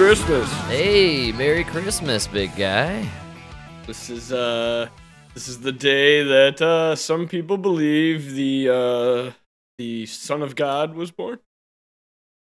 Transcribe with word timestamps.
Merry 0.00 0.16
Christmas. 0.16 0.50
Hey, 0.66 1.32
Merry 1.32 1.62
Christmas, 1.62 2.26
big 2.26 2.56
guy. 2.56 3.06
This 3.86 4.08
is 4.08 4.32
uh 4.32 4.88
this 5.34 5.46
is 5.46 5.60
the 5.60 5.72
day 5.72 6.22
that 6.22 6.62
uh 6.62 6.96
some 6.96 7.28
people 7.28 7.58
believe 7.58 8.32
the 8.32 8.70
uh 8.70 9.32
the 9.76 10.06
Son 10.06 10.40
of 10.40 10.56
God 10.56 10.94
was 10.94 11.10
born. 11.10 11.38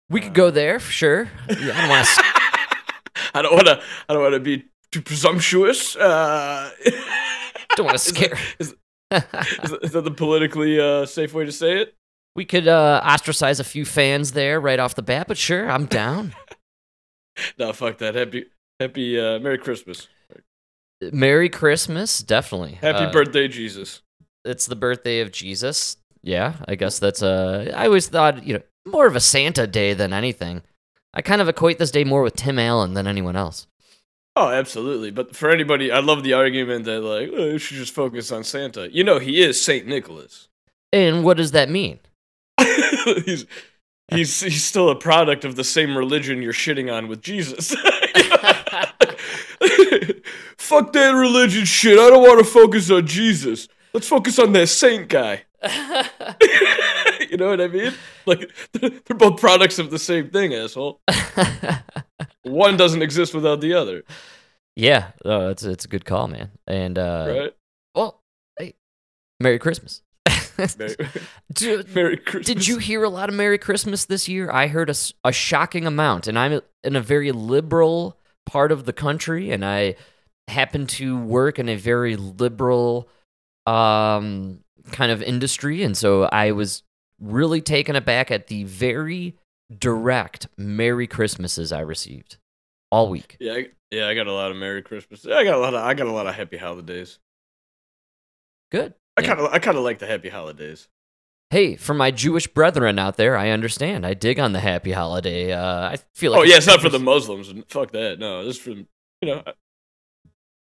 We 0.09 0.21
could 0.21 0.35
go 0.35 0.52
there 0.52 0.79
for 0.79 0.93
sure. 0.93 1.30
Yeah, 1.49 1.73
I 1.75 1.80
don't 1.80 1.89
want 1.89 2.07
to. 2.07 2.23
I 3.35 3.43
don't 3.43 3.55
wanna 3.57 3.83
I 4.09 4.13
don't 4.15 4.23
wanna 4.23 4.38
be 4.38 4.66
too 4.93 5.02
presumptuous. 5.02 5.97
Uh 5.97 6.71
Don't 7.75 7.87
want 7.87 7.99
to 7.99 8.05
scare. 8.05 8.38
is, 8.61 8.77
is, 9.11 9.73
is 9.83 9.93
that 9.93 10.05
the 10.05 10.13
politically 10.13 10.79
uh 10.79 11.07
safe 11.07 11.35
way 11.35 11.45
to 11.45 11.52
say 11.52 11.80
it? 11.80 11.95
we 12.37 12.45
could 12.45 12.69
uh, 12.69 13.01
ostracize 13.05 13.59
a 13.59 13.65
few 13.65 13.85
fans 13.85 14.30
there 14.30 14.61
right 14.61 14.79
off 14.79 14.95
the 14.95 15.02
bat, 15.02 15.27
but 15.27 15.37
sure, 15.37 15.69
I'm 15.69 15.87
down. 15.87 16.37
No, 17.59 17.73
fuck 17.73 17.98
that. 17.98 18.15
Happy 18.15 18.47
happy 18.80 19.19
uh 19.20 19.38
Merry 19.38 19.59
Christmas. 19.59 20.09
Merry 21.12 21.48
Christmas, 21.48 22.19
definitely. 22.19 22.73
Happy 22.73 23.05
Uh, 23.05 23.12
birthday, 23.12 23.46
Jesus. 23.48 24.02
It's 24.45 24.66
the 24.66 24.77
birthday 24.77 25.20
of 25.20 25.30
Jesus. 25.30 25.96
Yeah, 26.23 26.55
I 26.66 26.74
guess 26.74 26.98
that's 26.98 27.23
uh 27.23 27.73
I 27.77 27.87
always 27.87 28.09
thought, 28.09 28.45
you 28.46 28.54
know, 28.54 28.63
more 28.87 29.07
of 29.07 29.15
a 29.16 29.21
Santa 29.21 29.66
day 29.66 29.95
than 29.95 30.13
anything. 30.13 30.63
I 31.15 31.23
kind 31.23 31.40
of 31.40 31.48
equate 31.48 31.79
this 31.79 31.90
day 31.90 32.04
more 32.04 32.23
with 32.23 32.37
Tim 32.37 32.59
Allen 32.59 32.95
than 32.95 33.07
anyone 33.07 33.37
else. 33.37 33.66
Oh, 34.37 34.51
absolutely. 34.51 35.10
But 35.10 35.35
for 35.35 35.51
anybody, 35.51 35.91
I 35.91 35.98
love 36.01 36.23
the 36.23 36.32
argument 36.35 36.85
that 36.85 37.01
like 37.01 37.30
oh, 37.35 37.51
you 37.51 37.59
should 37.59 37.76
just 37.76 37.95
focus 37.95 38.30
on 38.32 38.45
Santa. 38.45 38.93
You 38.93 39.04
know, 39.04 39.18
he 39.18 39.43
is 39.43 39.60
Saint 39.63 39.87
Nicholas. 39.87 40.48
And 40.93 41.24
what 41.24 41.37
does 41.37 41.52
that 41.52 41.68
mean? 41.68 42.01
he's 43.24 43.46
he's 44.10 44.40
he's 44.40 44.64
still 44.64 44.90
a 44.90 44.95
product 44.95 45.45
of 45.45 45.56
the 45.56 45.64
same 45.64 45.96
religion 45.96 46.42
you're 46.42 46.52
shitting 46.52 46.92
on 46.92 47.09
with 47.09 47.23
Jesus. 47.23 47.74
Fuck 50.56 50.92
that 50.92 51.10
religion 51.10 51.64
shit. 51.64 51.98
I 51.98 52.10
don't 52.10 52.23
want 52.23 52.38
to 52.40 52.45
focus 52.45 52.90
on 52.90 53.06
Jesus. 53.06 53.68
Let's 53.95 54.09
focus 54.09 54.38
on 54.38 54.52
that 54.52 54.68
saint 54.68 55.09
guy. 55.09 55.45
you 57.30 57.36
know 57.36 57.48
what 57.48 57.60
I 57.60 57.68
mean? 57.68 57.92
Like 58.26 58.51
they're 58.73 59.16
both 59.16 59.40
products 59.40 59.79
of 59.79 59.90
the 59.90 59.98
same 59.98 60.30
thing, 60.30 60.54
asshole. 60.54 61.01
One 62.42 62.76
doesn't 62.76 63.02
exist 63.02 63.34
without 63.34 63.60
the 63.60 63.74
other, 63.74 64.04
yeah, 64.78 65.10
oh, 65.25 65.48
it's 65.48 65.64
it's 65.64 65.84
a 65.86 65.88
good 65.88 66.04
call, 66.04 66.28
man. 66.28 66.53
And 66.69 67.00
uh 67.00 67.26
right? 67.28 67.56
well, 67.97 68.22
hey, 68.56 68.75
Merry 69.41 69.59
Christmas. 69.59 70.03
Merry, 70.59 70.97
Do- 71.53 71.84
Merry 71.94 72.16
Christmas. 72.16 72.47
Did 72.47 72.66
you 72.66 72.78
hear 72.78 73.04
a 73.04 73.09
lot 73.09 73.28
of 73.28 73.34
Merry 73.34 73.59
Christmas 73.59 74.04
this 74.04 74.28
year? 74.28 74.50
I 74.50 74.66
heard 74.66 74.91
a 74.91 75.32
shocking 75.32 75.87
amount, 75.87 76.26
and 76.26 76.38
I'm 76.38 76.60
in 76.84 76.97
a 76.97 77.00
very 77.00 77.32
liberal 77.32 78.19
part 78.47 78.72
of 78.72 78.84
the 78.84 78.92
country, 78.92 79.50
and 79.50 79.64
I 79.64 79.97
happen 80.48 80.86
to 80.86 81.19
work 81.19 81.59
in 81.59 81.69
a 81.69 81.76
very 81.76 82.16
liberal 82.16 83.09
um, 83.66 84.60
kind 84.91 85.12
of 85.12 85.22
industry, 85.22 85.82
and 85.82 85.97
so 85.97 86.25
I 86.25 86.53
was 86.53 86.82
really 87.20 87.60
taken 87.60 87.97
aback 87.97 88.31
at 88.31 88.47
the 88.47 88.64
very 88.64 89.36
direct 89.76 90.48
Merry 90.56 91.06
Christmases 91.06 91.72
I 91.72 91.81
received 91.81 92.38
all 92.91 93.08
week. 93.08 93.36
Yeah, 93.38 93.52
I, 93.52 93.66
yeah, 93.91 94.08
I 94.08 94.14
got 94.14 94.26
a 94.26 94.32
lot 94.32 94.50
of 94.50 94.56
Merry 94.56 94.82
Christmas. 94.82 95.26
I 95.26 95.44
got 95.44 95.54
a 95.54 95.58
lot 95.58 95.74
of 95.74 95.84
I 95.84 95.94
got 95.94 96.06
a 96.06 96.12
lot 96.12 96.26
of 96.26 96.34
Happy 96.34 96.56
Holidays. 96.56 97.18
Good. 98.70 98.94
I 99.18 99.22
kind 99.22 99.40
of 99.40 99.52
I 99.52 99.58
kind 99.58 99.76
of 99.76 99.84
like 99.84 99.98
the 99.98 100.06
Happy 100.06 100.28
Holidays. 100.28 100.88
Hey, 101.50 101.76
for 101.76 101.94
my 101.94 102.10
Jewish 102.10 102.46
brethren 102.46 102.98
out 102.98 103.16
there, 103.16 103.36
I 103.36 103.50
understand. 103.50 104.04
I 104.04 104.14
dig 104.14 104.38
on 104.38 104.52
the 104.52 104.60
Happy 104.60 104.92
Holiday. 104.92 105.52
Uh, 105.52 105.88
I 105.90 105.98
feel 106.14 106.32
like 106.32 106.40
oh 106.40 106.44
yeah, 106.44 106.56
it's 106.56 106.66
not 106.66 106.80
for 106.80 106.90
the 106.90 106.98
Muslims. 106.98 107.52
Fuck 107.68 107.92
that. 107.92 108.18
No, 108.18 108.44
this 108.44 108.56
is 108.56 108.62
for 108.62 108.70
you 108.70 108.86
know. 109.22 109.42
I, 109.46 109.52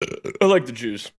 I 0.41 0.45
like 0.45 0.65
the 0.65 0.71
Jews, 0.71 1.11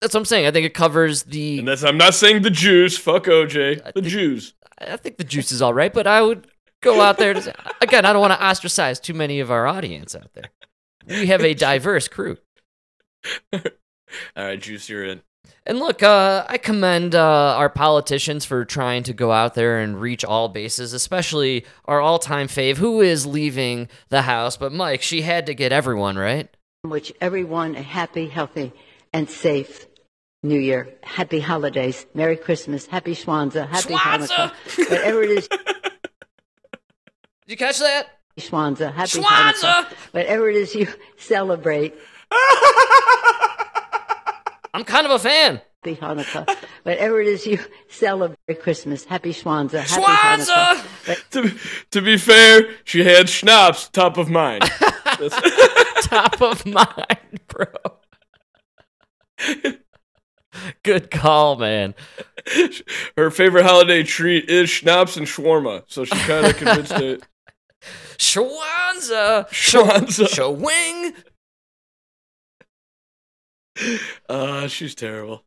That's 0.00 0.14
what 0.14 0.20
I'm 0.20 0.24
saying. 0.24 0.46
I 0.46 0.50
think 0.50 0.64
it 0.66 0.74
covers 0.74 1.24
the 1.24 1.58
and 1.58 1.68
that's 1.68 1.82
I'm 1.84 1.98
not 1.98 2.14
saying 2.14 2.42
the 2.42 2.50
Jews. 2.50 2.96
Fuck 2.96 3.24
OJ. 3.24 3.84
The 3.84 3.92
think- 3.92 4.06
Jews. 4.06 4.54
I 4.80 4.96
think 4.96 5.18
the 5.18 5.24
juice 5.24 5.52
is 5.52 5.60
all 5.60 5.74
right, 5.74 5.92
but 5.92 6.06
I 6.06 6.22
would 6.22 6.46
go 6.82 7.02
out 7.02 7.18
there 7.18 7.34
to 7.34 7.42
say, 7.42 7.52
again. 7.82 8.06
I 8.06 8.14
don't 8.14 8.22
want 8.22 8.32
to 8.32 8.42
ostracize 8.42 8.98
too 8.98 9.12
many 9.12 9.40
of 9.40 9.50
our 9.50 9.66
audience 9.66 10.14
out 10.14 10.32
there. 10.32 10.50
We 11.06 11.26
have 11.26 11.44
a 11.44 11.52
diverse 11.68 12.08
crew, 12.08 12.38
All 13.52 13.60
right, 14.36 14.58
Juice, 14.60 14.88
you're 14.88 15.04
in. 15.04 15.20
And 15.66 15.78
look, 15.78 16.02
uh, 16.02 16.44
I 16.48 16.58
commend 16.58 17.14
uh, 17.14 17.54
our 17.56 17.68
politicians 17.68 18.44
for 18.44 18.64
trying 18.64 19.02
to 19.04 19.12
go 19.12 19.30
out 19.30 19.54
there 19.54 19.78
and 19.78 20.00
reach 20.00 20.24
all 20.24 20.48
bases, 20.48 20.92
especially 20.92 21.66
our 21.84 22.00
all-time 22.00 22.48
fave, 22.48 22.78
who 22.78 23.00
is 23.00 23.26
leaving 23.26 23.88
the 24.08 24.22
house. 24.22 24.56
But 24.56 24.72
Mike, 24.72 25.02
she 25.02 25.22
had 25.22 25.46
to 25.46 25.54
get 25.54 25.72
everyone 25.72 26.16
right. 26.16 26.48
wish 26.84 27.12
everyone 27.20 27.76
a 27.76 27.82
happy, 27.82 28.26
healthy, 28.26 28.72
and 29.12 29.28
safe 29.28 29.86
New 30.42 30.58
Year. 30.58 30.88
Happy 31.02 31.40
holidays. 31.40 32.06
Merry 32.14 32.36
Christmas. 32.36 32.86
Happy 32.86 33.14
Schwanza. 33.14 33.68
Happy 33.68 33.92
Schwanza! 33.94 34.28
Hanukkah. 34.28 34.90
Whatever 34.90 35.22
it 35.22 35.30
is, 35.30 35.48
Did 35.48 35.60
you 37.46 37.56
catch 37.58 37.78
that? 37.80 38.06
Schwanza. 38.38 38.92
Happy 38.94 39.20
Schwanza! 39.20 39.84
Hanukkah. 39.84 39.92
Whatever 40.12 40.48
it 40.48 40.56
is 40.56 40.74
you 40.74 40.88
celebrate. 41.18 41.94
I'm 44.72 44.84
kind 44.84 45.06
of 45.06 45.12
a 45.12 45.18
fan. 45.18 45.60
Happy 45.82 45.96
Hanukkah. 45.96 46.56
Whatever 46.82 47.20
it 47.20 47.28
is 47.28 47.46
you 47.46 47.58
celebrate. 47.88 48.36
Christmas. 48.60 49.04
Happy 49.04 49.32
Schwanza. 49.32 49.80
Happy 49.80 50.02
Hanukkah. 50.02 50.74
Schwanza! 50.76 51.30
to, 51.30 51.58
to 51.90 52.02
be 52.02 52.18
fair, 52.18 52.74
she 52.84 53.02
had 53.02 53.28
schnapps 53.28 53.88
top 53.88 54.18
of 54.18 54.28
mind. 54.28 54.62
Top 56.02 56.40
of 56.40 56.64
mind, 56.66 57.40
bro. 57.48 57.66
Good 60.82 61.10
call, 61.10 61.56
man. 61.56 61.94
her 63.16 63.30
favorite 63.30 63.64
holiday 63.64 64.02
treat 64.02 64.48
is 64.48 64.70
schnapps 64.70 65.16
and 65.16 65.26
shawarma, 65.26 65.84
so 65.86 66.04
she 66.04 66.16
kind 66.20 66.46
of 66.46 66.56
convinced 66.56 66.92
it. 66.92 67.22
Schwanza! 68.18 69.48
Schwanza. 69.50 70.28
Showing! 70.28 71.14
Uh, 74.28 74.66
she's 74.68 74.94
terrible. 74.94 75.44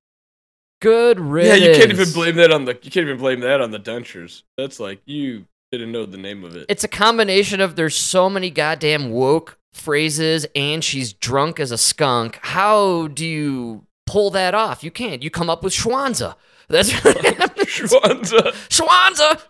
Good 0.81 1.17
Yeah, 1.19 1.55
you 1.55 1.73
can't 1.75 1.91
even 1.91 2.11
blame 2.11 2.35
that 2.35 2.51
on 2.51 2.65
the 2.65 2.73
you 2.81 2.91
can't 2.91 3.05
even 3.07 3.17
blame 3.17 3.39
that 3.39 3.61
on 3.61 3.71
the 3.71 3.79
dentures. 3.79 4.43
That's 4.57 4.79
like 4.79 5.01
you 5.05 5.45
didn't 5.71 5.91
know 5.93 6.05
the 6.05 6.17
name 6.17 6.43
of 6.43 6.55
it. 6.57 6.65
It's 6.67 6.83
a 6.83 6.89
combination 6.89 7.61
of 7.61 7.75
there's 7.77 7.95
so 7.95 8.29
many 8.29 8.49
goddamn 8.49 9.09
woke 9.11 9.57
phrases 9.73 10.45
and 10.55 10.83
she's 10.83 11.13
drunk 11.13 11.59
as 11.59 11.71
a 11.71 11.77
skunk. 11.77 12.37
How 12.41 13.07
do 13.07 13.25
you 13.25 13.85
pull 14.05 14.29
that 14.31 14.53
off? 14.53 14.83
You 14.83 14.91
can't. 14.91 15.23
You 15.23 15.29
come 15.29 15.49
up 15.49 15.63
with 15.63 15.73
Schwanza. 15.73 16.35
That's 16.67 16.91
Schwanza. 16.91 18.51
Schwanza! 18.69 19.41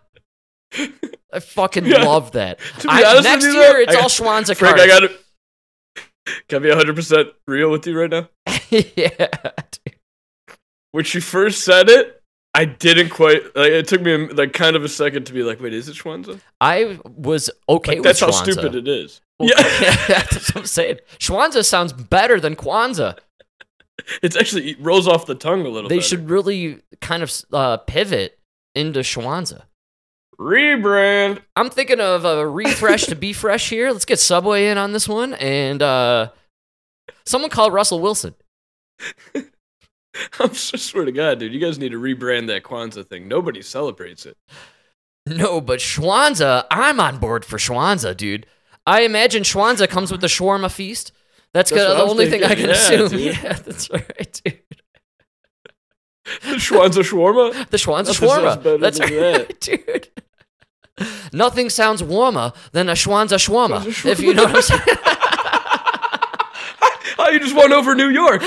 I 1.33 1.39
fucking 1.39 1.85
Yeah. 1.87 2.03
love 2.03 2.31
that. 2.33 2.59
I- 2.87 3.21
next 3.21 3.43
you, 3.45 3.53
year, 3.53 3.79
it's 3.81 3.95
I 3.95 3.99
all 3.99 4.09
Schwanza 4.09 4.55
Frank, 4.55 4.77
cards. 4.77 4.81
I 4.83 4.87
got 4.87 5.03
it. 5.03 5.19
Can 6.47 6.57
I 6.57 6.59
be 6.59 6.69
100% 6.69 7.31
real 7.47 7.69
with 7.71 7.85
you 7.87 7.99
right 7.99 8.09
now? 8.09 8.29
yeah. 8.69 9.27
dude. 9.71 9.95
When 10.91 11.03
she 11.03 11.19
first 11.19 11.63
said 11.63 11.89
it, 11.89 12.21
I 12.53 12.65
didn't 12.65 13.09
quite. 13.09 13.43
Like, 13.55 13.71
it 13.71 13.87
took 13.87 14.01
me 14.01 14.15
like 14.27 14.53
kind 14.53 14.75
of 14.75 14.83
a 14.83 14.89
second 14.89 15.25
to 15.25 15.33
be 15.33 15.41
like, 15.41 15.59
"Wait, 15.59 15.73
is 15.73 15.89
it 15.89 15.95
Schwanza?" 15.95 16.39
I 16.61 16.99
was 17.03 17.49
okay 17.67 17.93
Like, 17.95 18.03
that's 18.03 18.19
how 18.19 18.29
Schwanza. 18.29 18.53
stupid 18.53 18.75
it 18.75 18.87
is. 18.87 19.21
Well, 19.39 19.49
Yeah, 19.81 20.05
that's 20.07 20.53
what 20.53 20.61
I'm 20.61 20.65
saying. 20.67 20.99
Schwanza 21.17 21.65
sounds 21.65 21.93
better 21.93 22.39
than 22.39 22.55
Kwanzaa. 22.55 23.17
it's 24.21 24.35
actually 24.35 24.71
it 24.71 24.79
rolls 24.79 25.07
off 25.07 25.25
the 25.25 25.33
tongue 25.35 25.65
a 25.65 25.69
little. 25.69 25.89
They 25.89 25.97
better. 25.97 26.07
should 26.07 26.29
really 26.29 26.81
kind 27.01 27.23
of 27.23 27.33
uh, 27.51 27.77
pivot 27.77 28.37
into 28.75 28.99
Schwanza. 28.99 29.63
Rebrand. 30.39 31.39
I'm 31.55 31.69
thinking 31.69 31.99
of 31.99 32.25
a 32.25 32.47
refresh 32.47 33.05
to 33.05 33.15
be 33.15 33.33
fresh 33.33 33.69
here. 33.69 33.91
Let's 33.91 34.05
get 34.05 34.19
Subway 34.19 34.67
in 34.67 34.77
on 34.77 34.93
this 34.93 35.07
one. 35.07 35.33
And 35.35 35.81
uh, 35.81 36.29
someone 37.25 37.49
call 37.49 37.71
Russell 37.71 37.99
Wilson. 37.99 38.35
I'm 40.39 40.53
so 40.53 40.77
swear 40.77 41.05
to 41.05 41.11
God, 41.11 41.39
dude, 41.39 41.53
you 41.53 41.59
guys 41.59 41.79
need 41.79 41.91
to 41.91 41.99
rebrand 41.99 42.47
that 42.47 42.63
Kwanzaa 42.63 43.07
thing. 43.07 43.27
Nobody 43.27 43.61
celebrates 43.61 44.25
it. 44.25 44.37
No, 45.25 45.61
but 45.61 45.79
Schwanza, 45.79 46.65
I'm 46.69 46.99
on 46.99 47.17
board 47.17 47.45
for 47.45 47.57
Schwanza, 47.57 48.15
dude. 48.15 48.45
I 48.85 49.01
imagine 49.01 49.43
Schwanza 49.43 49.87
comes 49.87 50.11
with 50.11 50.21
the 50.21 50.27
shawarma 50.27 50.69
feast. 50.69 51.13
That's, 51.53 51.69
That's 51.69 51.83
the 51.83 52.03
only 52.03 52.29
thing 52.29 52.43
I 52.43 52.55
can 52.55 52.67
yeah, 52.67 52.71
assume. 52.71 53.09
dude. 53.11 53.21
Yeah, 53.21 53.53
that's 53.53 53.89
right, 53.89 54.41
dude. 54.43 54.59
Schwanza 56.57 57.03
shawarma. 57.03 57.69
The 57.69 57.77
Schwanza 57.77 58.07
Nothing 58.07 58.29
shawarma. 58.29 58.79
That's 58.79 58.99
than 58.99 59.17
right, 59.21 59.59
dude. 59.59 60.09
Nothing 61.33 61.69
sounds 61.69 62.03
warmer 62.03 62.53
than 62.71 62.89
a 62.89 62.93
Schwanza 62.93 63.37
shawarma, 63.37 63.81
Schwanza 63.81 64.05
if 64.11 64.19
you 64.19 64.33
know 64.33 64.43
what 64.45 64.55
I'm 64.55 64.61
saying. 64.61 64.81
Oh, 67.19 67.29
you 67.29 67.39
just 67.39 67.55
won 67.55 67.71
over 67.71 67.95
New 67.95 68.09
York. 68.09 68.41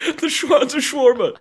the 0.00 0.26
Schwanza 0.26 0.78
shawarma. 0.80 1.36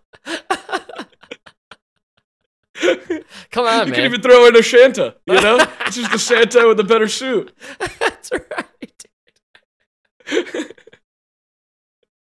Come 3.51 3.65
on, 3.65 3.79
you 3.87 3.91
man. 3.91 3.93
can 3.93 4.05
even 4.05 4.21
throw 4.21 4.47
in 4.47 4.55
a 4.55 4.61
Shanta. 4.61 5.15
You 5.25 5.41
know, 5.41 5.57
it's 5.85 5.97
just 5.97 6.13
a 6.13 6.19
Santa 6.19 6.67
with 6.67 6.79
a 6.79 6.83
better 6.83 7.07
suit. 7.07 7.53
That's 7.99 8.31
right. 8.31 8.98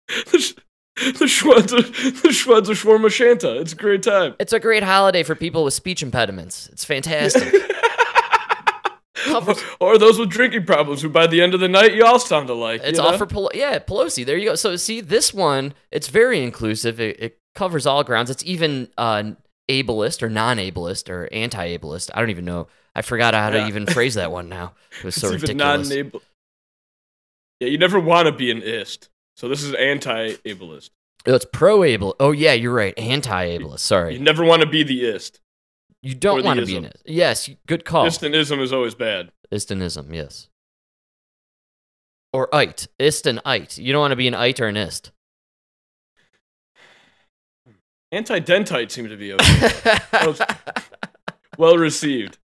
The, 0.09 0.55
the 1.13 1.27
Schwanza, 1.27 2.23
the 2.23 2.29
Schwanza 2.31 2.73
Shawarma 2.75 3.11
Shanta. 3.11 3.61
It's 3.61 3.73
a 3.73 3.77
great 3.77 4.03
time. 4.03 4.35
It's 4.41 4.53
a 4.53 4.59
great 4.59 4.83
holiday 4.83 5.23
for 5.23 5.35
people 5.35 5.63
with 5.63 5.75
speech 5.75 6.03
impediments. 6.03 6.69
It's 6.73 6.85
fantastic. 6.85 7.55
Or 9.81 9.99
those 9.99 10.19
with 10.19 10.31
drinking 10.31 10.65
problems 10.65 11.03
who 11.03 11.09
by 11.09 11.27
the 11.27 11.43
end 11.43 11.53
of 11.53 11.61
the 11.61 11.69
night 11.69 11.95
you 11.95 12.05
all 12.05 12.19
sound 12.19 12.49
alike. 12.49 12.81
It's 12.83 12.99
you 12.99 13.05
all 13.05 13.19
for 13.19 13.27
Pelo- 13.27 13.51
yeah 13.53 13.79
Pelosi. 13.79 14.25
There 14.25 14.37
you 14.37 14.49
go. 14.49 14.55
So 14.55 14.77
see 14.77 15.01
this 15.01 15.35
one, 15.35 15.75
it's 15.91 16.09
very 16.09 16.43
inclusive. 16.43 16.99
It, 17.01 17.21
it 17.21 17.39
covers 17.55 17.87
all 17.87 18.05
grounds. 18.05 18.31
It's 18.31 18.45
even 18.45 18.89
uh, 18.97 19.33
ableist 19.69 20.23
or 20.23 20.31
non-ableist 20.31 21.11
or 21.11 21.29
anti-ableist. 21.33 22.11
I 22.15 22.21
don't 22.21 22.31
even 22.31 22.45
know. 22.47 22.69
I 22.95 23.03
forgot 23.03 23.35
how 23.35 23.51
to 23.51 23.67
even 23.67 23.87
phrase 23.87 24.15
that 24.15 24.33
one 24.33 24.49
now. 24.49 24.73
It 24.99 25.05
was 25.05 25.17
It's 25.17 25.21
so 25.23 25.29
even 25.29 25.41
ridiculous. 25.43 25.89
non-able. 25.89 26.23
Yeah, 27.61 27.69
you 27.69 27.79
never 27.79 27.99
want 27.99 28.27
to 28.27 28.33
be 28.33 28.51
an 28.51 28.63
ist. 28.63 29.09
So 29.37 29.49
this 29.49 29.63
is 29.63 29.75
anti-ableist. 29.75 30.91
Oh, 31.27 31.35
it's 31.35 31.47
pro-able. 31.53 32.15
Oh 32.21 32.33
yeah, 32.33 32.53
you're 32.53 32.73
right. 32.73 32.97
Anti-ableist. 32.99 33.81
Sorry. 33.81 34.15
You 34.15 34.21
never 34.21 34.45
want 34.45 34.63
to 34.63 34.69
be 34.69 34.83
the 34.83 35.05
ist. 35.05 35.41
you 36.03 36.15
don't 36.15 36.45
want 36.45 36.61
to 36.61 36.67
be 36.67 36.77
an 36.77 36.87
ist. 36.87 37.03
Yes, 37.05 37.51
good 37.67 37.85
call. 37.85 38.07
Istanism 38.07 38.61
is 38.61 38.73
always 38.73 38.95
bad. 38.95 39.33
Istanism. 39.53 40.15
Yes. 40.15 40.49
Or 42.33 42.49
it. 42.53 42.89
Ist 42.99 43.27
and 43.27 43.41
it. 43.47 43.79
You 43.79 43.93
don't 43.93 44.01
want 44.01 44.13
to 44.13 44.17
be 44.17 44.29
an 44.29 44.35
it 44.35 44.61
or 44.61 44.69
an 44.69 44.77
ist. 44.77 45.11
Anti-dentite 48.11 48.91
seem 48.91 49.09
to 49.09 49.17
be 49.17 49.35
okay. 49.35 50.39
well 51.59 51.77
received. 51.79 52.39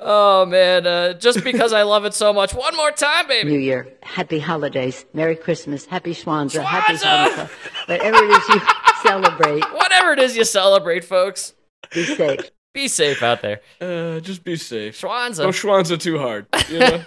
Oh 0.00 0.46
man, 0.46 0.86
uh, 0.86 1.12
just 1.14 1.42
because 1.44 1.72
I 1.72 1.82
love 1.82 2.04
it 2.04 2.14
so 2.14 2.32
much. 2.32 2.54
One 2.54 2.76
more 2.76 2.90
time, 2.90 3.26
baby. 3.28 3.50
New 3.50 3.58
Year, 3.58 3.88
happy 4.02 4.38
holidays, 4.38 5.04
Merry 5.12 5.36
Christmas, 5.36 5.84
Happy 5.86 6.12
Schwanza, 6.14 6.62
Happy 6.62 6.94
Hanukkah, 6.94 7.48
whatever 7.86 8.24
it 8.24 8.30
is 8.30 8.48
you 8.48 8.60
celebrate, 9.02 9.64
Whatever 9.74 10.12
it 10.12 10.18
is 10.20 10.36
you 10.36 10.44
celebrate, 10.44 11.04
folks. 11.04 11.54
be 11.92 12.04
safe. 12.04 12.50
Be 12.74 12.86
safe 12.86 13.22
out 13.22 13.40
there. 13.42 13.60
Uh, 13.80 14.20
just 14.20 14.44
be 14.44 14.54
safe. 14.56 15.00
Don't 15.00 15.10
Schwanza. 15.10 15.46
schwanza 15.52 15.98
too 15.98 16.18
hard. 16.18 16.46
You 16.68 16.78
know? 16.80 17.02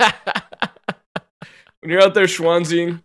when 1.81 1.91
you're 1.91 2.01
out 2.01 2.13
there 2.13 2.25
schwanzing, 2.25 3.01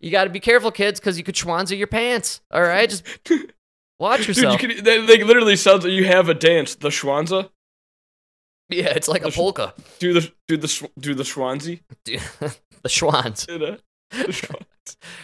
you 0.00 0.10
got 0.10 0.24
to 0.24 0.30
be 0.30 0.40
careful, 0.40 0.70
kids, 0.70 0.98
because 0.98 1.18
you 1.18 1.24
could 1.24 1.34
schwanza 1.34 1.76
your 1.76 1.86
pants. 1.86 2.40
All 2.50 2.62
right, 2.62 2.88
just 2.88 3.04
watch 3.98 4.20
dude, 4.20 4.28
yourself. 4.28 4.60
you 4.60 4.68
can, 4.68 4.84
they, 4.84 5.04
they 5.04 5.22
literally 5.22 5.56
sounds 5.56 5.84
like 5.84 5.92
you 5.92 6.04
have 6.06 6.28
a 6.28 6.34
dance. 6.34 6.74
The 6.74 6.88
schwanza. 6.88 7.50
Yeah, 8.68 8.88
it's 8.94 9.08
like 9.08 9.24
a 9.24 9.30
polka. 9.30 9.74
Do 9.98 10.12
the 10.12 10.32
do 10.48 10.56
the 10.56 10.66
schw- 10.66 10.90
do 10.98 11.14
the 11.14 11.22
schwanzy. 11.22 11.80
Dude, 12.04 12.20
the 12.82 12.88
Schwans. 12.88 13.48
You 13.48 13.58
know? 13.58 13.76
The 14.10 14.16
schwa- 14.32 14.62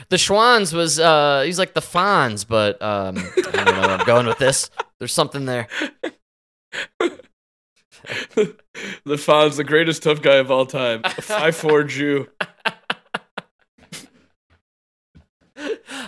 The 0.09 0.17
Schwans 0.17 0.73
was 0.73 0.99
uh 0.99 1.43
he's 1.45 1.59
like 1.59 1.75
the 1.75 1.81
Fonz, 1.81 2.47
but 2.47 2.81
um 2.83 3.17
I 3.19 3.51
don't 3.53 3.65
know 3.67 3.81
where 3.81 3.91
I'm 3.91 4.07
going 4.07 4.27
with 4.27 4.39
this. 4.39 4.71
There's 4.99 5.13
something 5.13 5.45
there. 5.47 5.69
the 8.35 8.57
Fonz, 9.07 9.57
the 9.57 9.65
greatest 9.65 10.03
tough 10.03 10.23
guy 10.23 10.37
of 10.37 10.51
all 10.51 10.67
time, 10.67 11.03
five 11.03 11.55
four 11.57 11.85
Jew. 11.85 12.29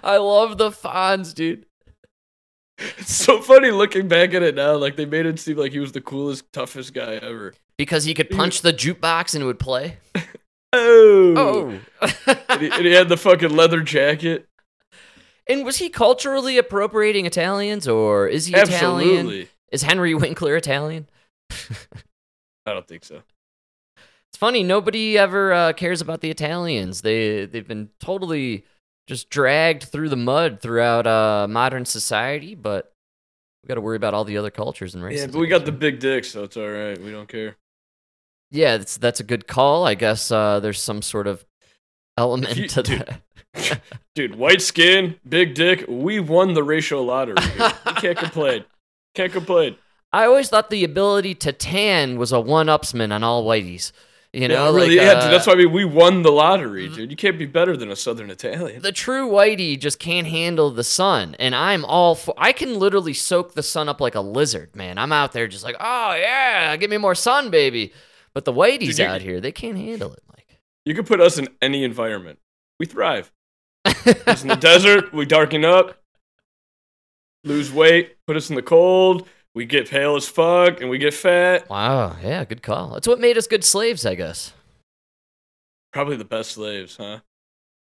I 0.02 0.16
love 0.16 0.58
the 0.58 0.70
Fonz, 0.70 1.32
dude. 1.34 1.66
It's 2.78 3.14
so 3.14 3.40
funny 3.40 3.70
looking 3.70 4.08
back 4.08 4.34
at 4.34 4.42
it 4.42 4.54
now. 4.54 4.74
Like 4.76 4.96
they 4.96 5.06
made 5.06 5.26
it 5.26 5.38
seem 5.38 5.56
like 5.56 5.72
he 5.72 5.78
was 5.78 5.92
the 5.92 6.00
coolest, 6.00 6.52
toughest 6.52 6.92
guy 6.92 7.14
ever. 7.14 7.54
Because 7.76 8.04
he 8.04 8.14
could 8.14 8.30
punch 8.30 8.60
the 8.62 8.72
jukebox 8.72 9.34
and 9.34 9.42
it 9.42 9.46
would 9.46 9.58
play. 9.58 9.98
Oh, 10.76 11.34
Oh. 11.36 11.80
and, 12.48 12.60
he, 12.60 12.68
and 12.68 12.84
he 12.84 12.90
had 12.92 13.08
the 13.08 13.16
fucking 13.16 13.54
leather 13.54 13.80
jacket. 13.80 14.48
and 15.48 15.64
was 15.64 15.76
he 15.76 15.88
culturally 15.88 16.58
appropriating 16.58 17.26
Italians 17.26 17.86
or 17.86 18.26
is 18.26 18.46
he 18.46 18.56
Italian? 18.56 19.46
Is 19.70 19.82
Henry 19.82 20.16
Winkler 20.16 20.56
Italian? 20.56 21.08
I 22.66 22.72
don't 22.72 22.88
think 22.88 23.04
so. 23.04 23.22
It's 24.30 24.36
funny, 24.36 24.64
nobody 24.64 25.16
ever 25.16 25.52
uh, 25.52 25.72
cares 25.74 26.00
about 26.00 26.22
the 26.22 26.30
Italians. 26.30 27.02
They 27.02 27.46
they've 27.46 27.68
been 27.68 27.90
totally 28.00 28.64
just 29.06 29.30
dragged 29.30 29.84
through 29.84 30.08
the 30.08 30.16
mud 30.16 30.60
throughout 30.60 31.06
uh, 31.06 31.46
modern 31.48 31.84
society, 31.84 32.54
but 32.54 32.92
we 33.62 33.68
got 33.68 33.74
to 33.74 33.80
worry 33.80 33.96
about 33.96 34.14
all 34.14 34.24
the 34.24 34.36
other 34.38 34.50
cultures 34.50 34.94
and 34.94 35.02
races. 35.04 35.22
Yeah, 35.22 35.26
but 35.32 35.38
we 35.38 35.46
got 35.46 35.64
the 35.64 35.72
big 35.72 36.00
dick, 36.00 36.24
so 36.24 36.44
it's 36.44 36.56
all 36.56 36.68
right. 36.68 37.00
We 37.00 37.10
don't 37.10 37.28
care. 37.28 37.56
Yeah, 38.50 38.76
that's 38.76 38.96
that's 38.96 39.20
a 39.20 39.24
good 39.24 39.46
call. 39.46 39.86
I 39.86 39.94
guess 39.94 40.30
uh, 40.30 40.60
there's 40.60 40.80
some 40.80 41.02
sort 41.02 41.26
of 41.26 41.44
element 42.16 42.56
you- 42.56 42.68
to 42.68 42.82
dude. 42.82 43.00
that. 43.00 43.20
Dude, 44.16 44.34
white 44.34 44.60
skin, 44.62 45.14
big 45.28 45.54
dick. 45.54 45.84
We 45.88 46.18
won 46.18 46.54
the 46.54 46.62
racial 46.64 47.04
lottery. 47.04 47.36
Here. 47.40 47.72
We 47.86 47.92
can't 47.92 48.18
complain. 48.18 48.64
Can't 49.14 49.32
complain. 49.32 49.76
I 50.12 50.24
always 50.26 50.48
thought 50.48 50.70
the 50.70 50.82
ability 50.82 51.34
to 51.36 51.52
tan 51.52 52.16
was 52.18 52.32
a 52.32 52.40
one-upsman 52.40 53.12
on 53.12 53.22
all 53.22 53.44
whiteys. 53.44 53.92
You 54.34 54.48
know, 54.48 54.54
yeah, 54.70 54.74
really, 54.76 54.96
like, 54.96 55.06
yeah, 55.06 55.12
uh, 55.12 55.22
dude. 55.22 55.32
That's 55.32 55.46
why 55.46 55.52
I 55.52 55.56
mean 55.56 55.72
we 55.72 55.84
won 55.84 56.22
the 56.22 56.32
lottery, 56.32 56.88
dude. 56.88 57.10
You 57.10 57.16
can't 57.16 57.38
be 57.38 57.46
better 57.46 57.76
than 57.76 57.90
a 57.90 57.96
Southern 57.96 58.30
Italian. 58.30 58.82
the 58.82 58.90
true 58.92 59.28
whitey 59.28 59.78
just 59.78 59.98
can't 59.98 60.26
handle 60.26 60.70
the 60.70 60.82
sun 60.84 61.36
and 61.38 61.54
i'm 61.54 61.84
all 61.84 62.14
for 62.14 62.34
i 62.36 62.52
can 62.52 62.78
literally 62.78 63.14
soak 63.14 63.54
the 63.54 63.62
sun 63.62 63.88
up 63.88 64.00
like 64.00 64.14
a 64.14 64.20
lizard 64.20 64.74
man 64.74 64.98
i'm 64.98 65.12
out 65.12 65.32
there 65.32 65.46
just 65.46 65.62
like 65.64 65.76
oh 65.78 66.14
yeah 66.14 66.74
give 66.76 66.90
me 66.90 66.96
more 66.98 67.14
sun 67.14 67.50
baby 67.50 67.92
but 68.32 68.44
the 68.44 68.52
whiteys 68.52 68.98
you- 68.98 69.04
out 69.04 69.20
here 69.22 69.40
they 69.40 69.52
can't 69.52 69.76
handle 69.78 70.12
it 70.12 70.22
like 70.36 70.58
You 70.84 70.94
could 70.94 71.06
put 71.06 71.20
us 71.20 71.38
in 71.38 71.48
any 71.62 71.84
environment. 71.84 72.38
We 72.80 72.86
thrive. 72.86 73.30
In 73.86 74.48
the 74.48 74.58
desert, 74.60 75.12
we 75.14 75.24
darken 75.26 75.64
up, 75.64 76.02
lose 77.44 77.72
weight, 77.72 78.16
put 78.26 78.36
us 78.36 78.50
in 78.50 78.56
the 78.56 78.62
cold, 78.62 79.28
we 79.54 79.64
get 79.64 79.88
pale 79.88 80.16
as 80.16 80.26
fuck, 80.28 80.80
and 80.80 80.90
we 80.90 80.98
get 80.98 81.14
fat. 81.14 81.68
wow 81.70 82.16
yeah 82.22 82.44
good 82.44 82.62
call 82.62 82.90
that's 82.90 83.06
what 83.08 83.20
made 83.20 83.38
us 83.38 83.46
good 83.46 83.64
slaves 83.64 84.04
i 84.06 84.14
guess 84.14 84.52
Probably 85.92 86.16
the 86.16 86.24
best 86.24 86.50
slaves, 86.50 86.96
huh? 86.96 87.20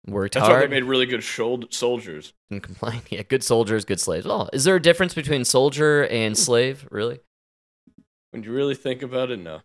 worked 0.04 0.34
That's 0.34 0.48
why 0.48 0.58
they 0.60 0.66
made 0.66 0.82
really 0.82 1.06
good 1.06 1.22
should- 1.22 1.72
soldiers. 1.72 2.32
and 2.50 2.60
complain 2.62 3.02
yeah 3.10 3.22
good 3.22 3.44
soldiers 3.44 3.84
good 3.84 4.00
slaves 4.00 4.26
well 4.26 4.50
is 4.52 4.64
there 4.64 4.74
a 4.76 4.82
difference 4.82 5.14
between 5.14 5.44
soldier 5.44 6.06
and 6.06 6.36
slave 6.36 6.88
really 6.90 7.20
When 8.32 8.42
you 8.42 8.52
really 8.52 8.74
think 8.74 9.02
about 9.02 9.30
it, 9.30 9.38
no. 9.38 9.60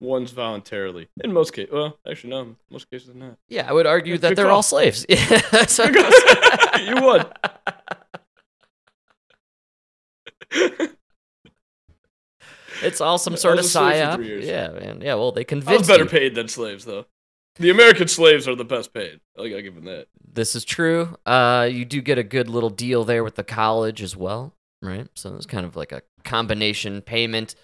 One's 0.00 0.30
voluntarily. 0.30 1.08
In 1.24 1.32
most 1.32 1.52
cases, 1.52 1.72
well, 1.72 1.98
actually, 2.08 2.30
no. 2.30 2.54
Most 2.70 2.88
cases, 2.90 3.14
not. 3.14 3.36
yeah 3.48 3.68
i 3.68 3.72
would 3.72 3.86
argue 3.86 4.16
that 4.18 4.34
they're 4.34 4.46
call. 4.46 4.56
all 4.56 4.62
slaves 4.62 5.04
yeah 5.08 5.40
that's 5.52 5.78
you 5.78 6.94
won. 7.00 7.26
It's 12.82 13.00
all 13.00 13.18
some 13.18 13.36
sort 13.36 13.58
of 13.58 13.64
psyop 13.64 14.44
yeah 14.44 14.68
man 14.68 15.00
yeah 15.00 15.14
well 15.14 15.32
they 15.32 15.44
convinced. 15.44 15.74
I 15.74 15.78
was 15.78 15.88
better 15.88 16.04
you. 16.04 16.10
paid 16.10 16.34
than 16.34 16.48
slaves, 16.48 16.84
though. 16.84 17.06
The 17.56 17.70
American 17.70 18.06
slaves 18.06 18.46
are 18.46 18.54
the 18.54 18.64
best 18.64 18.94
paid. 18.94 19.20
I 19.36 19.48
gotta 19.48 19.62
give 19.62 19.74
them 19.74 19.84
that. 19.86 20.06
This 20.32 20.54
is 20.54 20.64
true. 20.64 21.16
Uh, 21.26 21.68
you 21.70 21.84
do 21.84 22.00
get 22.00 22.16
a 22.16 22.22
good 22.22 22.48
little 22.48 22.70
deal 22.70 23.04
there 23.04 23.24
with 23.24 23.34
the 23.34 23.42
college 23.42 24.00
as 24.00 24.16
well, 24.16 24.54
right? 24.80 25.08
So 25.14 25.34
it's 25.34 25.46
kind 25.46 25.66
of 25.66 25.74
like 25.74 25.90
a 25.90 26.02
combination 26.24 27.02
payment. 27.02 27.56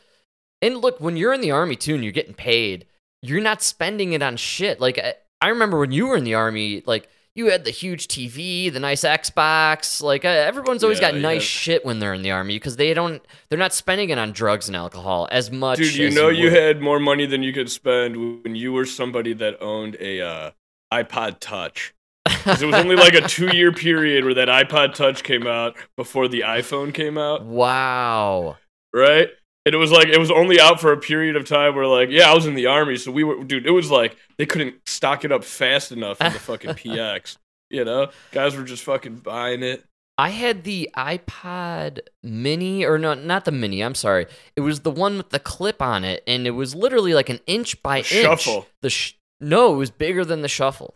And 0.60 0.78
look, 0.78 1.00
when 1.00 1.16
you're 1.16 1.32
in 1.32 1.42
the 1.42 1.52
army 1.52 1.76
too, 1.76 1.94
and 1.94 2.02
you're 2.02 2.12
getting 2.12 2.34
paid, 2.34 2.86
you're 3.22 3.40
not 3.40 3.62
spending 3.62 4.14
it 4.14 4.22
on 4.22 4.36
shit. 4.36 4.80
Like 4.80 4.98
I, 4.98 5.14
I 5.40 5.48
remember 5.50 5.78
when 5.78 5.92
you 5.92 6.08
were 6.08 6.16
in 6.16 6.24
the 6.24 6.34
army, 6.34 6.82
like 6.86 7.08
you 7.34 7.50
had 7.50 7.64
the 7.64 7.70
huge 7.70 8.06
TV, 8.08 8.72
the 8.72 8.78
nice 8.80 9.02
Xbox. 9.02 10.00
Like 10.02 10.24
uh, 10.24 10.28
everyone's 10.28 10.84
always 10.84 11.00
Yeah, 11.00 11.12
got 11.12 11.20
nice 11.20 11.42
yeah. 11.42 11.46
shit 11.60 11.84
when 11.84 11.98
they're 11.98 12.14
in 12.14 12.22
the 12.22 12.30
army 12.30 12.54
because 12.56 12.76
they 12.76 12.94
don't, 12.94 13.20
they're 13.48 13.58
not 13.58 13.72
spending 13.74 14.10
it 14.10 14.18
on 14.18 14.32
drugs 14.32 14.68
and 14.68 14.76
alcohol 14.76 15.28
as 15.32 15.50
much. 15.50 15.78
Dude, 15.78 15.94
you 15.96 16.10
know 16.10 16.28
you 16.28 16.44
would. 16.44 16.52
had 16.52 16.80
more 16.80 17.00
money 17.00 17.26
than 17.26 17.42
you 17.42 17.52
could 17.52 17.70
spend 17.70 18.42
when 18.44 18.54
you 18.54 18.72
were 18.72 18.84
somebody 18.86 19.32
that 19.34 19.60
owned 19.60 19.96
a 20.00 20.20
uh, 20.20 20.50
iPod 20.92 21.38
Touch. 21.40 21.92
it 22.26 22.46
was 22.64 22.74
only 22.74 22.96
like 22.96 23.14
a 23.14 23.20
two-year 23.28 23.72
period 23.72 24.24
where 24.24 24.34
that 24.34 24.48
iPod 24.48 24.94
Touch 24.94 25.22
came 25.24 25.46
out 25.46 25.76
before 25.96 26.28
the 26.28 26.40
iPhone 26.40 26.94
came 26.94 27.18
out, 27.18 27.44
wow. 27.44 28.56
right? 28.94 29.28
And 29.66 29.75
it 29.75 29.78
was 29.78 29.90
like 29.90 30.09
it 30.09 30.18
was 30.18 30.30
only 30.30 30.61
out 30.61 30.80
for 30.80 30.92
a 30.92 30.97
period 30.99 31.37
of 31.37 31.47
time 31.49 31.75
where 31.75 31.87
like, 31.87 32.11
yeah, 32.11 32.30
I 32.30 32.35
was 32.35 32.47
in 32.47 32.54
the 32.54 32.66
army, 32.66 32.97
so 32.97 33.11
we 33.11 33.25
were, 33.25 33.42
dude. 33.44 33.66
It 33.66 33.71
was 33.71 33.90
like 33.90 34.16
they 34.37 34.44
couldn't 34.47 34.76
stock 34.87 35.25
it 35.25 35.33
up 35.33 35.42
fast 35.44 35.90
enough 35.90 36.21
in 36.21 36.33
the 36.33 36.38
fucking 36.38 36.71
PX. 36.75 37.38
You 37.71 37.85
know, 37.85 38.11
guys 38.30 38.56
were 38.56 38.62
just 38.64 38.85
fucking 38.85 39.16
buying 39.16 39.62
it. 39.62 39.85
I 40.16 40.28
had 40.28 40.62
the 40.64 40.90
iPod 40.97 42.00
Mini, 42.23 42.85
or 42.85 42.99
no, 42.99 43.14
not 43.14 43.47
the 43.47 43.52
Mini. 43.52 43.83
I'm 43.83 43.94
sorry. 43.97 44.26
It 44.54 44.61
was 44.61 44.80
the 44.80 44.90
one 44.90 45.16
with 45.16 45.30
the 45.30 45.40
clip 45.40 45.83
on 45.83 46.04
it, 46.04 46.23
and 46.26 46.47
it 46.47 46.52
was 46.52 46.75
literally 46.75 47.14
like 47.14 47.30
an 47.30 47.40
inch 47.47 47.83
by 47.83 48.02
The 48.02 48.16
inch. 48.16 48.42
Shuffle. 48.42 48.66
The 48.83 48.90
sh- 48.90 49.14
no, 49.40 49.75
it 49.75 49.76
was 49.78 49.90
bigger 49.90 50.25
than 50.25 50.42
the 50.42 50.49
shuffle. 50.49 50.94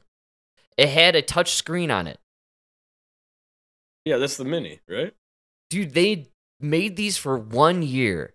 It 0.76 0.90
had 0.90 1.16
a 1.16 1.22
touch 1.22 1.54
screen 1.54 1.90
on 1.90 2.06
it. 2.06 2.20
Yeah, 4.04 4.18
that's 4.18 4.36
the 4.36 4.44
mini, 4.44 4.80
right? 4.88 5.12
dude, 5.70 5.92
they 5.94 6.28
made 6.60 6.96
these 6.96 7.16
for 7.18 7.36
one 7.36 7.82
year, 7.82 8.32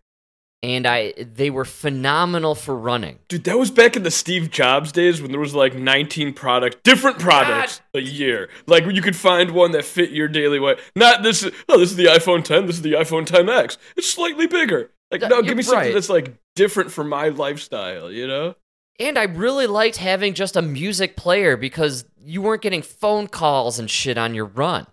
and 0.64 0.88
I 0.88 1.14
they 1.18 1.50
were 1.50 1.66
phenomenal 1.66 2.56
for 2.56 2.76
running. 2.76 3.20
Dude, 3.28 3.44
that 3.44 3.60
was 3.60 3.70
back 3.70 3.96
in 3.96 4.04
the 4.04 4.12
Steve 4.12 4.50
Jobs 4.50 4.92
days 4.92 5.22
when 5.22 5.32
there 5.32 5.40
was 5.40 5.54
like 5.54 5.76
19 5.76 6.34
products, 6.34 6.78
different 6.84 7.20
products 7.20 7.82
a 7.94 8.00
year. 8.00 8.50
Like 8.66 8.86
you 8.86 9.02
could 9.02 9.16
find 9.16 9.52
one 9.52 9.74
that 9.74 9.84
fit 9.84 10.12
your 10.12 10.30
daily 10.30 10.60
way. 10.60 10.78
Not 10.96 11.22
this. 11.22 11.48
Oh, 11.68 11.78
this 11.78 11.92
is 11.92 11.98
the 11.98 12.06
iPhone 12.06 12.44
10. 12.44 12.66
This 12.66 12.78
is 12.78 12.82
the 12.82 12.94
iPhone 12.94 13.28
10x. 13.28 13.78
It's 13.98 14.10
slightly 14.10 14.48
bigger. 14.48 14.90
Like 15.12 15.22
no, 15.22 15.28
you're 15.28 15.44
give 15.44 15.58
me 15.58 15.64
something 15.64 15.94
that's 15.94 16.10
like 16.10 16.34
different 16.56 16.92
for 16.92 17.04
my 17.04 17.28
lifestyle. 17.28 18.10
You 18.10 18.26
know? 18.26 18.56
And 19.00 19.20
I 19.20 19.24
really 19.24 19.68
liked 19.68 19.98
having 19.98 20.34
just 20.34 20.56
a 20.56 20.62
music 20.62 21.18
player 21.18 21.58
because 21.58 22.06
you 22.24 22.42
weren't 22.42 22.62
getting 22.62 22.82
phone 22.82 23.28
calls 23.28 23.80
and 23.80 23.92
shit 23.92 24.18
on 24.18 24.34
your 24.34 24.46
run. 24.46 24.88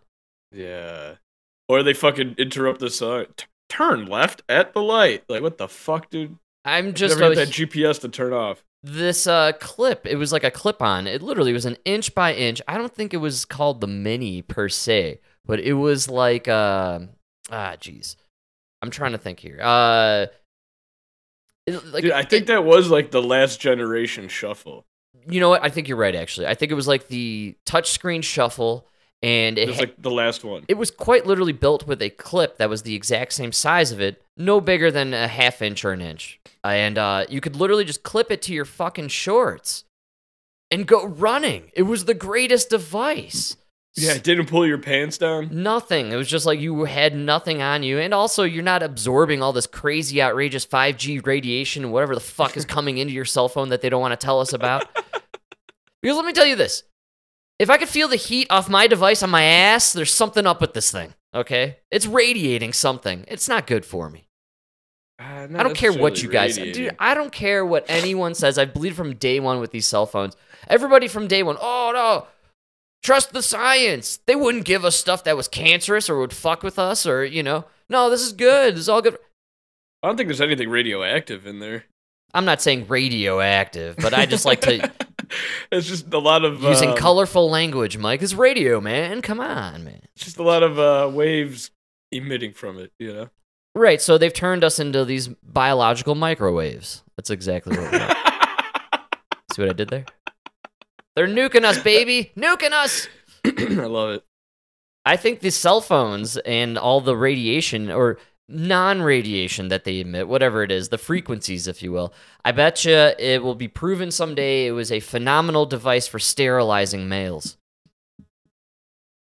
Yeah. 0.50 1.16
Or 1.68 1.84
they 1.84 1.92
fucking 1.92 2.34
interrupt 2.38 2.80
the 2.80 2.90
song. 2.90 3.26
Turn 3.70 4.04
left 4.06 4.42
at 4.48 4.74
the 4.74 4.82
light. 4.82 5.24
Like 5.28 5.40
what 5.42 5.56
the 5.56 5.68
fuck, 5.68 6.10
dude? 6.10 6.36
I'm 6.64 6.92
just 6.92 7.18
Never 7.18 7.34
get 7.34 7.46
that 7.46 7.54
GPS 7.54 8.00
to 8.02 8.08
turn 8.10 8.34
off. 8.34 8.62
this 8.82 9.26
uh, 9.26 9.52
clip. 9.60 10.06
It 10.06 10.16
was 10.16 10.30
like 10.32 10.44
a 10.44 10.50
clip 10.50 10.82
on. 10.82 11.06
It 11.06 11.22
literally 11.22 11.54
was 11.54 11.64
an 11.64 11.78
inch 11.86 12.14
by 12.14 12.34
inch. 12.34 12.60
I 12.68 12.76
don't 12.76 12.94
think 12.94 13.14
it 13.14 13.18
was 13.18 13.46
called 13.46 13.80
the 13.80 13.86
mini 13.86 14.42
per 14.42 14.68
se, 14.68 15.20
but 15.46 15.58
it 15.60 15.72
was 15.74 16.10
like 16.10 16.48
uh, 16.48 16.98
ah, 17.50 17.76
jeez. 17.80 18.16
I'm 18.82 18.90
trying 18.90 19.12
to 19.12 19.18
think 19.18 19.40
here. 19.40 19.58
Uh, 19.62 20.26
it- 21.66 21.84
like 21.92 22.02
Dude, 22.02 22.12
I 22.12 22.22
think 22.24 22.46
that 22.48 22.64
was 22.64 22.90
like 22.90 23.10
the 23.10 23.22
last 23.22 23.60
generation 23.60 24.28
shuffle. 24.28 24.84
you 25.28 25.40
know 25.40 25.48
what? 25.50 25.62
I 25.62 25.68
think 25.68 25.88
you're 25.88 25.96
right. 25.96 26.14
Actually, 26.14 26.46
I 26.46 26.54
think 26.54 26.72
it 26.72 26.74
was 26.74 26.88
like 26.88 27.08
the 27.08 27.54
touchscreen 27.66 28.22
shuffle, 28.22 28.86
and 29.22 29.58
It 29.58 29.62
it 29.62 29.68
was 29.68 29.78
like 29.80 30.00
the 30.00 30.10
last 30.10 30.44
one. 30.44 30.64
it 30.68 30.74
was 30.78 30.90
quite 30.90 31.26
literally 31.26 31.52
built 31.52 31.86
with 31.86 32.00
a 32.02 32.10
clip 32.10 32.56
that 32.58 32.68
was 32.70 32.82
the 32.82 32.94
exact 32.94 33.32
same 33.34 33.52
size 33.52 33.92
of 33.92 34.00
it, 34.00 34.22
no 34.36 34.60
bigger 34.60 34.90
than 34.90 35.12
a 35.14 35.28
half 35.28 35.60
inch 35.62 35.84
or 35.84 35.92
an 35.92 36.00
inch, 36.00 36.40
and 36.64 36.96
uh, 36.98 37.24
you 37.28 37.40
could 37.40 37.56
literally 37.56 37.84
just 37.84 38.02
clip 38.02 38.30
it 38.30 38.40
to 38.42 38.52
your 38.54 38.64
fucking 38.64 39.08
shorts 39.08 39.84
and 40.70 40.86
go 40.86 41.04
running. 41.06 41.70
It 41.74 41.82
was 41.82 42.04
the 42.04 42.14
greatest 42.14 42.70
device. 42.70 43.56
Yeah, 43.96 44.12
it 44.12 44.22
didn't 44.22 44.46
pull 44.46 44.64
your 44.64 44.78
pants 44.78 45.18
down. 45.18 45.48
Nothing. 45.50 46.12
It 46.12 46.16
was 46.16 46.28
just 46.28 46.46
like 46.46 46.60
you 46.60 46.84
had 46.84 47.12
nothing 47.14 47.60
on 47.60 47.82
you. 47.82 47.98
And 47.98 48.14
also, 48.14 48.44
you're 48.44 48.62
not 48.62 48.84
absorbing 48.84 49.42
all 49.42 49.52
this 49.52 49.66
crazy, 49.66 50.22
outrageous 50.22 50.64
5G 50.64 51.26
radiation 51.26 51.82
and 51.82 51.92
whatever 51.92 52.14
the 52.14 52.20
fuck 52.20 52.56
is 52.56 52.64
coming 52.76 52.98
into 52.98 53.12
your 53.12 53.24
cell 53.24 53.48
phone 53.48 53.70
that 53.70 53.82
they 53.82 53.88
don't 53.88 54.00
want 54.00 54.18
to 54.18 54.24
tell 54.24 54.38
us 54.40 54.52
about. 54.52 54.86
because 56.02 56.16
let 56.16 56.24
me 56.24 56.32
tell 56.32 56.46
you 56.46 56.54
this 56.54 56.84
if 57.60 57.68
I 57.68 57.76
could 57.76 57.90
feel 57.90 58.08
the 58.08 58.16
heat 58.16 58.46
off 58.48 58.70
my 58.70 58.86
device 58.86 59.22
on 59.22 59.28
my 59.28 59.42
ass, 59.42 59.92
there's 59.92 60.12
something 60.12 60.46
up 60.46 60.62
with 60.62 60.72
this 60.72 60.90
thing, 60.90 61.12
okay? 61.34 61.76
It's 61.90 62.06
radiating 62.06 62.72
something. 62.72 63.26
It's 63.28 63.50
not 63.50 63.66
good 63.66 63.84
for 63.84 64.08
me. 64.08 64.28
Uh, 65.18 65.46
I 65.54 65.62
don't 65.62 65.76
care 65.76 65.92
what 65.92 66.22
you 66.22 66.30
guys 66.30 66.56
Dude, 66.56 66.96
I 66.98 67.12
don't 67.12 67.30
care 67.30 67.66
what 67.66 67.84
anyone 67.86 68.34
says. 68.34 68.56
I 68.56 68.64
believe 68.64 68.96
from 68.96 69.14
day 69.16 69.40
one 69.40 69.60
with 69.60 69.72
these 69.72 69.86
cell 69.86 70.06
phones. 70.06 70.38
Everybody 70.68 71.06
from 71.06 71.28
day 71.28 71.42
one, 71.42 71.58
oh 71.60 71.90
no, 71.92 72.28
trust 73.02 73.34
the 73.34 73.42
science. 73.42 74.20
They 74.24 74.34
wouldn't 74.34 74.64
give 74.64 74.86
us 74.86 74.96
stuff 74.96 75.24
that 75.24 75.36
was 75.36 75.46
cancerous 75.46 76.08
or 76.08 76.18
would 76.18 76.32
fuck 76.32 76.62
with 76.62 76.78
us 76.78 77.04
or, 77.04 77.26
you 77.26 77.42
know, 77.42 77.66
no, 77.90 78.08
this 78.08 78.22
is 78.22 78.32
good. 78.32 78.72
This 78.72 78.80
is 78.80 78.88
all 78.88 79.02
good. 79.02 79.18
I 80.02 80.06
don't 80.06 80.16
think 80.16 80.28
there's 80.28 80.40
anything 80.40 80.70
radioactive 80.70 81.46
in 81.46 81.60
there. 81.60 81.84
I'm 82.32 82.46
not 82.46 82.62
saying 82.62 82.86
radioactive, 82.88 83.96
but 83.96 84.14
I 84.14 84.24
just 84.24 84.46
like 84.46 84.62
to 84.62 84.90
it's 85.72 85.87
just 85.87 86.12
a 86.12 86.18
lot 86.18 86.44
of 86.44 86.62
using 86.62 86.90
um, 86.90 86.96
colorful 86.96 87.50
language, 87.50 87.99
Mike. 87.99 88.22
It's 88.22 88.34
radio, 88.34 88.80
man. 88.80 89.22
Come 89.22 89.40
on, 89.40 89.84
man. 89.84 90.00
It's 90.14 90.25
just 90.25 90.38
a 90.38 90.42
lot 90.42 90.62
of 90.62 90.78
uh, 90.78 91.10
waves 91.12 91.70
emitting 92.12 92.52
from 92.52 92.78
it. 92.78 92.92
You 92.99 93.12
know. 93.12 93.30
Right, 93.75 94.02
so 94.02 94.18
they've 94.18 94.32
turned 94.32 94.64
us 94.64 94.80
into 94.80 95.04
these 95.04 95.28
biological 95.28 96.16
microwaves. 96.16 97.04
That's 97.16 97.30
exactly 97.30 97.76
what 97.76 97.92
we 97.92 97.99
are. 97.99 98.16
See 99.52 99.62
what 99.62 99.70
I 99.70 99.75
did 99.75 99.90
there? 99.90 100.06
They're 101.14 101.28
nuking 101.28 101.64
us, 101.64 101.80
baby. 101.80 102.32
Nuking 102.37 102.72
us. 102.72 103.08
I 103.44 103.87
love 103.87 104.10
it. 104.14 104.25
I 105.04 105.16
think 105.16 105.40
the 105.40 105.50
cell 105.50 105.80
phones 105.80 106.37
and 106.38 106.76
all 106.76 107.00
the 107.00 107.16
radiation 107.16 107.90
or 107.90 108.18
non-radiation 108.50 109.69
that 109.69 109.85
they 109.85 110.00
emit, 110.00 110.28
whatever 110.28 110.62
it 110.62 110.71
is, 110.71 110.88
the 110.88 110.99
frequencies, 110.99 111.66
if 111.66 111.83
you 111.83 111.92
will, 111.92 112.12
I 112.45 112.52
bet 112.52 112.85
you 112.85 112.95
it 112.95 113.42
will 113.42 113.54
be 113.54 113.69
proven 113.69 114.11
someday 114.11 114.66
it 114.66 114.73
was 114.73 114.90
a 114.90 115.00
phenomenal 115.00 115.66
device 115.66 116.07
for 116.07 116.19
sterilizing 116.19 117.09
males. 117.09 117.57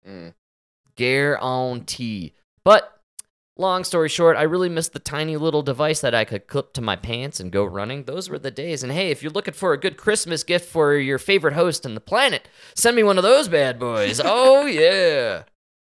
Mm. 0.07 0.33
Guarantee. 0.95 2.33
But 2.63 3.01
long 3.57 3.83
story 3.83 4.09
short, 4.09 4.37
I 4.37 4.43
really 4.43 4.69
missed 4.69 4.93
the 4.93 4.99
tiny 4.99 5.37
little 5.37 5.61
device 5.61 6.01
that 6.01 6.15
I 6.15 6.25
could 6.25 6.47
clip 6.47 6.73
to 6.73 6.81
my 6.81 6.95
pants 6.95 7.39
and 7.39 7.51
go 7.51 7.63
running. 7.65 8.03
Those 8.03 8.29
were 8.29 8.39
the 8.39 8.51
days. 8.51 8.83
And 8.83 8.91
hey, 8.91 9.11
if 9.11 9.23
you're 9.23 9.31
looking 9.31 9.53
for 9.53 9.73
a 9.73 9.79
good 9.79 9.97
Christmas 9.97 10.43
gift 10.43 10.69
for 10.69 10.95
your 10.95 11.17
favorite 11.17 11.53
host 11.53 11.85
on 11.85 11.95
the 11.95 12.01
planet, 12.01 12.47
send 12.75 12.95
me 12.95 13.03
one 13.03 13.17
of 13.17 13.23
those 13.23 13.47
bad 13.47 13.79
boys. 13.79 14.21
oh 14.23 14.65
yeah. 14.65 15.43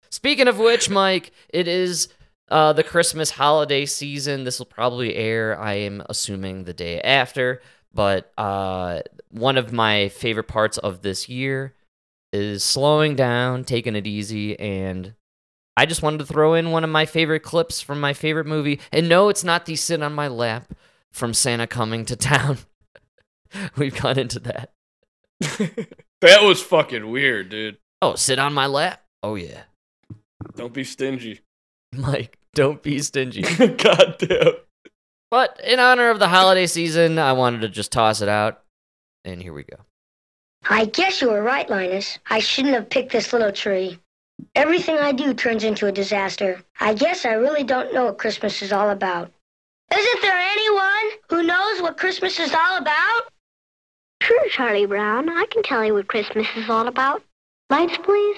Speaking 0.10 0.48
of 0.48 0.60
which, 0.60 0.90
Mike, 0.92 1.32
it 1.50 1.68
is 1.68 2.08
uh, 2.50 2.74
the 2.74 2.84
Christmas 2.84 3.32
holiday 3.32 3.86
season. 3.86 4.44
This 4.44 4.60
will 4.60 4.66
probably 4.66 5.16
air, 5.16 5.60
I 5.60 5.74
am 5.74 6.04
assuming, 6.10 6.64
the 6.64 6.74
day 6.74 7.02
after. 7.02 7.62
But 7.94 8.32
uh, 8.38 9.02
one 9.30 9.58
of 9.58 9.72
my 9.72 10.10
favorite 10.10 10.48
parts 10.48 10.78
of 10.78 11.02
this 11.02 11.30
year 11.30 11.74
is 12.32 12.64
slowing 12.64 13.16
down, 13.16 13.64
taking 13.64 13.96
it 13.96 14.08
easy, 14.08 14.60
and 14.60 15.14
I 15.78 15.86
just 15.86 16.02
wanted 16.02 16.20
to 16.20 16.26
throw 16.26 16.54
in 16.54 16.72
one 16.72 16.84
of 16.84 16.90
my 16.90 17.06
favorite 17.06 17.42
clips 17.42 17.82
from 17.82 18.00
my 18.00 18.14
favorite 18.14 18.46
movie. 18.48 18.80
And 18.92 19.10
no, 19.10 19.30
it's 19.30 19.44
not 19.44 19.66
the 19.66 19.76
sit 19.76 20.02
on 20.02 20.14
my 20.14 20.28
lap 20.28 20.74
from 21.12 21.34
Santa 21.34 21.68
coming 21.68 22.06
to 22.06 22.16
town. 22.16 22.58
We've 23.78 24.00
gone 24.00 24.18
into 24.20 24.40
that. 24.40 24.74
that 26.22 26.44
was 26.44 26.62
fucking 26.62 27.10
weird, 27.10 27.50
dude. 27.50 27.78
Oh, 28.02 28.16
sit 28.16 28.40
on 28.40 28.54
my 28.54 28.66
lap? 28.66 29.04
Oh, 29.22 29.36
yeah. 29.36 29.64
Don't 30.56 30.74
be 30.74 30.84
stingy. 30.84 31.42
Mike, 31.98 32.38
don't 32.54 32.82
be 32.82 33.00
stingy. 33.00 33.42
God 33.78 34.16
damn. 34.20 34.54
But 35.30 35.60
in 35.64 35.80
honor 35.80 36.10
of 36.10 36.20
the 36.20 36.28
holiday 36.28 36.68
season, 36.68 37.18
I 37.18 37.34
wanted 37.34 37.62
to 37.62 37.70
just 37.70 37.92
toss 37.92 38.22
it 38.22 38.30
out. 38.30 38.62
And 39.26 39.42
here 39.42 39.54
we 39.54 39.64
go. 39.64 39.78
I 40.70 40.86
guess 40.86 41.22
you 41.22 41.30
were 41.30 41.42
right, 41.42 41.70
Linus. 41.70 42.20
I 42.30 42.40
shouldn't 42.40 42.74
have 42.74 42.90
picked 42.90 43.12
this 43.12 43.34
little 43.34 43.52
tree. 43.52 44.00
Everything 44.56 44.98
I 44.98 45.12
do 45.12 45.34
turns 45.34 45.64
into 45.64 45.88
a 45.88 45.92
disaster. 45.92 46.62
I 46.80 46.94
guess 46.94 47.26
I 47.26 47.34
really 47.34 47.64
don't 47.64 47.94
know 47.94 48.06
what 48.06 48.18
Christmas 48.18 48.62
is 48.62 48.72
all 48.72 48.90
about. 48.90 49.32
Isn't 49.94 50.22
there 50.22 50.38
anyone 50.38 51.20
who 51.30 51.44
knows 51.44 51.82
what 51.82 51.98
Christmas 51.98 52.40
is 52.40 52.54
all 52.54 52.78
about? 52.78 53.24
Sure, 54.22 54.50
Charlie 54.50 54.86
Brown. 54.86 55.30
I 55.30 55.46
can 55.52 55.64
tell 55.64 55.84
you 55.84 55.94
what 55.94 56.08
Christmas 56.08 56.48
is 56.56 56.70
all 56.70 56.88
about. 56.88 57.24
Lights, 57.70 57.98
please. 57.98 58.38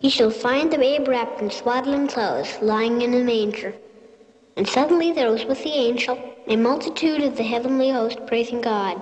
Ye 0.00 0.10
shall 0.10 0.30
find 0.30 0.70
the 0.70 0.78
babe 0.78 1.08
wrapped 1.08 1.40
in 1.40 1.50
swaddling 1.50 2.06
clothes, 2.06 2.56
lying 2.60 3.02
in 3.02 3.14
a 3.14 3.24
manger. 3.24 3.74
And 4.56 4.68
suddenly 4.68 5.12
there 5.12 5.30
was 5.30 5.44
with 5.44 5.62
the 5.62 5.72
angel 5.72 6.18
a 6.46 6.56
multitude 6.56 7.22
of 7.22 7.36
the 7.36 7.42
heavenly 7.42 7.90
host 7.90 8.24
praising 8.26 8.60
God, 8.60 9.00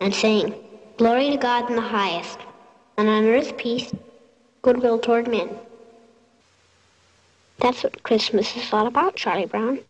and 0.00 0.14
saying, 0.14 0.54
Glory 0.96 1.30
to 1.30 1.36
God 1.36 1.70
in 1.70 1.76
the 1.76 1.82
highest, 1.82 2.38
and 2.96 3.08
on 3.08 3.26
earth 3.26 3.56
peace, 3.56 3.92
goodwill 4.62 4.98
toward 4.98 5.28
men. 5.28 5.58
That's 7.58 7.82
what 7.82 8.02
Christmas 8.02 8.56
is 8.56 8.72
all 8.72 8.86
about, 8.86 9.16
Charlie 9.16 9.46
Brown. 9.46 9.80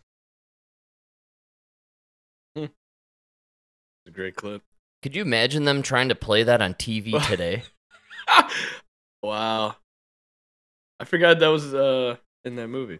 It's 4.05 4.11
a 4.11 4.11
great 4.11 4.35
clip. 4.35 4.61
Could 5.01 5.15
you 5.15 5.23
imagine 5.23 5.63
them 5.65 5.81
trying 5.81 6.09
to 6.09 6.15
play 6.15 6.43
that 6.43 6.61
on 6.61 6.75
TV 6.75 7.19
today? 7.27 7.63
wow. 9.23 9.75
I 10.99 11.05
forgot 11.05 11.39
that 11.39 11.47
was 11.47 11.73
uh 11.73 12.15
in 12.43 12.55
that 12.55 12.67
movie. 12.67 12.99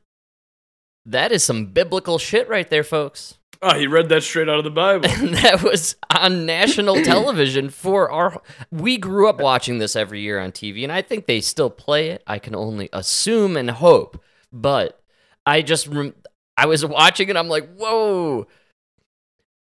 that 1.05 1.31
is 1.31 1.43
some 1.43 1.67
biblical 1.67 2.17
shit 2.17 2.49
right 2.49 2.69
there, 2.69 2.83
folks. 2.83 3.37
Oh, 3.61 3.77
he 3.77 3.87
read 3.87 4.09
that 4.09 4.21
straight 4.23 4.49
out 4.49 4.57
of 4.57 4.63
the 4.65 4.69
Bible. 4.71 5.09
And 5.17 5.33
that 5.35 5.63
was 5.63 5.95
on 6.13 6.45
national 6.45 7.01
television 7.03 7.69
for 7.69 8.11
our. 8.11 8.41
We 8.71 8.97
grew 8.97 9.29
up 9.29 9.39
watching 9.39 9.77
this 9.77 9.95
every 9.95 10.19
year 10.21 10.39
on 10.39 10.51
TV, 10.51 10.83
and 10.83 10.91
I 10.91 11.01
think 11.01 11.25
they 11.25 11.39
still 11.41 11.69
play 11.69 12.09
it. 12.09 12.21
I 12.27 12.37
can 12.39 12.53
only 12.55 12.89
assume 12.91 13.55
and 13.55 13.69
hope. 13.71 14.21
But 14.51 15.01
I 15.45 15.61
just 15.61 15.87
rem- 15.87 16.15
I 16.57 16.65
was 16.65 16.85
watching 16.85 17.29
it. 17.29 17.37
I'm 17.37 17.47
like, 17.47 17.73
whoa, 17.75 18.47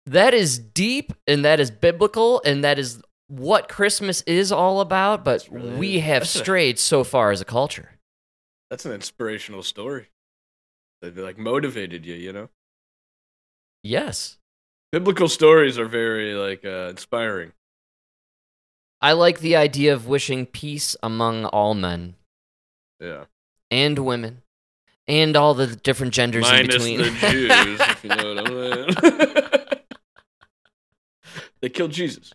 that 0.05 0.33
is 0.33 0.59
deep 0.59 1.13
and 1.27 1.45
that 1.45 1.59
is 1.59 1.71
biblical 1.71 2.41
and 2.45 2.63
that 2.63 2.77
is 2.79 3.01
what 3.27 3.69
Christmas 3.69 4.21
is 4.23 4.51
all 4.51 4.81
about. 4.81 5.23
But 5.23 5.47
really- 5.49 5.77
we 5.77 5.99
have 5.99 6.27
strayed 6.27 6.79
so 6.79 7.03
far 7.03 7.31
as 7.31 7.39
a 7.41 7.45
culture. 7.45 7.91
That's 8.69 8.85
an 8.85 8.93
inspirational 8.93 9.63
story. 9.63 10.07
They 11.01 11.09
like 11.11 11.37
motivated 11.37 12.05
you, 12.05 12.15
you 12.15 12.33
know. 12.33 12.49
Yes, 13.83 14.37
Biblical 14.91 15.27
stories 15.27 15.77
are 15.77 15.85
very 15.85 16.33
like 16.33 16.65
uh, 16.65 16.87
inspiring. 16.89 17.51
I 19.01 19.11
like 19.11 19.39
the 19.39 19.55
idea 19.55 19.93
of 19.93 20.07
wishing 20.07 20.45
peace 20.47 20.95
among 21.03 21.45
all 21.45 21.73
men 21.75 22.15
Yeah. 22.99 23.25
and 23.69 23.99
women 23.99 24.41
and 25.07 25.35
all 25.35 25.53
the 25.53 25.67
different 25.67 26.13
genders 26.13 26.49
in 26.49 26.65
between. 26.65 26.97
the 26.99 27.11
Jews, 27.31 27.79
if 27.81 28.03
you 28.03 28.09
know 28.09 28.33
what 28.33 28.47
I'm 28.47 28.93
saying. 29.03 29.77
they 31.61 31.69
killed 31.69 31.91
Jesus. 31.91 32.33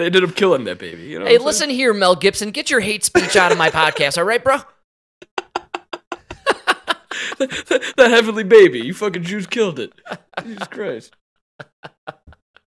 They 0.00 0.06
ended 0.06 0.24
up 0.24 0.34
killing 0.34 0.64
that 0.64 0.78
baby. 0.78 1.02
You 1.02 1.18
know 1.18 1.26
hey, 1.26 1.36
listen 1.36 1.68
here, 1.68 1.92
Mel 1.92 2.16
Gibson. 2.16 2.52
Get 2.52 2.70
your 2.70 2.80
hate 2.80 3.04
speech 3.04 3.36
out 3.36 3.52
of 3.52 3.58
my 3.58 3.68
podcast, 3.68 4.16
all 4.16 4.24
right, 4.24 4.42
bro? 4.42 4.56
saying? 7.38 7.50
that 7.96 8.10
heavenly 8.10 8.44
baby. 8.44 8.80
You 8.80 8.94
fucking 8.94 9.24
Jews 9.24 9.46
killed 9.46 9.78
it. 9.78 9.92
Jesus 10.42 10.68
Christ. 10.68 11.14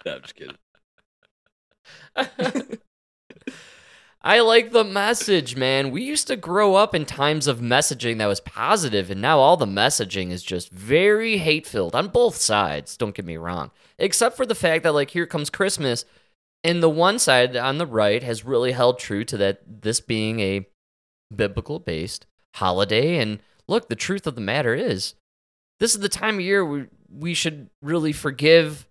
No, 0.05 0.15
I'm 0.17 0.23
just 0.23 0.35
kidding. 0.35 0.57
I 4.25 4.41
like 4.41 4.73
the 4.73 4.83
message, 4.83 5.55
man. 5.55 5.93
We 5.93 6.03
used 6.03 6.27
to 6.27 6.35
grow 6.35 6.75
up 6.75 6.93
in 6.93 7.05
times 7.05 7.47
of 7.47 7.61
messaging 7.61 8.19
that 8.19 8.27
was 8.27 8.41
positive, 8.41 9.13
and 9.13 9.23
now 9.23 9.39
all 9.39 9.57
the 9.57 9.65
messaging 9.67 10.31
is 10.31 10.43
just 10.43 10.71
very 10.71 11.37
hate 11.37 11.69
filled 11.69 11.95
on 11.95 12.09
both 12.09 12.35
sides. 12.35 12.97
Don't 12.97 13.15
get 13.15 13.25
me 13.25 13.37
wrong. 13.37 13.71
Except 13.97 14.37
for 14.37 14.45
the 14.45 14.57
fact 14.57 14.83
that, 14.83 14.95
like, 14.95 15.11
here 15.11 15.27
comes 15.27 15.51
Christmas, 15.51 16.05
and 16.65 16.83
the 16.83 16.91
one 16.91 17.19
side 17.19 17.57
on 17.57 17.79
the 17.79 17.87
right 17.87 18.23
has 18.23 18.45
really 18.45 18.73
held 18.73 18.99
true 18.99 19.25
to 19.25 19.37
that, 19.39 19.83
this 19.83 20.01
being 20.01 20.41
a 20.41 20.67
biblical 21.35 21.79
based 21.79 22.27
holiday. 22.55 23.19
And 23.19 23.41
look, 23.69 23.89
the 23.89 23.97
truth 23.97 24.27
of 24.27 24.35
the 24.35 24.41
matter 24.41 24.75
is, 24.75 25.15
this 25.81 25.95
is 25.95 26.01
the 26.01 26.09
time 26.09 26.37
of 26.37 26.43
year 26.43 26.65
we, 26.65 26.87
we 27.11 27.35
should 27.35 27.69
really 27.81 28.13
forgive, 28.13 28.87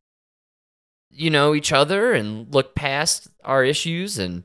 you 1.10 1.30
know, 1.30 1.56
each 1.56 1.72
other 1.72 2.14
and 2.14 2.54
look 2.54 2.76
past 2.76 3.30
our 3.44 3.64
issues 3.64 4.18
and 4.18 4.44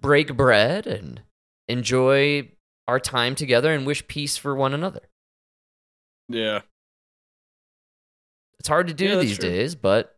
break 0.00 0.36
bread 0.36 0.86
and 0.86 1.22
enjoy 1.66 2.48
our 2.86 3.00
time 3.00 3.34
together 3.34 3.72
and 3.72 3.86
wish 3.86 4.06
peace 4.06 4.36
for 4.36 4.54
one 4.54 4.72
another. 4.72 5.00
Yeah. 6.28 6.60
It's 8.60 8.68
hard 8.68 8.88
to 8.88 8.94
do 8.94 9.06
Yeah, 9.06 9.16
these 9.16 9.38
true. 9.38 9.48
days, 9.48 9.74
but 9.74 10.16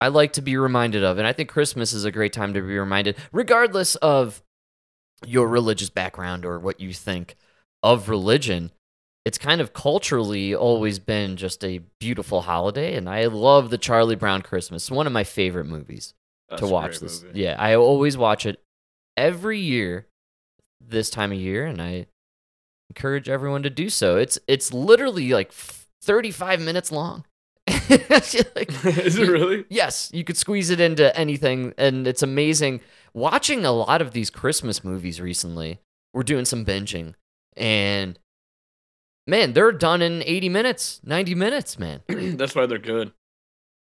I 0.00 0.08
like 0.08 0.32
to 0.34 0.42
be 0.42 0.56
reminded 0.56 1.04
of, 1.04 1.18
and 1.18 1.26
I 1.26 1.32
think 1.32 1.48
Christmas 1.48 1.92
is 1.92 2.04
a 2.04 2.10
great 2.10 2.32
time 2.32 2.54
to 2.54 2.60
be 2.60 2.78
reminded, 2.78 3.16
regardless 3.32 3.96
of 3.96 4.42
your 5.26 5.46
religious 5.48 5.90
background 5.90 6.44
or 6.44 6.58
what 6.58 6.80
you 6.80 6.92
think 6.92 7.36
of 7.82 8.08
religion. 8.08 8.70
It's 9.26 9.36
kind 9.36 9.60
of 9.60 9.74
culturally 9.74 10.54
always 10.54 10.98
been 10.98 11.36
just 11.36 11.62
a 11.62 11.82
beautiful 11.98 12.40
holiday, 12.42 12.96
and 12.96 13.08
I 13.08 13.26
love 13.26 13.68
the 13.68 13.76
Charlie 13.78 14.16
Brown 14.16 14.40
Christmas. 14.40 14.84
It's 14.84 14.90
one 14.90 15.06
of 15.06 15.12
my 15.12 15.24
favorite 15.24 15.66
movies. 15.66 16.14
That's 16.48 16.62
to 16.62 16.68
watch 16.68 16.98
this. 16.98 17.22
movie. 17.22 17.40
Yeah, 17.40 17.56
I 17.58 17.76
always 17.76 18.16
watch 18.16 18.46
it 18.46 18.60
every 19.16 19.60
year 19.60 20.06
this 20.80 21.10
time 21.10 21.30
of 21.30 21.38
year 21.38 21.66
and 21.66 21.80
I 21.80 22.06
encourage 22.88 23.28
everyone 23.28 23.62
to 23.62 23.70
do 23.70 23.88
so. 23.88 24.16
It's 24.16 24.38
it's 24.48 24.72
literally 24.72 25.30
like 25.30 25.52
35 25.52 26.60
minutes 26.60 26.90
long. 26.90 27.24
Like, 27.90 28.70
Is 29.04 29.18
it 29.18 29.28
really? 29.28 29.64
Yes, 29.68 30.10
you 30.12 30.24
could 30.24 30.36
squeeze 30.36 30.70
it 30.70 30.80
into 30.80 31.16
anything 31.18 31.74
and 31.76 32.06
it's 32.06 32.22
amazing 32.22 32.80
watching 33.14 33.64
a 33.64 33.72
lot 33.72 34.00
of 34.00 34.12
these 34.12 34.30
Christmas 34.30 34.84
movies 34.84 35.20
recently. 35.20 35.80
We're 36.14 36.22
doing 36.22 36.44
some 36.44 36.64
binging 36.64 37.14
and 37.56 38.18
man, 39.26 39.52
they're 39.52 39.72
done 39.72 40.02
in 40.02 40.22
80 40.24 40.48
minutes, 40.48 41.00
90 41.04 41.34
minutes, 41.34 41.78
man. 41.78 42.02
That's 42.08 42.54
why 42.54 42.66
they're 42.66 42.78
good. 42.78 43.12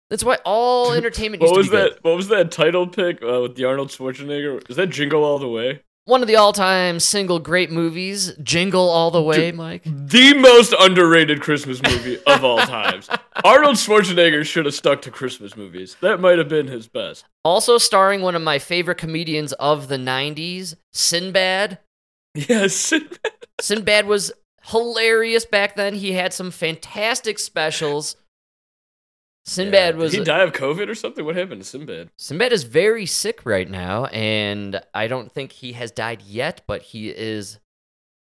That's 0.10 0.24
why 0.24 0.38
all 0.46 0.92
entertainment 0.94 1.42
What 1.42 1.50
used 1.50 1.58
was 1.58 1.68
be 1.70 1.72
good. 1.72 1.94
that? 1.94 2.04
What 2.04 2.18
was 2.18 2.28
that 2.30 2.52
title 2.52 2.88
pick 2.88 3.22
uh, 3.24 3.42
with 3.42 3.56
the 3.56 3.66
Arnold 3.66 3.90
Schwarzenegger? 3.90 4.70
Is 4.70 4.76
that 4.76 4.88
Jingle 4.88 5.24
All 5.24 5.40
the 5.40 5.48
Way? 5.48 5.84
One 6.06 6.24
of 6.24 6.28
the 6.28 6.36
all-time 6.36 7.00
single 7.00 7.38
great 7.38 7.72
movies, 7.72 8.34
Jingle 8.42 8.90
All 8.90 9.12
the 9.12 9.22
Way, 9.22 9.52
Dude. 9.52 9.56
Mike. 9.56 9.84
The 9.86 10.34
most 10.34 10.74
underrated 10.80 11.42
Christmas 11.42 11.80
movie 11.84 12.18
of 12.26 12.44
all 12.44 12.58
times. 12.58 13.08
Arnold 13.44 13.76
Schwarzenegger 13.76 14.44
should 14.44 14.66
have 14.66 14.74
stuck 14.74 15.04
to 15.04 15.12
Christmas 15.12 15.56
movies. 15.56 15.98
That 16.02 16.20
might 16.20 16.40
have 16.40 16.50
been 16.50 16.68
his 16.68 16.88
best. 16.88 17.26
Also 17.46 17.78
starring 17.78 18.22
one 18.22 18.36
of 18.36 18.42
my 18.42 18.58
favorite 18.58 18.98
comedians 18.98 19.54
of 19.54 19.90
the 19.90 19.98
90s, 19.98 20.76
Sinbad. 20.92 21.78
Yes. 22.34 22.94
Sinbad 23.60 24.08
was 24.08 24.32
hilarious 24.64 25.46
back 25.46 25.76
then. 25.76 25.94
He 25.94 26.14
had 26.14 26.34
some 26.34 26.50
fantastic 26.50 27.38
specials. 27.38 28.16
Sinbad 29.46 29.96
was 29.98 30.12
Did 30.12 30.20
he 30.20 30.24
die 30.24 30.44
of 30.44 30.52
COVID 30.54 30.88
or 30.88 30.96
something? 30.96 31.26
What 31.26 31.36
happened 31.36 31.62
to 31.62 31.68
Sinbad? 31.68 32.10
Sinbad 32.18 32.54
is 32.54 32.64
very 32.64 33.06
sick 33.06 33.42
right 33.46 33.70
now, 33.70 34.06
and 34.06 34.80
I 34.94 35.08
don't 35.08 35.32
think 35.32 35.52
he 35.52 35.74
has 35.74 35.92
died 35.92 36.22
yet, 36.22 36.62
but 36.68 36.82
he 36.84 37.10
is. 37.10 37.60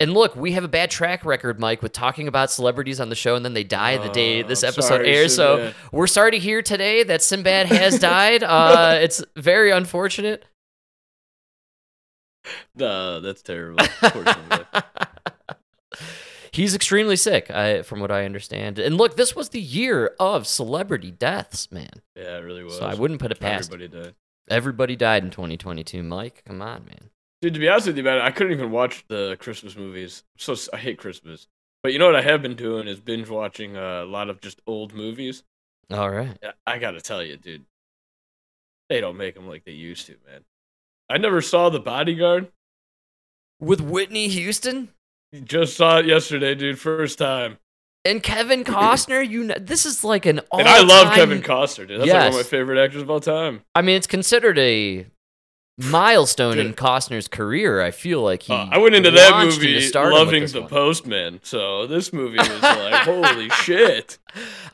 And 0.01 0.15
look, 0.15 0.37
we 0.37 0.53
have 0.53 0.63
a 0.63 0.69
bad 0.69 0.93
track 0.93 1.25
record, 1.25 1.59
Mike, 1.59 1.83
with 1.83 1.93
talking 1.93 2.29
about 2.29 2.53
celebrities 2.53 3.01
on 3.01 3.09
the 3.09 3.17
show, 3.17 3.35
and 3.35 3.45
then 3.45 3.53
they 3.55 3.65
die 3.65 3.97
the 3.99 4.09
day 4.11 4.45
Oh, 4.45 4.47
this 4.47 4.63
I'm 4.63 4.69
episode 4.69 4.89
sorry, 4.89 5.09
airs. 5.13 5.35
So 5.35 5.73
we're 5.91 6.07
sorry 6.07 6.31
to 6.31 6.39
hear 6.39 6.63
today 6.63 7.03
that 7.03 7.21
Sinbad 7.21 7.67
has 7.67 7.99
died. 8.01 8.45
Uh, 8.45 8.99
it's 9.01 9.23
very 9.37 9.71
unfortunate. 9.71 10.45
No, 12.75 13.21
that's 13.21 13.43
terrible. 13.43 13.85
He's 16.51 16.75
extremely 16.75 17.17
sick, 17.17 17.51
I, 17.51 17.83
from 17.83 18.01
what 18.01 18.11
I 18.11 18.25
understand. 18.25 18.79
And 18.79 18.97
look, 18.97 19.17
this 19.17 19.35
was 19.35 19.51
the 19.51 19.61
year 19.61 20.15
of 20.19 20.47
celebrity 20.47 21.11
deaths, 21.11 21.71
man. 21.71 21.91
Yeah, 22.17 22.39
it 22.39 22.41
really 22.41 22.65
was. 22.65 22.79
So 22.79 22.87
I 22.87 22.95
wouldn't 22.95 23.21
put 23.21 23.33
it 23.33 23.41
past. 23.41 23.73
Everybody 23.73 24.03
died. 24.03 24.15
Everybody 24.51 24.97
died 24.97 25.25
in 25.25 25.31
2022, 25.31 26.03
Mike. 26.03 26.43
Come 26.47 26.63
on, 26.63 26.85
man. 26.87 27.11
Dude, 27.41 27.55
to 27.55 27.61
be 27.61 27.69
honest 27.69 27.87
with 27.87 27.97
you, 27.97 28.03
man, 28.03 28.19
I 28.19 28.31
couldn't 28.31 28.53
even 28.53 28.71
watch 28.71 29.05
the 29.09 29.37
Christmas 29.39 29.77
movies. 29.77 30.25
So 30.37 30.57
I 30.73 30.79
hate 30.79 30.99
Christmas. 30.99 31.47
But 31.83 31.93
you 31.93 31.99
know 31.99 32.07
what 32.07 32.17
I 32.17 32.23
have 32.23 32.43
been 32.43 32.57
doing 32.57 32.89
is 32.89 32.99
binge 32.99 33.29
watching 33.29 33.77
uh, 33.77 34.03
a 34.03 34.07
lot 34.07 34.29
of 34.29 34.41
just 34.41 34.61
old 34.67 34.95
movies. 34.95 35.45
All 35.91 36.11
right. 36.11 36.37
I 36.67 36.79
gotta 36.79 37.01
tell 37.01 37.23
you, 37.23 37.37
dude, 37.37 37.65
they 38.89 39.01
don't 39.01 39.17
make 39.17 39.35
them 39.35 39.47
like 39.47 39.65
they 39.65 39.73
used 39.73 40.07
to, 40.07 40.17
man. 40.27 40.45
I 41.09 41.19
never 41.19 41.41
saw 41.41 41.69
The 41.71 41.81
Bodyguard. 41.81 42.49
With 43.61 43.81
Whitney 43.81 44.29
Houston 44.29 44.91
Just 45.45 45.77
saw 45.77 45.99
it 45.99 46.07
yesterday, 46.07 46.55
dude. 46.55 46.79
First 46.79 47.19
time. 47.19 47.59
and 48.05 48.23
Kevin 48.23 48.65
Costner, 48.65 49.29
you 49.29 49.45
know, 49.45 49.55
this 49.61 49.85
is 49.85 50.03
like 50.05 50.25
an 50.27 50.41
all 50.51 50.61
And 50.61 50.69
I 50.69 50.81
love 50.83 51.15
Kevin 51.15 51.43
Costner, 51.43 51.87
dude. 51.87 52.01
That's 52.01 52.11
like 52.11 52.19
one 52.21 52.27
of 52.29 52.35
my 52.35 52.43
favorite 52.45 52.83
actors 52.83 53.03
of 53.03 53.11
all 53.11 53.21
time. 53.21 53.63
I 53.75 53.83
mean, 53.83 53.97
it's 53.97 54.07
considered 54.07 54.59
a 54.59 55.07
milestone 55.79 56.59
in 56.59 56.75
Costner's 56.75 57.29
career. 57.29 57.81
I 57.81 57.91
feel 57.93 58.21
like 58.23 58.43
he 58.43 58.53
Uh, 58.53 58.67
I 58.71 58.79
went 58.79 58.95
into 58.97 59.11
that 59.13 59.45
movie 59.45 59.77
into 59.87 60.01
loving 60.11 60.45
The 60.47 60.61
one. 60.63 60.69
Postman. 60.71 61.41
So 61.45 61.87
this 61.87 62.13
movie 62.13 62.37
was 62.39 62.63
like, 62.63 63.03
holy 63.05 63.49
shit. 63.63 64.19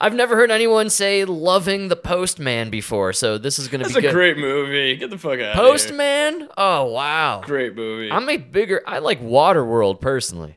I've 0.01 0.15
never 0.15 0.35
heard 0.35 0.51
anyone 0.51 0.89
say 0.91 1.25
loving 1.25 1.89
the 1.89 1.97
Postman 1.97 2.71
before, 2.71 3.13
so 3.13 3.37
this 3.39 3.59
is 3.59 3.69
going 3.69 3.81
to 3.83 3.85
That's 3.89 3.95
be 4.01 4.07
a 4.07 4.11
good. 4.11 4.15
great 4.15 4.39
movie. 4.39 4.97
Get 4.97 5.11
the 5.11 5.19
fuck 5.19 5.35
out 5.41 5.55
of. 5.55 5.55
Postman? 5.57 6.49
Oh, 6.57 6.85
wow. 6.87 7.43
Great 7.45 7.77
movie. 7.77 8.11
I'm 8.11 8.29
a 8.29 8.37
bigger 8.39 8.83
I 8.87 8.99
like 9.01 9.21
Waterworld 9.23 10.01
personally. 10.01 10.57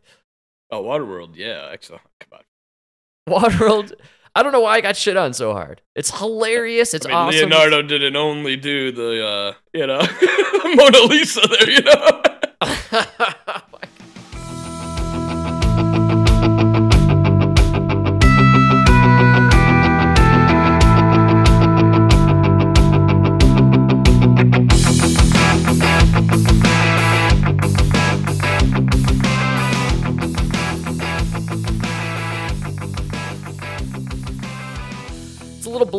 Oh, 0.71 0.83
Waterworld. 0.83 1.36
Yeah, 1.36 1.69
excellent. 1.71 2.01
Come 2.19 2.39
on. 2.39 3.41
Waterworld 3.41 3.93
I 4.38 4.43
don't 4.43 4.52
know 4.52 4.60
why 4.60 4.76
I 4.76 4.82
got 4.82 4.95
shit 4.95 5.17
on 5.17 5.34
so 5.34 5.52
hard. 5.54 5.82
It's 5.95 6.15
hilarious. 6.15 6.93
It's 6.93 7.08
I 7.08 7.10
mean, 7.10 7.17
awesome. 7.17 7.50
Leonardo 7.50 7.82
didn't 7.82 8.15
only 8.15 8.56
do 8.56 8.91
the, 8.91 9.26
uh, 9.26 9.54
you 9.73 9.88
know, 9.88 9.97
Mona 10.76 11.00
Lisa 11.08 11.41
there, 11.41 11.67
you 11.71 11.82
know? 11.82 12.21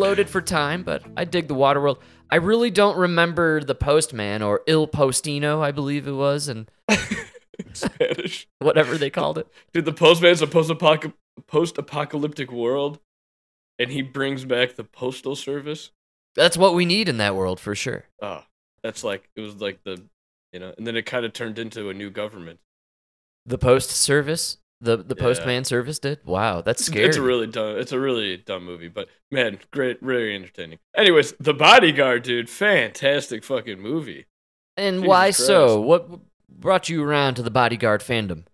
bloated 0.08 0.30
for 0.30 0.40
time, 0.40 0.82
but 0.82 1.02
I 1.16 1.24
dig 1.24 1.48
the 1.48 1.54
water 1.54 1.80
world. 1.80 1.98
I 2.30 2.36
really 2.36 2.70
don't 2.70 2.96
remember 2.96 3.62
the 3.62 3.74
Postman 3.74 4.42
or 4.42 4.62
Il 4.66 4.86
Postino, 4.88 5.60
I 5.62 5.70
believe 5.70 6.06
it 6.08 6.12
was, 6.12 6.48
and 6.48 6.70
Spanish. 7.72 8.46
whatever 8.58 8.96
they 8.96 9.10
called 9.10 9.38
it. 9.38 9.46
Dude, 9.72 9.84
the 9.84 9.92
postman's 9.92 10.42
a 10.42 10.46
post-apoc- 10.46 11.12
post-apocalyptic 11.46 12.50
world, 12.50 13.00
and 13.78 13.90
he 13.90 14.02
brings 14.02 14.44
back 14.44 14.76
the 14.76 14.84
postal 14.84 15.36
service. 15.36 15.90
That's 16.34 16.56
what 16.56 16.74
we 16.74 16.84
need 16.84 17.08
in 17.08 17.18
that 17.18 17.34
world 17.34 17.60
for 17.60 17.74
sure. 17.74 18.04
Oh, 18.22 18.44
that's 18.82 19.04
like 19.04 19.28
it 19.36 19.40
was 19.40 19.56
like 19.56 19.80
the, 19.84 20.02
you 20.52 20.60
know, 20.60 20.72
and 20.76 20.86
then 20.86 20.96
it 20.96 21.04
kind 21.06 21.24
of 21.24 21.32
turned 21.32 21.58
into 21.58 21.90
a 21.90 21.94
new 21.94 22.10
government. 22.10 22.60
The 23.44 23.58
post 23.58 23.90
service, 23.90 24.58
the 24.80 24.96
the 24.98 25.14
Yeah. 25.16 25.22
postman 25.22 25.64
service 25.64 25.98
did. 25.98 26.20
Wow, 26.24 26.60
that's 26.62 26.84
scary. 26.84 27.06
It's 27.06 27.16
a 27.16 27.22
really 27.22 27.46
dumb. 27.46 27.76
It's 27.78 27.92
a 27.92 27.98
really 28.00 28.36
dumb 28.36 28.64
movie, 28.64 28.88
but 28.88 29.08
man, 29.30 29.58
great, 29.72 30.02
really 30.02 30.34
entertaining. 30.34 30.78
Anyways, 30.96 31.32
The 31.40 31.54
Bodyguard, 31.54 32.22
dude, 32.22 32.48
fantastic 32.48 33.44
fucking 33.44 33.80
movie. 33.80 34.26
and 34.76 34.96
Jesus 34.98 35.08
why 35.08 35.24
Christ. 35.26 35.46
so? 35.46 35.80
What 35.80 36.08
brought 36.48 36.88
you 36.88 37.02
around 37.02 37.34
to 37.34 37.42
the 37.42 37.50
bodyguard 37.50 38.00
fandom? 38.00 38.44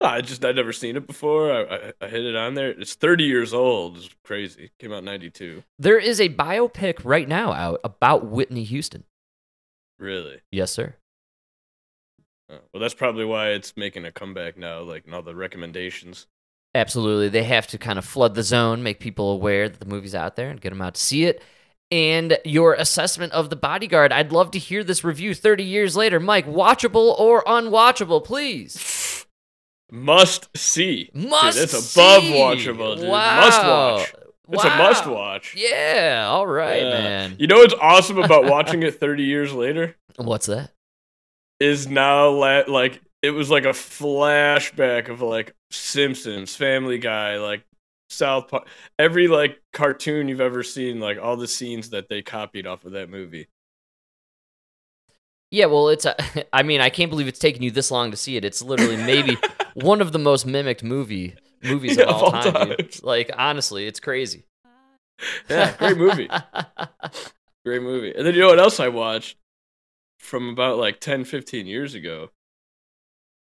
I 0.00 0.20
just 0.20 0.44
I'd 0.44 0.54
never 0.54 0.72
seen 0.72 0.96
it 0.96 1.06
before. 1.08 1.50
I, 1.52 1.62
I 1.62 1.92
I 2.02 2.08
hit 2.08 2.24
it 2.24 2.36
on 2.36 2.54
there. 2.54 2.70
It's 2.70 2.94
30 2.94 3.24
years 3.24 3.52
old. 3.52 3.96
It's 3.96 4.08
crazy. 4.24 4.70
Came 4.78 4.92
out 4.92 4.98
in 4.98 5.04
92. 5.06 5.64
There 5.78 5.98
is 5.98 6.20
a 6.20 6.28
biopic 6.28 7.00
right 7.04 7.26
now 7.28 7.52
out 7.52 7.80
about 7.82 8.26
Whitney 8.26 8.62
Houston. 8.64 9.02
Really? 9.98 10.40
Yes, 10.52 10.70
sir. 10.70 10.94
Oh, 12.50 12.56
well, 12.72 12.80
that's 12.80 12.94
probably 12.94 13.24
why 13.24 13.48
it's 13.50 13.76
making 13.76 14.04
a 14.04 14.12
comeback 14.12 14.56
now. 14.56 14.80
Like 14.80 15.04
and 15.06 15.14
all 15.14 15.22
the 15.22 15.34
recommendations. 15.34 16.26
Absolutely. 16.74 17.28
They 17.28 17.44
have 17.44 17.66
to 17.68 17.78
kind 17.78 17.98
of 17.98 18.04
flood 18.04 18.34
the 18.34 18.42
zone, 18.42 18.82
make 18.82 19.00
people 19.00 19.30
aware 19.32 19.68
that 19.68 19.80
the 19.80 19.86
movie's 19.86 20.14
out 20.14 20.36
there 20.36 20.50
and 20.50 20.60
get 20.60 20.70
them 20.70 20.82
out 20.82 20.94
to 20.94 21.00
see 21.00 21.24
it. 21.24 21.42
And 21.90 22.38
your 22.44 22.74
assessment 22.74 23.32
of 23.32 23.48
The 23.48 23.56
Bodyguard, 23.56 24.12
I'd 24.12 24.32
love 24.32 24.50
to 24.50 24.58
hear 24.58 24.84
this 24.84 25.02
review 25.02 25.34
30 25.34 25.64
years 25.64 25.96
later. 25.96 26.20
Mike, 26.20 26.46
watchable 26.46 27.18
or 27.18 27.42
unwatchable, 27.44 28.22
please? 28.22 29.24
Must 29.90 30.54
see. 30.56 31.10
Must 31.14 31.56
Dude, 31.56 31.64
it's 31.64 31.96
above 31.96 32.22
see. 32.22 32.32
watchable, 32.34 32.96
dude. 32.98 33.08
Wow. 33.08 33.40
Must 33.40 33.62
watch. 33.64 34.14
It's 34.50 34.64
a 34.64 34.76
must 34.76 35.06
watch. 35.06 35.54
Yeah, 35.56 36.26
all 36.28 36.46
right, 36.46 36.82
Yeah. 36.82 36.90
man. 36.90 37.36
You 37.38 37.46
know 37.46 37.58
what's 37.58 37.74
awesome 37.80 38.18
about 38.18 38.44
watching 38.44 38.82
it 38.82 38.94
30 39.00 39.24
years 39.24 39.52
later? 39.52 39.96
What's 40.16 40.46
that? 40.46 40.72
Is 41.60 41.88
now 41.88 42.28
la- 42.28 42.62
like 42.68 43.00
it 43.22 43.30
was 43.30 43.50
like 43.50 43.64
a 43.64 43.68
flashback 43.70 45.08
of 45.08 45.20
like 45.22 45.54
Simpsons, 45.70 46.54
Family 46.54 46.98
Guy, 46.98 47.38
like 47.38 47.64
South 48.10 48.48
Park, 48.48 48.68
every 48.98 49.26
like 49.28 49.60
cartoon 49.72 50.28
you've 50.28 50.40
ever 50.40 50.62
seen, 50.62 51.00
like 51.00 51.18
all 51.18 51.36
the 51.36 51.48
scenes 51.48 51.90
that 51.90 52.08
they 52.08 52.22
copied 52.22 52.66
off 52.66 52.84
of 52.84 52.92
that 52.92 53.10
movie. 53.10 53.48
Yeah, 55.50 55.66
well, 55.66 55.88
it's 55.88 56.04
a, 56.04 56.14
I 56.52 56.62
mean, 56.62 56.80
I 56.80 56.90
can't 56.90 57.10
believe 57.10 57.28
it's 57.28 57.38
taken 57.38 57.62
you 57.62 57.70
this 57.70 57.90
long 57.90 58.10
to 58.10 58.16
see 58.16 58.36
it. 58.36 58.44
It's 58.44 58.62
literally 58.62 58.96
maybe 58.96 59.36
one 59.74 60.00
of 60.00 60.12
the 60.12 60.18
most 60.18 60.46
mimicked 60.46 60.82
movie 60.82 61.36
movies 61.62 61.96
Yeah, 61.96 62.04
of 62.04 62.08
all, 62.08 62.26
of 62.26 62.34
all 62.34 62.40
time. 62.40 62.76
Like 63.02 63.30
honestly, 63.36 63.86
it's 63.86 64.00
crazy. 64.00 64.44
Yeah, 65.48 65.74
great 65.76 65.96
movie. 65.96 66.30
Great 67.64 67.82
movie. 67.82 68.14
And 68.14 68.26
then 68.26 68.34
you 68.34 68.40
know 68.40 68.48
what 68.48 68.58
else 68.58 68.80
I 68.80 68.88
watched 68.88 69.36
from 70.18 70.48
about 70.48 70.78
like 70.78 71.00
10, 71.00 71.24
15 71.24 71.66
years 71.66 71.94
ago? 71.94 72.30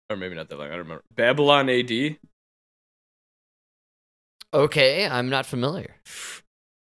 Or 0.09 0.15
maybe 0.15 0.35
not 0.35 0.49
that 0.49 0.57
long. 0.57 0.67
I 0.67 0.71
don't 0.71 0.79
remember. 0.79 1.03
Babylon 1.13 1.69
AD. 1.69 2.17
okay, 4.53 5.07
I'm 5.07 5.29
not 5.29 5.45
familiar. 5.45 5.95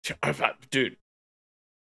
Dude, 0.70 0.98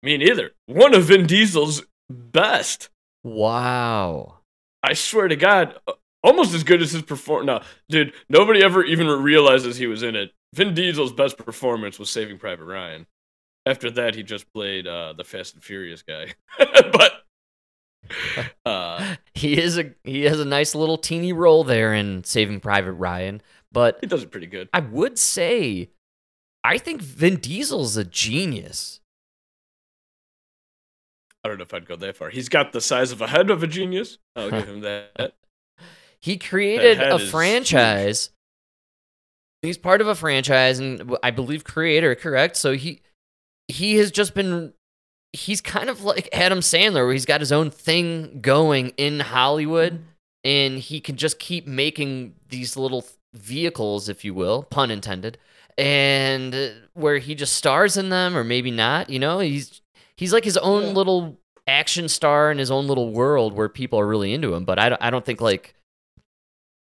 me 0.02 0.18
neither. 0.18 0.52
One 0.66 0.96
of 0.96 1.06
Vin 1.06 1.28
Diesel's 1.28 1.84
best. 2.10 2.90
Wow. 3.24 4.40
I 4.82 4.94
swear 4.94 5.28
to 5.28 5.36
God, 5.36 5.78
almost 6.24 6.54
as 6.54 6.64
good 6.64 6.82
as 6.82 6.92
his 6.92 7.02
performance. 7.02 7.48
No, 7.48 7.62
dude, 7.90 8.14
nobody 8.30 8.64
ever 8.64 8.84
even 8.84 9.08
realizes 9.08 9.78
he 9.78 9.88
was 9.88 10.04
in 10.04 10.16
it. 10.16 10.32
Vin 10.54 10.74
Diesel's 10.74 11.12
best 11.12 11.38
performance 11.38 12.00
was 12.00 12.10
Saving 12.10 12.38
Private 12.38 12.66
Ryan. 12.66 13.06
After 13.66 13.92
that, 13.92 14.16
he 14.16 14.24
just 14.24 14.52
played 14.54 14.88
uh, 14.88 15.14
the 15.14 15.24
Fast 15.24 15.56
and 15.56 15.64
Furious 15.64 16.02
guy. 16.02 16.34
but 16.58 17.17
uh, 18.66 19.16
He 19.34 19.60
is 19.60 19.78
a 19.78 19.92
he 20.04 20.24
has 20.24 20.40
a 20.40 20.46
nice 20.46 20.76
little 20.76 20.98
teeny 20.98 21.34
role 21.34 21.64
there 21.64 21.94
in 21.94 22.24
Saving 22.24 22.60
Private 22.60 22.94
Ryan, 22.94 23.42
but 23.72 23.98
he 24.02 24.08
does 24.08 24.24
it 24.24 24.32
pretty 24.32 24.48
good. 24.48 24.70
I 24.74 24.80
would 24.80 25.18
say 25.18 25.90
I 26.64 26.78
think 26.78 27.02
Vin 27.02 27.38
Diesel's 27.38 27.96
a 27.98 28.04
genius. 28.04 29.00
I 31.44 31.50
don't 31.50 31.60
know 31.60 31.64
if 31.64 31.74
I'd 31.74 31.88
go 31.88 31.96
that 31.96 32.18
far. 32.18 32.30
He's 32.30 32.50
got 32.50 32.74
the 32.74 32.82
size 32.82 33.14
of 33.14 33.22
a 33.22 33.28
head 33.28 33.50
of 33.50 33.64
a 33.64 33.68
genius. 33.68 34.18
I'll 34.36 34.52
give 34.52 34.68
him 34.68 34.82
that. 34.82 35.34
He 36.20 36.38
created 36.38 36.98
head 36.98 37.12
a 37.12 37.16
is 37.16 37.32
franchise. 37.32 38.32
He's 39.62 39.78
part 39.78 40.02
of 40.02 40.08
a 40.08 40.16
franchise, 40.16 40.80
and 40.80 41.16
I 41.24 41.32
believe 41.32 41.64
creator, 41.64 42.16
correct? 42.16 42.58
So 42.58 42.74
he 42.74 43.02
he 43.68 43.96
has 43.96 44.12
just 44.12 44.34
been. 44.34 44.74
He's 45.34 45.62
kind 45.62 45.90
of 45.90 46.04
like 46.04 46.30
Adam 46.34 46.60
Sandler, 46.60 47.06
where 47.06 47.12
he's 47.14 47.26
got 47.26 47.42
his 47.42 47.52
own 47.52 47.70
thing 47.70 48.40
going 48.42 48.90
in 48.98 49.20
Hollywood, 49.20 50.04
and 50.44 50.80
he 50.80 51.00
can 51.00 51.16
just 51.18 51.38
keep 51.40 51.68
making 51.68 52.34
these 52.50 52.78
little 52.78 53.06
vehicles, 53.34 54.10
if 54.10 54.24
you 54.26 54.34
will, 54.34 54.64
pun 54.64 54.90
intended, 54.90 55.38
and 55.78 56.56
uh, 56.56 56.70
where 56.94 57.18
he 57.20 57.36
just 57.36 57.54
stars 57.54 57.98
in 57.98 58.10
them, 58.10 58.36
or 58.38 58.44
maybe 58.44 58.72
not. 58.72 59.10
You 59.10 59.20
know, 59.20 59.40
he's 59.40 59.82
he's 60.16 60.34
like 60.34 60.44
his 60.46 60.58
own 60.58 60.84
Yeah. 60.84 60.92
little 60.94 61.38
action 61.68 62.08
star 62.08 62.50
in 62.50 62.58
his 62.58 62.72
own 62.72 62.88
little 62.88 63.12
world 63.12 63.54
where 63.54 63.70
people 63.70 64.00
are 64.00 64.08
really 64.08 64.34
into 64.34 64.54
him. 64.56 64.64
But 64.64 64.80
I 64.80 64.90
don't, 64.90 65.02
I 65.04 65.10
don't 65.10 65.26
think 65.26 65.42
like 65.42 65.76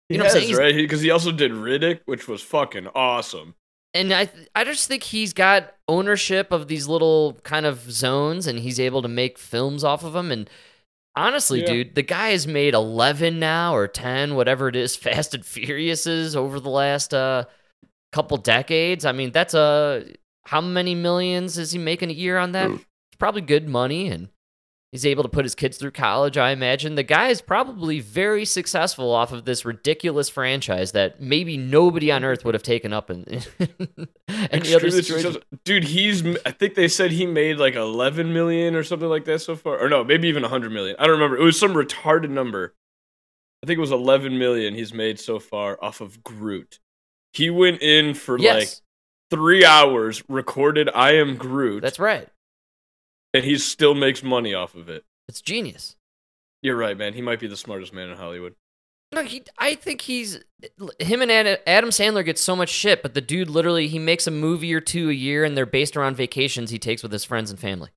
He 0.10 0.16
You 0.16 0.18
know 0.18 0.26
what 0.26 0.34
I'm 0.36 0.40
has, 0.42 0.48
saying? 0.50 0.58
Right? 0.60 0.76
Because 0.76 1.02
he 1.02 1.12
also 1.12 1.32
did 1.32 1.52
Riddick, 1.52 2.02
which 2.06 2.28
was 2.28 2.42
fucking 2.42 2.88
awesome. 2.96 3.54
And 3.94 4.14
I 4.14 4.30
I 4.56 4.64
just 4.64 4.88
think 4.88 5.04
he's 5.04 5.34
got 5.34 5.74
ownership 5.88 6.52
of 6.52 6.68
these 6.68 6.88
little 6.88 7.40
kind 7.44 7.66
of 7.66 7.92
zones, 7.92 8.48
and 8.48 8.60
he's 8.60 8.80
able 8.80 9.02
to 9.02 9.08
make 9.08 9.38
films 9.38 9.84
off 9.84 10.04
of 10.04 10.14
them. 10.14 10.32
And 10.32 10.50
honestly, 11.16 11.60
Yeah. 11.62 11.66
dude, 11.68 11.96
the 11.96 12.02
guy 12.04 12.30
has 12.30 12.48
made 12.48 12.74
eleven 12.74 13.40
now 13.40 13.76
or 13.76 13.88
ten, 13.88 14.36
whatever 14.36 14.68
it 14.68 14.76
is, 14.76 14.96
Fast 14.98 15.34
and 15.34 15.44
Furiouses 15.44 16.36
over 16.36 16.60
the 16.60 16.70
last 16.70 17.14
uh 17.14 17.46
couple 18.12 18.38
decades. 18.38 19.06
I 19.06 19.12
mean, 19.12 19.32
that's 19.32 19.54
a 19.54 20.06
how 20.46 20.62
many 20.62 20.96
millions 20.96 21.58
is 21.58 21.72
he 21.72 21.80
making 21.80 22.10
a 22.10 22.14
year 22.14 22.38
on 22.38 22.52
that? 22.54 22.70
It's 22.72 23.18
probably 23.20 23.42
good 23.42 23.68
money, 23.70 24.08
and 24.10 24.30
he's 24.92 25.06
able 25.06 25.24
to 25.24 25.30
put 25.30 25.46
his 25.46 25.56
kids 25.56 25.78
through 25.78 25.92
college. 25.92 26.38
I 26.38 26.52
imagine 26.52 26.96
the 26.96 27.04
guy 27.04 27.30
is 27.30 27.42
probably 27.42 28.00
very 28.00 28.46
successful 28.46 29.12
off 29.12 29.32
of 29.32 29.46
this 29.46 29.66
ridiculous 29.66 30.30
franchise 30.30 30.92
that 30.92 31.22
maybe 31.22 31.58
nobody 31.58 32.12
on 32.12 32.24
earth 32.24 32.44
would 32.44 32.54
have 32.54 32.64
taken 32.64 32.94
up 32.94 33.10
in 33.10 33.26
any 34.28 34.74
other 34.74 34.92
situation. 34.92 35.38
Dude, 35.64 35.86
he's. 35.86 36.24
I 36.46 36.52
think 36.52 36.76
they 36.76 36.88
said 36.88 37.12
he 37.12 37.26
made 37.26 37.58
like 37.58 37.76
11 37.76 38.34
million 38.34 38.76
or 38.76 38.84
something 38.84 39.10
like 39.10 39.26
that 39.26 39.40
so 39.40 39.56
far, 39.56 39.80
or 39.80 39.90
no, 39.90 40.04
maybe 40.04 40.28
even 40.28 40.44
100 40.44 40.72
million. 40.72 40.96
I 41.00 41.04
don't 41.04 41.14
remember. 41.14 41.38
It 41.38 41.44
was 41.44 41.60
some 41.60 41.74
retarded 41.74 42.30
number. 42.30 42.76
I 43.64 43.68
think 43.68 43.78
it 43.78 43.82
was 43.82 43.92
11 43.92 44.38
million 44.40 44.74
he's 44.74 44.94
made 44.94 45.20
so 45.20 45.40
far 45.40 45.78
off 45.84 46.02
of 46.02 46.24
Groot. 46.24 46.80
He 47.34 47.50
went 47.50 47.82
in 47.82 48.16
for 48.16 48.38
like 48.40 48.70
three 49.30 49.64
hours, 49.64 50.24
recorded 50.28 50.90
"I 50.94 51.14
am 51.14 51.38
Groot," 51.38 51.82
that's 51.82 52.00
right. 52.00 52.28
And 53.34 53.44
he 53.44 53.58
still 53.58 53.96
makes 53.96 54.24
money 54.24 54.54
off 54.54 54.76
of 54.76 54.90
it. 54.90 55.04
It's 55.28 55.42
genius. 55.42 55.96
You're 56.62 56.76
right, 56.76 56.98
man. 56.98 57.14
He 57.14 57.22
might 57.22 57.40
be 57.40 57.48
the 57.48 57.58
smartest 57.58 57.94
man 57.94 58.10
in 58.10 58.18
Hollywood. 58.18 58.56
No, 59.14 59.24
he. 59.24 59.44
I 59.58 59.76
think 59.76 60.02
he's 60.02 60.40
him 61.00 61.22
and 61.22 61.32
Ad- 61.32 61.60
Adam 61.68 61.90
Sandler 61.90 62.24
get 62.24 62.38
so 62.38 62.56
much 62.56 62.70
shit, 62.70 63.02
but 63.02 63.14
the 63.14 63.22
dude 63.22 63.50
literally 63.50 63.88
he 63.88 64.00
makes 64.00 64.26
a 64.26 64.32
movie 64.32 64.74
or 64.74 64.80
two 64.80 65.10
a 65.10 65.14
year, 65.14 65.44
and 65.44 65.58
they're 65.58 65.66
based 65.66 65.98
around 65.98 66.16
vacations 66.16 66.70
he 66.70 66.80
takes 66.80 67.04
with 67.04 67.12
his 67.12 67.26
friends 67.26 67.50
and 67.50 67.60
family. 67.60 67.90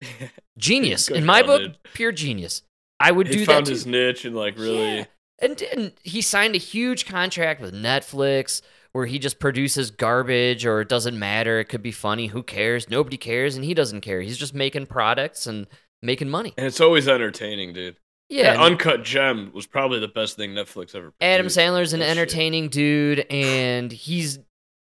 Genius 0.58 1.08
in 1.08 1.24
my 1.24 1.42
book, 1.42 1.62
dude. 1.62 1.78
pure 1.94 2.12
genius. 2.12 2.62
I 3.00 3.12
would 3.12 3.26
he 3.26 3.36
do 3.38 3.44
found 3.44 3.66
that 3.66 3.70
his 3.70 3.86
niche 3.86 4.24
and 4.24 4.36
like 4.36 4.56
really. 4.56 4.98
Yeah. 4.98 5.04
And, 5.38 5.62
and 5.62 5.92
he 6.02 6.22
signed 6.22 6.54
a 6.54 6.58
huge 6.58 7.06
contract 7.06 7.60
with 7.60 7.74
Netflix 7.74 8.62
where 8.96 9.04
he 9.04 9.18
just 9.18 9.38
produces 9.38 9.90
garbage 9.90 10.64
or 10.64 10.80
it 10.80 10.88
doesn't 10.88 11.18
matter. 11.18 11.60
It 11.60 11.66
could 11.66 11.82
be 11.82 11.92
funny. 11.92 12.28
Who 12.28 12.42
cares? 12.42 12.88
Nobody 12.88 13.18
cares. 13.18 13.54
And 13.54 13.62
he 13.62 13.74
doesn't 13.74 14.00
care. 14.00 14.22
He's 14.22 14.38
just 14.38 14.54
making 14.54 14.86
products 14.86 15.46
and 15.46 15.66
making 16.00 16.30
money. 16.30 16.54
And 16.56 16.66
it's 16.66 16.80
always 16.80 17.06
entertaining, 17.06 17.74
dude. 17.74 17.96
Yeah. 18.30 18.54
That 18.54 18.60
Uncut 18.60 19.04
Gem 19.04 19.50
was 19.52 19.66
probably 19.66 20.00
the 20.00 20.08
best 20.08 20.36
thing 20.36 20.52
Netflix 20.52 20.94
ever. 20.94 21.12
Adam. 21.20 21.48
Sandler's 21.48 21.92
an 21.92 22.00
That 22.00 22.06
shit. 22.06 22.16
entertaining 22.16 22.68
dude 22.68 23.26
and 23.30 23.92
he's 23.92 24.38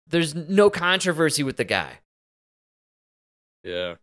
there's 0.08 0.34
no 0.34 0.69
controversy 0.69 1.43
with 1.43 1.58
the 1.58 1.65
guy. 1.65 1.99
Yeah. 3.65 3.95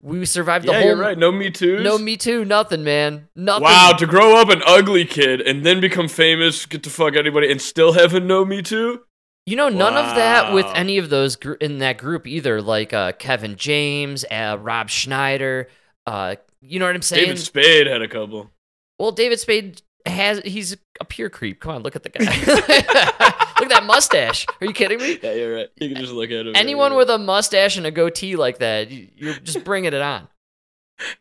We 0.00 0.24
survived 0.24 0.64
the 0.64 0.72
yeah, 0.72 0.78
whole 0.78 0.88
you're 0.88 0.96
right. 0.96 1.18
No 1.18 1.30
Me 1.30 1.50
Too. 1.50 1.82
No 1.82 1.98
me 1.98 2.16
too, 2.16 2.44
nothing, 2.44 2.84
man. 2.84 3.28
Nothing. 3.34 3.64
Wow, 3.64 3.92
to 3.98 4.06
grow 4.06 4.40
up 4.40 4.48
an 4.48 4.62
ugly 4.64 5.04
kid 5.04 5.40
and 5.42 5.66
then 5.66 5.80
become 5.80 6.06
famous, 6.08 6.64
get 6.66 6.84
to 6.84 6.90
fuck 6.90 7.16
anybody, 7.16 7.50
and 7.50 7.60
still 7.60 7.92
have 7.94 8.14
a 8.14 8.20
no 8.20 8.44
Me 8.44 8.62
Too? 8.62 9.02
You 9.48 9.56
know, 9.56 9.70
none 9.70 9.96
of 9.96 10.14
that 10.16 10.52
with 10.52 10.66
any 10.74 10.98
of 10.98 11.08
those 11.08 11.36
gr- 11.36 11.52
in 11.54 11.78
that 11.78 11.96
group 11.96 12.26
either, 12.26 12.60
like 12.60 12.92
uh, 12.92 13.12
Kevin 13.12 13.56
James, 13.56 14.22
uh, 14.30 14.58
Rob 14.60 14.90
Schneider. 14.90 15.68
Uh, 16.06 16.36
you 16.60 16.78
know 16.78 16.84
what 16.84 16.94
I'm 16.94 17.00
saying? 17.00 17.24
David 17.28 17.38
Spade 17.38 17.86
had 17.86 18.02
a 18.02 18.08
couple. 18.08 18.50
well, 18.98 19.10
David 19.10 19.40
Spade 19.40 19.80
has 20.04 20.40
he's 20.44 20.76
a 21.00 21.04
pure 21.06 21.30
creep. 21.30 21.60
Come 21.60 21.76
on, 21.76 21.82
look 21.82 21.96
at 21.96 22.02
the 22.02 22.10
guy. 22.10 22.24
look 22.24 22.68
at 22.68 23.68
that 23.70 23.84
mustache. 23.86 24.44
Are 24.60 24.66
you 24.66 24.74
kidding 24.74 24.98
me? 24.98 25.18
Yeah, 25.22 25.32
you're 25.32 25.54
right. 25.56 25.68
You 25.76 25.88
can 25.88 25.96
just 26.02 26.12
look 26.12 26.30
at 26.30 26.46
him. 26.46 26.52
Anyone 26.54 26.94
with 26.94 27.08
a 27.08 27.16
mustache 27.16 27.78
and 27.78 27.86
a 27.86 27.90
goatee 27.90 28.36
like 28.36 28.58
that, 28.58 28.90
you- 28.90 29.08
you're 29.16 29.34
just 29.34 29.64
bringing 29.64 29.94
it 29.94 30.02
on. 30.02 30.28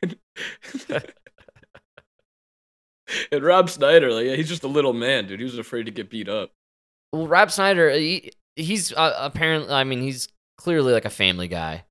and 3.32 3.44
Rob 3.44 3.70
Schneider, 3.70 4.12
like, 4.12 4.26
yeah, 4.26 4.36
he's 4.36 4.50
just 4.50 4.64
a 4.64 4.68
little 4.68 4.94
man, 4.94 5.28
dude. 5.28 5.40
He 5.40 5.46
was 5.46 5.58
afraid 5.58 5.86
to 5.86 5.92
get 5.92 6.10
beat 6.10 6.28
up. 6.28 6.52
Well, 7.12 7.28
Rob 7.28 7.52
Schneider, 7.52 7.92
he, 7.92 8.32
he's 8.56 8.94
uh, 8.94 9.14
apparently, 9.18 9.74
I 9.74 9.84
mean, 9.84 10.02
he's 10.02 10.28
clearly 10.58 10.94
like 10.94 11.06
a 11.06 11.10
family 11.10 11.48
guy. 11.48 11.86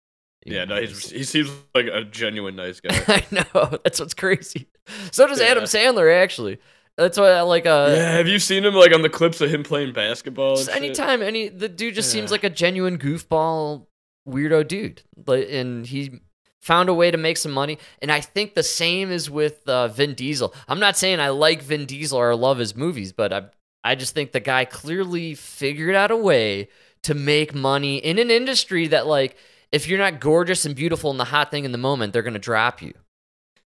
Yeah, 0.44 0.64
no, 0.64 0.81
he's 0.81 1.11
he 1.11 1.24
seems 1.24 1.50
like 1.74 1.87
a 1.87 2.05
genuine 2.05 2.55
nice 2.55 2.79
guy. 2.79 2.94
I 3.09 3.24
know. 3.33 3.79
That's 3.83 3.98
what's 3.98 4.14
crazy. 4.14 4.68
So 5.11 5.26
does 5.26 5.40
Adam 5.40 5.64
Sandler, 5.64 6.22
actually. 6.22 6.59
That's 6.96 7.18
why 7.18 7.33
I 7.33 7.42
like 7.42 7.66
uh 7.66 7.88
yeah, 7.94 8.12
have 8.12 8.26
you 8.26 8.38
seen 8.38 8.64
him 8.64 8.74
like 8.74 8.94
on 8.94 9.02
the 9.02 9.11
clips 9.11 9.40
of 9.40 9.50
him 9.50 9.62
playing 9.62 9.92
basketball? 9.92 10.57
just 10.57 10.68
shit? 10.68 10.76
anytime 10.76 11.20
any 11.20 11.48
the 11.48 11.68
dude 11.68 11.94
just 11.94 12.11
seems 12.11 12.31
like 12.31 12.42
a 12.42 12.48
genuine 12.48 12.96
goofball 12.98 13.87
weirdo 14.26 14.66
dude. 14.66 15.02
Like 15.26 15.48
and 15.50 15.85
he 15.85 16.20
found 16.61 16.88
a 16.88 16.94
way 16.94 17.11
to 17.11 17.18
make 17.18 17.37
some 17.37 17.52
money. 17.52 17.79
And 18.00 18.11
I 18.11 18.20
think 18.20 18.55
the 18.55 18.62
same 18.62 19.11
is 19.11 19.31
with 19.31 19.68
uh, 19.68 19.88
Vin 19.88 20.14
Diesel. 20.14 20.55
I'm 20.68 20.81
not 20.81 20.96
saying 20.96 21.20
I 21.20 21.29
like 21.29 21.62
Vin 21.62 21.87
Diesel 21.87 22.18
or 22.18 22.35
love 22.35 22.59
his 22.59 22.74
movies, 22.74 23.12
but 23.12 23.33
I 23.33 23.42
I 23.87 23.94
just 23.94 24.14
think 24.14 24.33
the 24.33 24.40
guy 24.40 24.64
clearly 24.64 25.35
figured 25.35 25.94
out 25.94 26.11
a 26.11 26.16
way 26.16 26.68
to 27.03 27.14
make 27.14 27.55
money 27.55 27.99
in 27.99 28.18
an 28.18 28.31
industry 28.31 28.88
that 28.88 29.07
like 29.07 29.37
if 29.70 29.87
you're 29.87 29.99
not 29.99 30.20
gorgeous 30.20 30.64
and 30.64 30.75
beautiful 30.75 31.11
and 31.11 31.20
the 31.20 31.25
hot 31.25 31.51
thing 31.51 31.64
in 31.64 31.72
the 31.72 31.79
moment, 31.79 32.12
they're 32.12 32.22
gonna 32.22 32.38
drop 32.38 32.83
you. 32.83 32.94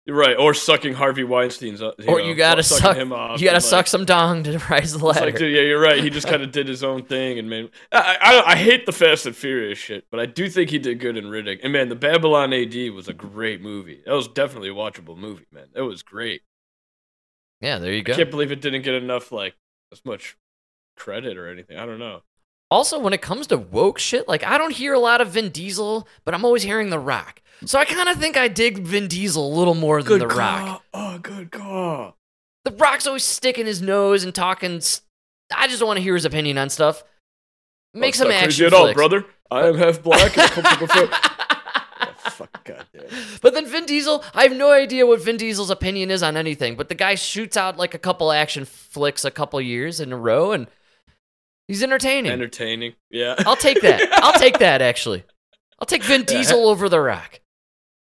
You're 0.06 0.16
right, 0.16 0.36
or 0.38 0.54
sucking 0.54 0.94
Harvey 0.94 1.22
Weinstein's. 1.22 1.82
uh, 1.82 1.92
or 2.08 2.18
know, 2.18 2.26
you 2.26 2.34
gotta 2.34 2.62
sucking 2.62 2.82
suck. 2.82 2.96
him 2.96 3.12
off. 3.12 3.40
you 3.40 3.46
gotta 3.46 3.60
suck 3.60 3.80
like, 3.80 3.86
some 3.88 4.06
dong 4.06 4.42
to 4.44 4.58
rise 4.70 4.94
the 4.94 5.04
ladder. 5.04 5.26
like, 5.26 5.36
dude, 5.36 5.54
yeah, 5.54 5.60
you're 5.60 5.80
right. 5.80 6.02
He 6.02 6.08
just 6.08 6.26
kind 6.26 6.42
of 6.42 6.50
did 6.50 6.66
his 6.66 6.82
own 6.82 7.04
thing, 7.04 7.38
and 7.38 7.50
man, 7.50 7.68
I, 7.92 8.16
I 8.20 8.52
I 8.52 8.56
hate 8.56 8.86
the 8.86 8.92
Fast 8.92 9.26
and 9.26 9.36
Furious 9.36 9.78
shit, 9.78 10.06
but 10.10 10.18
I 10.18 10.26
do 10.26 10.48
think 10.48 10.70
he 10.70 10.78
did 10.78 10.98
good 10.98 11.16
in 11.16 11.26
Riddick. 11.26 11.60
And 11.62 11.72
man, 11.72 11.90
the 11.90 11.94
Babylon 11.94 12.52
AD 12.54 12.74
was 12.92 13.06
a 13.06 13.12
great 13.12 13.60
movie. 13.60 14.02
That 14.06 14.14
was 14.14 14.28
definitely 14.28 14.70
a 14.70 14.74
watchable 14.74 15.16
movie, 15.16 15.46
man. 15.52 15.66
It 15.74 15.82
was 15.82 16.02
great. 16.02 16.40
yeah, 17.60 17.78
there 17.78 17.92
you 17.92 18.02
go. 18.02 18.14
I 18.14 18.16
go. 18.16 18.22
can't 18.22 18.30
believe 18.30 18.50
it 18.50 18.62
didn't 18.62 18.82
get 18.82 18.94
enough 18.94 19.30
like 19.30 19.54
as 19.92 20.04
much 20.04 20.36
credit 20.96 21.36
or 21.36 21.48
anything. 21.48 21.78
I 21.78 21.86
don't 21.86 21.98
know. 21.98 22.22
Also, 22.70 22.98
when 22.98 23.12
it 23.14 23.22
comes 23.22 23.46
to 23.46 23.56
woke 23.56 23.98
shit, 23.98 24.28
like 24.28 24.44
I 24.44 24.58
don't 24.58 24.72
hear 24.74 24.92
a 24.92 24.98
lot 24.98 25.20
of 25.20 25.28
Vin 25.30 25.48
Diesel, 25.50 26.06
but 26.24 26.34
I'm 26.34 26.44
always 26.44 26.62
hearing 26.62 26.90
The 26.90 26.98
Rock. 26.98 27.40
So 27.64 27.78
I 27.78 27.84
kind 27.84 28.08
of 28.08 28.16
think 28.18 28.36
I 28.36 28.48
dig 28.48 28.78
Vin 28.78 29.08
Diesel 29.08 29.44
a 29.46 29.54
little 29.56 29.74
more 29.74 30.02
than 30.02 30.18
The 30.18 30.26
Rock. 30.28 30.82
Oh, 30.92 31.18
good 31.18 31.50
call. 31.50 32.16
The 32.64 32.72
Rock's 32.72 33.06
always 33.06 33.24
sticking 33.24 33.66
his 33.66 33.80
nose 33.80 34.22
and 34.24 34.34
talking. 34.34 34.82
I 35.56 35.66
just 35.66 35.82
want 35.82 35.96
to 35.96 36.02
hear 36.02 36.14
his 36.14 36.26
opinion 36.26 36.58
on 36.58 36.68
stuff. 36.68 37.02
Oh, 37.96 38.00
Make 38.00 38.14
That's 38.14 38.18
some 38.18 38.30
action 38.30 38.46
crazy 38.48 38.66
at 38.66 38.74
all, 38.74 38.92
brother. 38.92 39.24
I 39.50 39.66
am 39.66 39.76
half 39.78 40.02
black 40.02 40.36
I 40.36 40.46
come 40.48 40.64
from 40.64 40.84
a 40.84 40.86
fa- 40.86 41.08
Oh, 41.10 41.27
But 43.42 43.54
then 43.54 43.66
Vin 43.66 43.86
Diesel, 43.86 44.24
I 44.34 44.42
have 44.42 44.56
no 44.56 44.72
idea 44.72 45.06
what 45.06 45.22
Vin 45.22 45.36
Diesel's 45.36 45.70
opinion 45.70 46.10
is 46.10 46.22
on 46.22 46.36
anything. 46.36 46.76
But 46.76 46.88
the 46.88 46.94
guy 46.94 47.14
shoots 47.14 47.56
out 47.56 47.76
like 47.76 47.94
a 47.94 47.98
couple 47.98 48.32
action 48.32 48.64
flicks 48.64 49.24
a 49.24 49.30
couple 49.30 49.60
years 49.60 50.00
in 50.00 50.12
a 50.12 50.16
row, 50.16 50.52
and 50.52 50.66
he's 51.66 51.82
entertaining. 51.82 52.32
Entertaining. 52.32 52.94
Yeah. 53.10 53.34
I'll 53.46 53.56
take 53.56 53.80
that. 53.82 54.12
I'll 54.22 54.38
take 54.38 54.58
that. 54.58 54.82
Actually, 54.82 55.24
I'll 55.78 55.86
take 55.86 56.04
Vin 56.04 56.24
Diesel 56.24 56.68
over 56.68 56.88
The 56.88 57.00
Rock. 57.00 57.40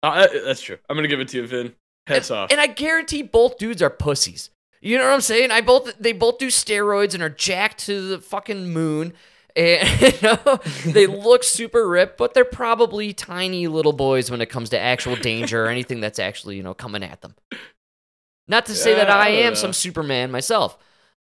Uh, 0.03 0.27
that's 0.45 0.61
true. 0.61 0.79
I'm 0.89 0.97
gonna 0.97 1.09
give 1.09 1.21
it 1.21 1.29
to 1.29 1.39
you, 1.39 1.47
Vin. 1.47 1.75
Hats 2.07 2.31
and, 2.31 2.39
off. 2.39 2.53
And 2.53 2.61
I 2.61 2.67
guarantee 2.67 3.23
both 3.23 3.59
dudes 3.59 3.83
are 3.83 3.91
pussies. 3.91 4.51
You 4.81 4.97
know 4.97 5.05
what 5.05 5.15
I'm 5.15 5.21
saying? 5.21 5.51
I 5.51 5.61
both 5.61 5.93
they 5.99 6.13
both 6.13 6.39
do 6.39 6.49
steroids 6.49 7.15
and 7.15 7.23
are 7.23 7.29
jacked 7.29 7.85
to 7.87 8.09
the 8.09 8.21
fucking 8.21 8.73
moon. 8.73 9.13
And 9.59 10.01
you 10.01 10.13
know, 10.23 10.61
they 10.87 11.07
look 11.09 11.43
super 11.43 11.89
ripped, 11.89 12.17
but 12.17 12.33
they're 12.33 12.45
probably 12.45 13.13
tiny 13.13 13.67
little 13.67 13.93
boys 13.93 14.31
when 14.31 14.41
it 14.41 14.47
comes 14.47 14.71
to 14.71 14.79
actual 14.79 15.17
danger 15.17 15.65
or 15.65 15.69
anything 15.69 16.01
that's 16.01 16.21
actually, 16.21 16.57
you 16.57 16.63
know, 16.63 16.75
coming 16.75 17.03
at 17.03 17.23
them. 17.23 17.35
Not 18.47 18.67
to 18.67 18.75
say 18.75 18.95
that 18.95 19.11
I 19.11 19.27
I 19.27 19.29
am 19.31 19.55
know. 19.55 19.59
some 19.59 19.73
Superman 19.73 20.31
myself. 20.31 20.79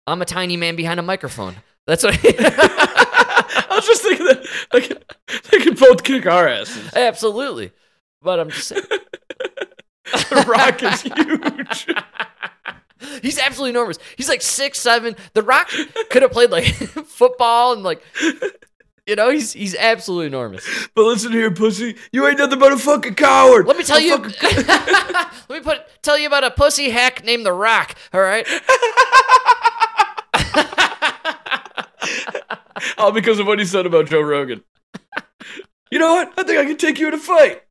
I'm 0.07 0.20
a 0.20 0.25
tiny 0.25 0.57
man 0.57 0.75
behind 0.75 0.99
a 0.99 1.03
microphone. 1.03 1.55
That's 1.87 2.03
what 2.03 2.18
I 2.25 3.66
was 3.70 3.87
just 3.87 4.03
thinking 4.03 4.27
that 4.27 4.47
they 4.73 4.81
could, 4.81 5.05
they 5.51 5.59
could 5.61 5.79
both 5.79 6.03
kick 6.03 6.27
our 6.27 6.49
asses. 6.49 6.92
Absolutely. 6.92 7.70
But 8.20 8.40
I'm 8.40 8.51
just 8.51 8.66
saying. 8.68 8.83
the 10.12 10.44
Rock 10.49 10.83
is 10.83 11.03
huge. 11.03 11.97
He's 13.23 13.38
absolutely 13.38 13.71
enormous. 13.71 13.99
He's 14.17 14.29
like 14.29 14.43
six 14.43 14.79
seven. 14.79 15.17
The 15.35 15.43
Rock 15.43 15.71
could 16.11 16.23
have 16.23 16.33
played 16.33 16.51
like 16.51 16.64
football 16.64 17.73
and 17.73 17.83
like, 17.83 18.03
you 19.07 19.17
know, 19.17 19.31
he's 19.31 19.53
he's 19.53 19.75
absolutely 19.77 20.27
enormous. 20.27 20.67
But 20.95 21.05
listen 21.05 21.33
here, 21.33 21.51
pussy. 21.51 21.97
You 22.12 22.27
ain't 22.27 22.38
nothing 22.38 22.59
but 22.59 22.73
a 22.73 22.77
fucking 22.79 23.14
coward. 23.14 23.67
Let 23.67 23.77
me 23.77 23.85
tell 23.85 23.99
A 23.99 24.03
you. 24.03 24.17
fucking- 24.19 24.67
let 25.49 25.51
me 25.51 25.61
put 25.61 25.81
tell 26.03 26.19
you 26.19 26.27
about 26.27 26.45
a 26.45 26.51
pussy 26.51 26.90
hack 26.90 27.25
named 27.25 27.47
The 27.47 27.53
Rock. 27.53 27.95
All 28.12 28.21
right. 28.21 28.47
All 32.99 33.12
because 33.12 33.38
of 33.38 33.47
what 33.47 33.59
he 33.59 33.64
said 33.64 33.87
about 33.87 34.07
Joe 34.07 34.21
Rogan. 34.21 34.62
You 35.90 35.99
know 35.99 36.14
what? 36.14 36.33
I 36.38 36.43
think 36.43 36.59
I 36.59 36.64
can 36.64 36.77
take 36.77 36.99
you 36.99 37.09
in 37.09 37.14
a 37.14 37.19
fight. 37.19 37.62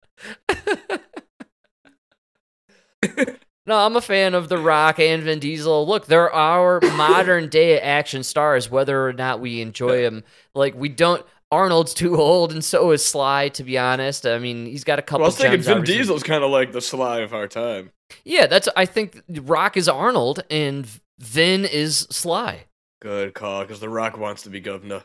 No, 3.65 3.77
I'm 3.77 3.95
a 3.95 4.01
fan 4.01 4.33
of 4.33 4.49
The 4.49 4.57
Rock 4.57 4.99
and 4.99 5.23
Vin 5.23 5.39
Diesel. 5.39 5.87
Look, 5.87 6.07
they're 6.07 6.33
our 6.33 6.81
modern 6.97 7.47
day 7.49 7.79
action 7.79 8.23
stars, 8.23 8.69
whether 8.69 9.07
or 9.07 9.13
not 9.13 9.39
we 9.39 9.61
enjoy 9.61 10.01
them. 10.01 10.23
Like 10.53 10.75
we 10.75 10.89
don't. 10.89 11.25
Arnold's 11.51 11.93
too 11.93 12.17
old, 12.19 12.51
and 12.51 12.65
so 12.65 12.89
is 12.91 13.05
Sly. 13.05 13.49
To 13.49 13.63
be 13.63 13.77
honest, 13.77 14.25
I 14.25 14.39
mean, 14.39 14.65
he's 14.65 14.83
got 14.83 14.97
a 14.97 15.03
couple. 15.03 15.19
Well, 15.19 15.25
I 15.25 15.29
was 15.29 15.37
thinking 15.37 15.61
Vin 15.61 15.77
obviously. 15.77 15.97
Diesel's 16.01 16.23
kind 16.23 16.43
of 16.43 16.49
like 16.49 16.71
the 16.71 16.81
Sly 16.81 17.19
of 17.19 17.33
our 17.33 17.47
time. 17.47 17.91
Yeah, 18.25 18.47
that's. 18.47 18.67
I 18.75 18.85
think 18.85 19.21
Rock 19.29 19.77
is 19.77 19.87
Arnold 19.87 20.43
and 20.49 20.87
Vin 21.19 21.63
is 21.63 22.07
Sly. 22.09 22.65
Good 23.01 23.33
call, 23.33 23.61
because 23.61 23.79
The 23.79 23.89
Rock 23.89 24.17
wants 24.17 24.43
to 24.43 24.49
be 24.49 24.59
governor. 24.61 25.03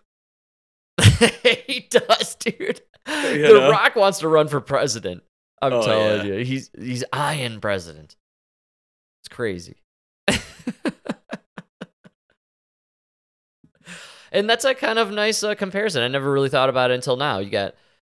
he 1.66 1.87
does, 1.90 2.35
dude. 2.37 2.81
You 3.07 3.42
the 3.42 3.61
know? 3.61 3.71
Rock 3.71 3.94
wants 3.97 4.21
to 4.21 4.29
run 4.29 4.49
for 4.49 4.61
president. 4.61 5.23
I'm 5.61 5.73
Oh, 5.73 5.83
telling 5.85 6.27
yeah. 6.27 6.35
you, 6.38 6.44
he's 6.44 6.71
he's 6.79 7.05
eyeing 7.12 7.61
president. 7.61 8.16
It's 9.29 9.35
crazy. 9.35 9.77
and 14.33 14.49
that's 14.49 14.64
a 14.64 14.75
kind 14.75 14.99
of 14.99 15.11
nice 15.11 15.43
uh, 15.43 15.55
comparison. 15.55 16.03
I 16.03 16.09
never 16.09 16.33
really 16.33 16.49
thought 16.49 16.71
about 16.71 16.91
it 16.91 16.95
until 16.95 17.17
now. 17.17 17.38
You 17.38 17.51
got 17.51 17.75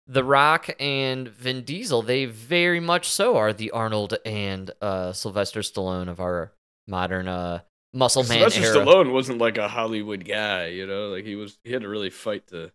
The 0.07 0.23
Rock 0.23 0.69
and 0.79 1.27
Vin 1.27 1.63
Diesel. 1.63 2.01
They 2.01 2.25
very 2.25 2.79
much 2.79 3.09
so 3.09 3.35
are 3.35 3.51
the 3.51 3.71
Arnold 3.71 4.15
and 4.25 4.71
uh, 4.81 5.11
Sylvester 5.11 5.59
Stallone 5.59 6.07
of 6.07 6.21
our 6.21 6.53
modern 6.87 7.27
uh, 7.27 7.59
muscle 7.93 8.23
man 8.23 8.49
Sylvester 8.49 8.63
era. 8.63 8.85
Stallone 8.85 9.11
wasn't 9.11 9.39
like 9.39 9.57
a 9.57 9.67
Hollywood 9.67 10.23
guy, 10.23 10.67
you 10.67 10.87
know. 10.87 11.09
Like 11.09 11.25
he 11.25 11.35
was, 11.35 11.59
he 11.65 11.73
had 11.73 11.81
to 11.81 11.89
really 11.89 12.09
fight 12.09 12.47
to. 12.47 12.71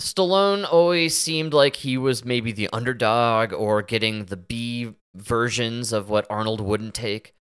Stallone 0.00 0.66
always 0.70 1.14
seemed 1.16 1.52
like 1.52 1.76
he 1.76 1.98
was 1.98 2.24
maybe 2.24 2.52
the 2.52 2.70
underdog 2.72 3.52
or 3.52 3.82
getting 3.82 4.24
the 4.26 4.36
B 4.38 4.94
versions 5.14 5.92
of 5.92 6.08
what 6.08 6.26
Arnold 6.30 6.60
wouldn't 6.60 6.94
take. 6.94 7.34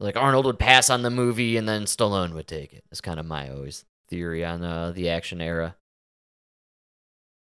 Like 0.00 0.16
Arnold 0.16 0.46
would 0.46 0.58
pass 0.58 0.90
on 0.90 1.02
the 1.02 1.10
movie 1.10 1.56
and 1.56 1.68
then 1.68 1.84
Stallone 1.84 2.32
would 2.34 2.46
take 2.46 2.72
it. 2.72 2.84
It's 2.90 3.00
kind 3.00 3.18
of 3.18 3.26
my 3.26 3.50
always 3.50 3.84
theory 4.08 4.44
on 4.44 4.62
uh, 4.62 4.92
the 4.92 5.08
action 5.08 5.40
era. 5.40 5.76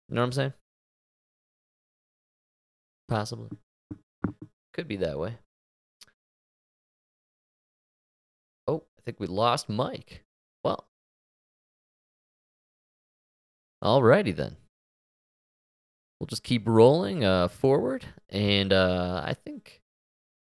You 0.07 0.15
know 0.15 0.21
what 0.21 0.27
I'm 0.27 0.31
saying? 0.31 0.53
Possibly. 3.09 3.49
Could 4.73 4.87
be 4.87 4.97
that 4.97 5.19
way. 5.19 5.37
Oh, 8.67 8.83
I 8.97 9.01
think 9.03 9.19
we 9.19 9.27
lost 9.27 9.67
Mike. 9.67 10.23
Well. 10.63 10.87
Alrighty 13.83 14.35
then. 14.35 14.55
We'll 16.19 16.27
just 16.27 16.43
keep 16.43 16.67
rolling 16.67 17.23
uh, 17.23 17.47
forward, 17.47 18.05
and 18.29 18.73
uh, 18.73 19.21
I 19.23 19.35
think 19.35 19.81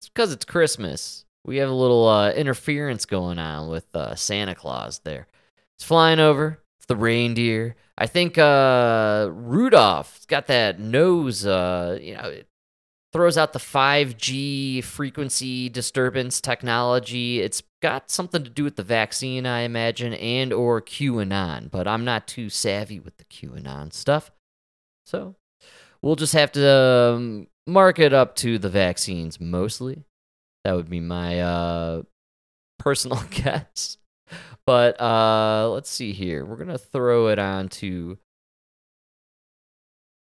it's 0.01 0.09
because 0.09 0.33
it's 0.33 0.45
Christmas. 0.45 1.26
We 1.47 1.59
have 1.59 1.69
a 1.69 1.75
little 1.75 2.09
uh, 2.09 2.33
interference 2.33 3.07
going 3.07 3.39
on 3.39 3.69
with 3.69 3.87
uh, 3.95 4.17
Santa 4.17 4.57
Claus 4.57 4.99
there. 5.05 5.29
It's 5.77 5.85
flying 5.85 6.19
over. 6.19 6.61
It's 6.79 6.87
the 6.87 6.97
reindeer. 6.97 7.77
I 7.97 8.09
think 8.09 8.37
uh, 8.37 9.29
Rudolph's 9.31 10.27
got 10.27 10.49
that 10.49 10.81
nose. 10.81 11.47
Uh, 11.47 12.01
you 12.03 12.17
know, 12.17 12.25
it 12.25 12.49
throws 13.13 13.39
out 13.39 13.53
the 13.53 13.61
5G 13.61 14.83
frequency 14.83 15.69
disturbance 15.69 16.41
technology. 16.41 17.41
It's 17.41 17.63
got 17.81 18.11
something 18.11 18.43
to 18.43 18.51
do 18.51 18.65
with 18.65 18.75
the 18.75 18.83
vaccine, 18.83 19.47
I 19.47 19.61
imagine, 19.61 20.15
and 20.15 20.53
or 20.53 20.83
QAnon. 20.83 21.71
But 21.71 21.87
I'm 21.87 22.05
not 22.05 22.27
too 22.27 22.51
savvy 22.51 22.99
with 22.99 23.19
the 23.19 23.25
QAnon 23.25 23.93
stuff, 23.93 24.33
so 25.05 25.37
we'll 26.03 26.17
just 26.17 26.33
have 26.33 26.51
to 26.53 26.69
um, 26.69 27.47
mark 27.69 28.01
it 28.01 28.13
up 28.13 28.35
to 28.37 28.59
the 28.59 28.69
vaccines 28.69 29.41
mostly. 29.41 30.06
That 30.67 30.75
would 30.75 30.91
be 30.91 30.99
my 30.99 31.39
uh, 31.39 32.03
personal 32.81 33.23
guess. 33.31 33.99
But 34.67 35.01
uh, 35.01 35.71
let's 35.71 35.89
see 35.89 36.13
here. 36.13 36.45
We're 36.45 36.57
gonna 36.57 36.77
throw 36.77 37.29
it 37.29 37.39
on 37.39 37.69
to 37.69 38.19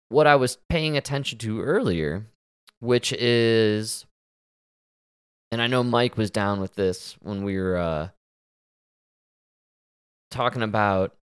what 0.10 0.28
I 0.28 0.36
was 0.36 0.60
paying 0.70 0.98
attention 0.98 1.40
to 1.40 1.64
earlier, 1.64 2.28
which 2.80 3.12
is, 3.12 4.06
and 5.52 5.64
I 5.64 5.66
know 5.66 5.84
Mike 5.84 6.16
was 6.16 6.30
down 6.30 6.62
with 6.62 6.76
this 6.76 7.18
when 7.24 7.44
we 7.44 7.58
were 7.58 7.78
uh, 7.78 8.10
talking 10.30 10.62
about 10.62 11.16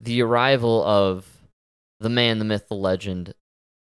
the 0.00 0.22
arrival 0.22 0.82
of 0.82 1.26
the 1.98 2.08
man, 2.08 2.38
the 2.38 2.46
myth, 2.46 2.68
the 2.68 2.76
legend, 2.76 3.34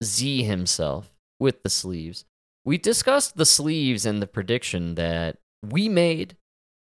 Z 0.02 0.42
himself 0.42 1.12
with 1.38 1.62
the 1.62 1.70
sleeves. 1.70 2.24
We 2.68 2.76
discussed 2.76 3.38
the 3.38 3.46
sleeves 3.46 4.04
and 4.04 4.20
the 4.20 4.26
prediction 4.26 4.96
that 4.96 5.38
we 5.64 5.88
made, 5.88 6.36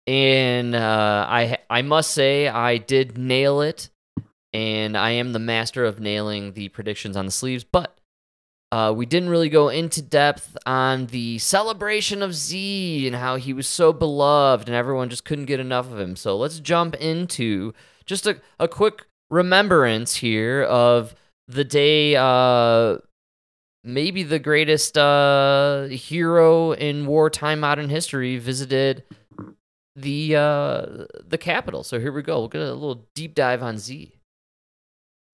and 0.06 0.76
uh, 0.76 1.26
I 1.30 1.60
I 1.70 1.84
must 1.84 2.12
say 2.12 2.50
I 2.50 2.76
did 2.76 3.18
nail 3.18 3.62
it, 3.62 3.90
and 4.52 4.98
I 4.98 5.12
am 5.12 5.32
the 5.32 5.40
master 5.40 5.86
of 5.86 6.02
nailing 6.02 6.52
the 6.52 6.68
predictions 6.68 7.16
on 7.16 7.26
the 7.26 7.32
sleeves. 7.32 7.64
But 7.64 7.98
uh, 8.74 8.94
we 8.94 9.06
didn't 9.06 9.30
really 9.30 9.48
go 9.48 9.70
into 9.70 10.02
depth 10.02 10.58
on 10.66 11.06
the 11.06 11.38
celebration 11.38 12.22
of 12.22 12.36
Z 12.36 13.08
and 13.08 13.16
how 13.16 13.38
he 13.38 13.54
was 13.54 13.66
so 13.66 13.94
beloved, 13.94 14.68
and 14.68 14.76
everyone 14.76 15.10
just 15.10 15.24
couldn't 15.24 15.46
get 15.46 15.62
enough 15.62 15.90
of 15.90 15.98
him. 15.98 16.18
So 16.18 16.36
let's 16.36 16.60
jump 16.60 16.96
into 16.96 17.74
just 18.06 18.28
a, 18.28 18.42
a 18.60 18.68
quick 18.68 19.06
remembrance 19.30 20.16
here 20.16 20.62
of 20.62 21.16
the 21.48 21.64
day 21.64 22.18
uh 22.18 22.98
maybe 23.84 24.24
the 24.24 24.40
greatest 24.40 24.98
uh 24.98 25.84
hero 25.86 26.74
in 26.74 27.06
wartime 27.06 27.60
modern 27.60 27.90
history 27.90 28.38
visited 28.38 29.04
the 29.96 30.36
uh 30.36 31.06
the 31.26 31.38
capital. 31.38 31.84
So 31.84 32.00
here 32.00 32.12
we 32.12 32.22
go. 32.22 32.40
We'll 32.40 32.48
get 32.50 32.62
a 32.62 32.74
little 32.74 33.08
deep 33.14 33.36
dive 33.36 33.64
on 33.64 33.78
z 33.78 34.19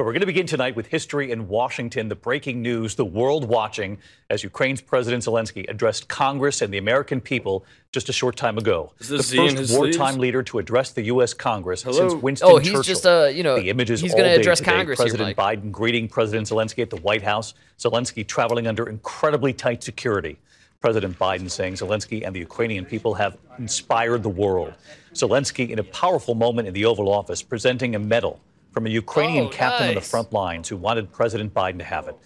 we're 0.06 0.12
going 0.12 0.20
to 0.20 0.26
begin 0.26 0.46
tonight 0.46 0.76
with 0.76 0.88
history 0.88 1.32
in 1.32 1.48
Washington, 1.48 2.10
the 2.10 2.16
breaking 2.16 2.62
news, 2.62 2.96
the 2.96 3.06
world 3.06 3.48
watching 3.48 3.98
as 4.30 4.44
Ukraine's 4.44 4.82
President 4.82 5.24
Zelensky 5.24 5.68
addressed 5.70 6.10
Congress 6.10 6.62
and 6.62 6.74
the 6.74 6.78
American 6.78 7.22
people 7.22 7.66
just 7.94 8.10
a 8.10 8.14
short 8.14 8.36
time 8.36 8.58
ago. 8.58 8.92
Is 9.00 9.08
the 9.08 9.18
this 9.18 9.28
Z 9.28 9.38
first 9.56 9.74
wartime 9.74 9.94
sleeves? 9.94 10.18
leader 10.18 10.44
to 10.44 10.60
address 10.60 10.92
the 10.92 11.04
U.S. 11.04 11.34
Congress 11.34 11.82
Hello? 11.82 12.10
since 12.10 12.22
Winston 12.22 12.46
Churchill. 12.50 12.56
oh 12.56 12.60
he's 12.60 12.68
Churchill. 12.72 12.84
just 12.84 13.06
uh 13.08 13.30
you 13.34 13.42
know 13.42 13.56
the 13.56 13.70
images 13.70 14.02
he's 14.02 14.14
gonna 14.14 14.28
address 14.28 14.60
today. 14.60 14.72
congress 14.72 15.00
President 15.00 15.38
Mike. 15.38 15.62
Biden 15.62 15.72
greeting 15.72 16.10
President 16.10 16.48
Zelensky 16.48 16.82
at 16.82 16.90
the 16.90 16.98
White 16.98 17.24
House. 17.24 17.54
Zelensky 17.80 18.28
traveling 18.28 18.68
under 18.68 18.90
incredibly 18.90 19.54
tight 19.54 19.82
security. 19.82 20.38
President 20.82 21.18
Biden 21.18 21.50
saying 21.50 21.76
Zelensky 21.76 22.26
and 22.26 22.36
the 22.36 22.42
Ukrainian 22.42 22.84
people 22.84 23.14
have 23.14 23.38
inspired 23.60 24.24
the 24.24 24.30
world. 24.30 24.74
Zelensky 25.14 25.70
in 25.70 25.80
a 25.80 25.84
powerful 25.86 26.36
moment 26.36 26.68
in 26.68 26.74
the 26.74 26.84
Oval 26.84 27.10
Office 27.10 27.42
presenting 27.42 27.96
a 27.96 28.00
medal 28.00 28.42
from 28.76 28.86
a 28.86 28.90
Ukrainian 28.90 29.46
Oh, 29.46 29.50
captain 29.50 29.88
on 29.88 29.96
the 29.96 30.02
front 30.02 30.34
lines 30.34 30.68
who 30.68 30.76
wanted 30.76 31.12
President 31.12 31.54
Biden 31.54 31.78
to 31.78 31.86
have 31.86 32.10
it. 32.10 32.18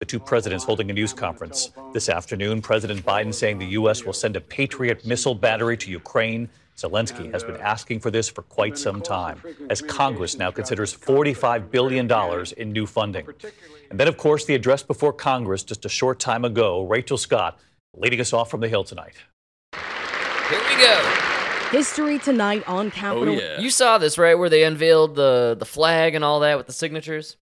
The 0.00 0.04
two 0.04 0.18
presidents 0.18 0.64
holding 0.64 0.90
a 0.90 0.92
news 0.92 1.12
conference 1.12 1.70
this 1.92 2.08
afternoon. 2.08 2.60
President 2.60 3.06
Biden 3.06 3.32
saying 3.32 3.60
the 3.60 3.66
U.S. 3.80 4.04
will 4.04 4.12
send 4.12 4.34
a 4.34 4.40
Patriot 4.40 5.06
missile 5.06 5.36
battery 5.36 5.76
to 5.76 5.90
Ukraine. 5.92 6.50
Zelensky 6.76 7.30
has 7.32 7.44
been 7.44 7.56
asking 7.58 8.00
for 8.00 8.10
this 8.10 8.28
for 8.28 8.42
quite 8.42 8.76
some 8.76 9.00
time, 9.00 9.40
as 9.70 9.80
Congress 9.80 10.36
now 10.36 10.50
considers 10.50 10.92
$45 10.92 11.70
billion 11.70 12.10
in 12.56 12.72
new 12.72 12.86
funding. 12.86 13.28
And 13.90 14.00
then, 14.00 14.08
of 14.08 14.16
course, 14.16 14.44
the 14.44 14.56
address 14.56 14.82
before 14.82 15.12
Congress 15.12 15.62
just 15.62 15.84
a 15.84 15.88
short 15.88 16.18
time 16.18 16.44
ago. 16.44 16.84
Rachel 16.84 17.18
Scott 17.18 17.60
leading 17.94 18.20
us 18.20 18.32
off 18.32 18.50
from 18.50 18.58
the 18.58 18.68
Hill 18.68 18.82
tonight. 18.82 19.14
here 20.48 20.62
we 20.68 20.82
go 20.82 21.31
History 21.72 22.18
tonight 22.18 22.62
on 22.68 22.90
Capitol. 22.90 23.22
Oh 23.30 23.34
Capitol. 23.34 23.50
yeah. 23.56 23.60
you 23.60 23.70
saw 23.70 23.98
this 23.98 24.16
right 24.18 24.34
where 24.38 24.48
they 24.48 24.62
unveiled 24.64 25.14
the 25.16 25.56
the 25.58 25.64
flag 25.64 26.14
and 26.14 26.24
all 26.24 26.40
that 26.40 26.56
with 26.58 26.66
the 26.66 26.72
signatures 26.72 27.36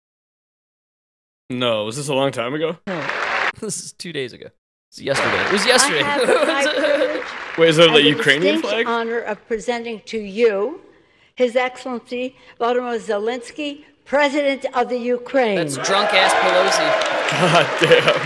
No, 1.50 1.84
was 1.84 1.96
this 1.96 2.08
a 2.08 2.14
long 2.14 2.30
time 2.32 2.54
ago? 2.54 2.76
No. 2.86 3.04
this 3.60 3.82
is 3.84 3.92
two 3.92 4.12
days 4.12 4.32
ago 4.32 4.46
it's 4.88 5.00
yesterday 5.00 5.44
it 5.46 5.52
was 5.52 5.66
yesterday 5.66 6.00
I 6.02 6.04
have 6.04 6.26
the 6.26 7.24
Wait, 7.60 7.68
is 7.68 7.76
that 7.76 7.88
the 7.88 7.94
the 7.94 8.02
Ukrainian 8.04 8.54
distinct 8.60 8.70
flag? 8.70 8.86
honor 8.86 9.18
of 9.20 9.44
presenting 9.48 10.00
to 10.06 10.18
you 10.18 10.80
His 11.34 11.56
Excellency 11.56 12.36
Volodymyr 12.60 12.98
Zelensky, 13.00 13.84
President 14.04 14.64
of 14.76 14.88
the 14.88 14.98
Ukraine. 14.98 15.56
that's 15.56 15.76
drunk 15.76 16.10
ass 16.14 16.32
pelosi 16.42 16.88
God 17.30 17.66
damn. 17.80 18.20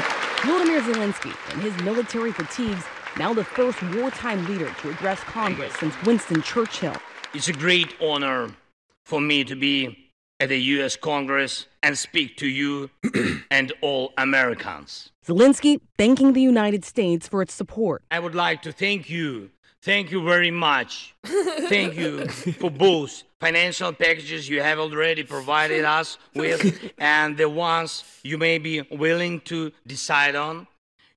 Volodymyr 0.46 0.80
Zelensky 0.90 1.32
and 1.52 1.62
his 1.62 1.74
military 1.82 2.32
fatigues, 2.32 2.84
now 3.18 3.32
the 3.32 3.44
first 3.44 3.82
wartime 3.94 4.44
leader 4.46 4.70
to 4.80 4.90
address 4.90 5.20
Congress 5.20 5.72
since 5.74 5.94
Winston 6.04 6.42
Churchill. 6.42 6.96
It's 7.32 7.48
a 7.48 7.52
great 7.52 7.94
honor 8.00 8.50
for 9.04 9.20
me 9.20 9.44
to 9.44 9.54
be 9.54 10.10
at 10.40 10.48
the 10.48 10.58
U.S. 10.58 10.96
Congress 10.96 11.66
and 11.82 11.96
speak 11.96 12.36
to 12.38 12.46
you 12.46 12.90
and 13.50 13.72
all 13.80 14.12
Americans. 14.18 15.10
Zelensky 15.26 15.80
thanking 15.96 16.32
the 16.32 16.42
United 16.42 16.84
States 16.84 17.28
for 17.28 17.40
its 17.42 17.54
support. 17.54 18.02
I 18.10 18.18
would 18.18 18.34
like 18.34 18.62
to 18.62 18.72
thank 18.72 19.08
you. 19.08 19.50
Thank 19.82 20.10
you 20.10 20.24
very 20.24 20.50
much. 20.50 21.14
Thank 21.24 21.94
you 21.94 22.26
for 22.60 22.70
both 22.70 23.22
financial 23.38 23.92
packages 23.92 24.48
you 24.48 24.62
have 24.62 24.78
already 24.78 25.22
provided 25.22 25.84
us 25.84 26.18
with 26.34 26.92
and 26.98 27.36
the 27.36 27.48
ones 27.48 28.02
you 28.22 28.38
may 28.38 28.58
be 28.58 28.80
willing 28.90 29.40
to 29.42 29.72
decide 29.86 30.34
on. 30.34 30.66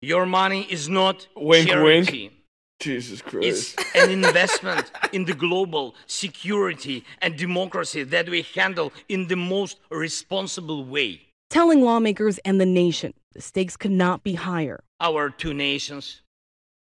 Your 0.01 0.25
money 0.25 0.67
is 0.69 0.87
not 0.87 1.27
Wink, 1.35 1.67
wink. 1.69 1.69
charity. 2.09 2.31
Jesus 2.79 3.23
It's 3.41 3.73
Christ. 3.73 3.95
an 3.95 4.11
investment 4.11 4.91
in 5.11 5.25
the 5.25 5.33
global 5.33 5.95
security 6.05 7.03
and 7.23 7.35
democracy 7.35 8.03
that 8.03 8.29
we 8.29 8.43
handle 8.53 8.93
in 9.09 9.27
the 9.27 9.35
most 9.35 9.79
responsible 9.89 10.85
way. 10.85 11.21
Telling 11.49 11.81
lawmakers 11.81 12.37
and 12.39 12.61
the 12.61 12.65
nation 12.67 13.13
the 13.33 13.41
stakes 13.41 13.75
could 13.77 13.91
not 13.91 14.23
be 14.23 14.33
higher. 14.33 14.83
Our 14.99 15.31
two 15.31 15.53
nations 15.55 16.21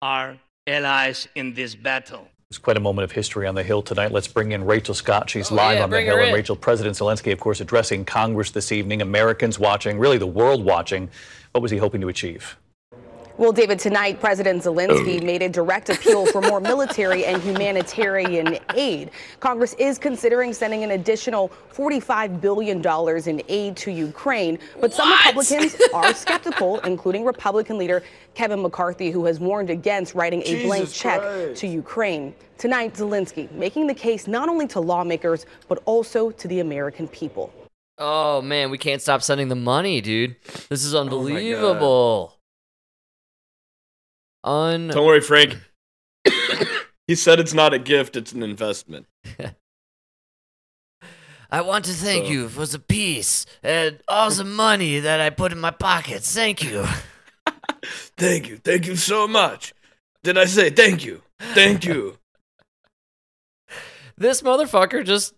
are 0.02 0.38
allies 0.68 1.30
in 1.36 1.54
this 1.54 1.76
battle. 1.76 2.28
It's 2.50 2.58
quite 2.58 2.78
a 2.78 2.82
moment 2.82 3.04
of 3.06 3.12
history 3.14 3.48
on 3.48 3.56
the 3.56 3.64
Hill 3.64 3.82
tonight. 3.82 4.12
Let's 4.12 4.28
bring 4.28 4.52
in 4.52 4.66
Rachel 4.66 4.96
Scott. 4.96 5.30
She's 5.30 5.52
Oh, 5.52 5.56
live 5.56 5.78
yeah, 5.78 5.84
on 5.84 5.90
the 5.90 5.96
bring 5.96 6.08
Hill. 6.08 6.16
her 6.16 6.22
And 6.22 6.30
in. 6.30 6.36
Rachel, 6.36 6.56
President 6.58 6.98
Zelensky, 6.98 7.32
of 7.32 7.40
course, 7.40 7.62
addressing 7.62 8.04
Congress 8.06 8.52
this 8.52 8.72
evening, 8.74 9.02
Americans 9.02 9.60
watching, 9.60 9.98
really 10.00 10.18
the 10.18 10.28
world 10.28 10.66
watching. 10.66 11.10
What 11.54 11.62
was 11.62 11.72
he 11.72 11.78
hoping 11.78 12.02
to 12.02 12.10
achieve? 12.10 12.58
Well, 13.40 13.54
David, 13.54 13.80
tonight 13.80 14.20
President 14.20 14.64
Zelensky 14.64 15.24
made 15.24 15.42
a 15.42 15.48
direct 15.48 15.88
appeal 15.88 16.26
for 16.26 16.42
more 16.42 16.60
military 16.60 17.24
and 17.24 17.42
humanitarian 17.42 18.60
aid. 18.76 19.12
Congress 19.40 19.76
is 19.76 19.98
considering 19.98 20.52
sending 20.52 20.84
an 20.84 20.92
additional 20.92 21.50
$45 21.74 22.42
billion 22.42 22.86
in 23.30 23.42
aid 23.48 23.78
to 23.78 23.92
Ukraine, 23.94 24.60
but 24.82 24.92
some 24.92 25.10
Republicans 25.10 25.78
are 25.94 26.14
skeptical, 26.14 26.80
including 26.82 27.24
Republican 27.24 27.78
leader 27.78 28.04
Kevin 28.34 28.62
McCarthy, 28.62 29.10
who 29.10 29.24
has 29.24 29.40
warned 29.40 29.70
against 29.70 30.16
writing 30.16 30.44
a 30.44 30.66
blank 30.66 30.92
check 30.92 31.22
Christ. 31.22 31.62
to 31.62 31.68
Ukraine. 31.68 32.36
Tonight, 32.58 32.96
Zelensky 32.96 33.50
making 33.54 33.88
the 33.88 33.96
case 33.96 34.28
not 34.28 34.50
only 34.50 34.68
to 34.68 34.82
lawmakers, 34.82 35.46
but 35.70 35.82
also 35.86 36.30
to 36.30 36.48
the 36.50 36.60
American 36.60 37.08
people. 37.08 37.54
Oh 37.98 38.42
man, 38.42 38.70
we 38.70 38.78
can't 38.78 39.02
stop 39.02 39.24
sending 39.24 39.48
the 39.48 39.56
money, 39.56 40.02
dude. 40.02 40.36
This 40.68 40.84
Oh 40.84 40.88
is 40.88 40.94
unbelievable. 40.94 42.39
Un 44.44 44.88
Don't 44.88 45.06
worry, 45.06 45.22
Frank. 45.22 45.58
he 47.08 47.16
said 47.16 47.40
it's 47.40 47.54
not 47.54 47.74
a 47.74 47.80
gift, 47.80 48.16
it's 48.16 48.32
an 48.32 48.44
investment. 48.44 49.06
I 51.52 51.62
want 51.62 51.86
to 51.86 51.92
thank 51.94 52.26
So- 52.26 52.32
you 52.32 52.50
for 52.50 52.66
the 52.66 52.80
peace 52.80 53.46
and 53.64 54.00
all 54.08 54.30
the 54.30 54.44
money 54.44 55.00
that 55.00 55.20
I 55.20 55.30
put 55.32 55.52
in 55.52 55.60
my 55.60 55.72
pockets. 55.72 56.34
Thank 56.34 56.64
you. 56.64 56.86
Thank 58.18 58.50
you. 58.50 58.58
Thank 58.58 58.86
you 58.88 58.96
so 58.98 59.28
much. 59.28 59.74
Did 60.24 60.38
I 60.38 60.46
say 60.46 60.70
thank 60.70 61.06
you? 61.06 61.22
Thank 61.40 61.86
you. 61.86 62.18
This 64.18 64.42
motherfucker 64.42 65.06
just 65.06 65.34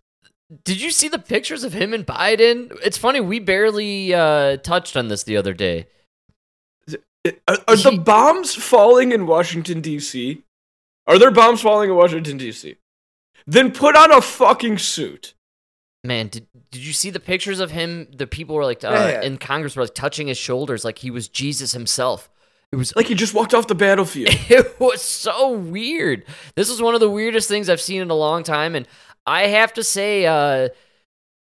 Did 0.64 0.82
you 0.82 0.90
see 0.90 1.08
the 1.08 1.20
pictures 1.20 1.64
of 1.64 1.72
him 1.72 1.94
and 1.94 2.04
Biden? 2.06 2.76
It's 2.84 2.98
funny, 2.98 3.20
we 3.22 3.38
barely 3.40 4.12
uh 4.14 4.58
touched 4.58 4.98
on 4.98 5.08
this 5.08 5.22
the 5.24 5.38
other 5.38 5.54
day. 5.54 5.86
Are, 7.26 7.58
are 7.68 7.76
the 7.76 8.02
bombs 8.04 8.56
falling 8.56 9.12
in 9.12 9.28
Washington, 9.28 9.82
D.C.? 9.82 10.44
Are 11.08 11.20
there 11.20 11.32
bombs 11.32 11.62
falling 11.62 11.90
in 11.90 11.96
Washington, 11.96 12.38
D.C.? 12.38 12.78
Then 13.46 13.72
put 13.72 13.96
on 13.96 14.12
a 14.12 14.22
fucking 14.22 14.78
suit. 14.78 15.34
Man, 16.04 16.30
did 16.30 16.48
did 16.72 16.84
you 16.84 16.94
see 16.94 17.10
the 17.10 17.20
pictures 17.20 17.60
of 17.60 17.72
him? 17.72 18.08
The 18.16 18.26
people 18.26 18.56
were 18.56 18.66
like 18.66 18.84
uh, 18.84 19.20
in 19.24 19.38
Congress 19.38 19.76
were 19.76 19.84
like 19.84 19.94
touching 19.94 20.28
his 20.28 20.38
shoulders 20.38 20.84
like 20.84 21.00
he 21.00 21.12
was 21.12 21.28
Jesus 21.28 21.74
himself. 21.74 22.30
It 22.72 22.78
was 22.78 22.96
Like 22.96 23.08
he 23.08 23.16
just 23.16 23.34
walked 23.34 23.54
off 23.54 23.68
the 23.68 23.76
battlefield. 23.76 24.30
it 24.50 24.80
was 24.80 25.02
so 25.02 25.52
weird. 25.52 26.26
This 26.56 26.70
was 26.70 26.82
one 26.82 26.94
of 26.94 27.02
the 27.02 27.10
weirdest 27.10 27.50
things 27.50 27.70
I've 27.70 27.82
seen 27.82 28.02
in 28.02 28.10
a 28.10 28.16
long 28.16 28.44
time, 28.44 28.76
and 28.76 28.88
I 29.28 29.48
have 29.48 29.74
to 29.74 29.84
say, 29.84 30.26
uh, 30.26 30.70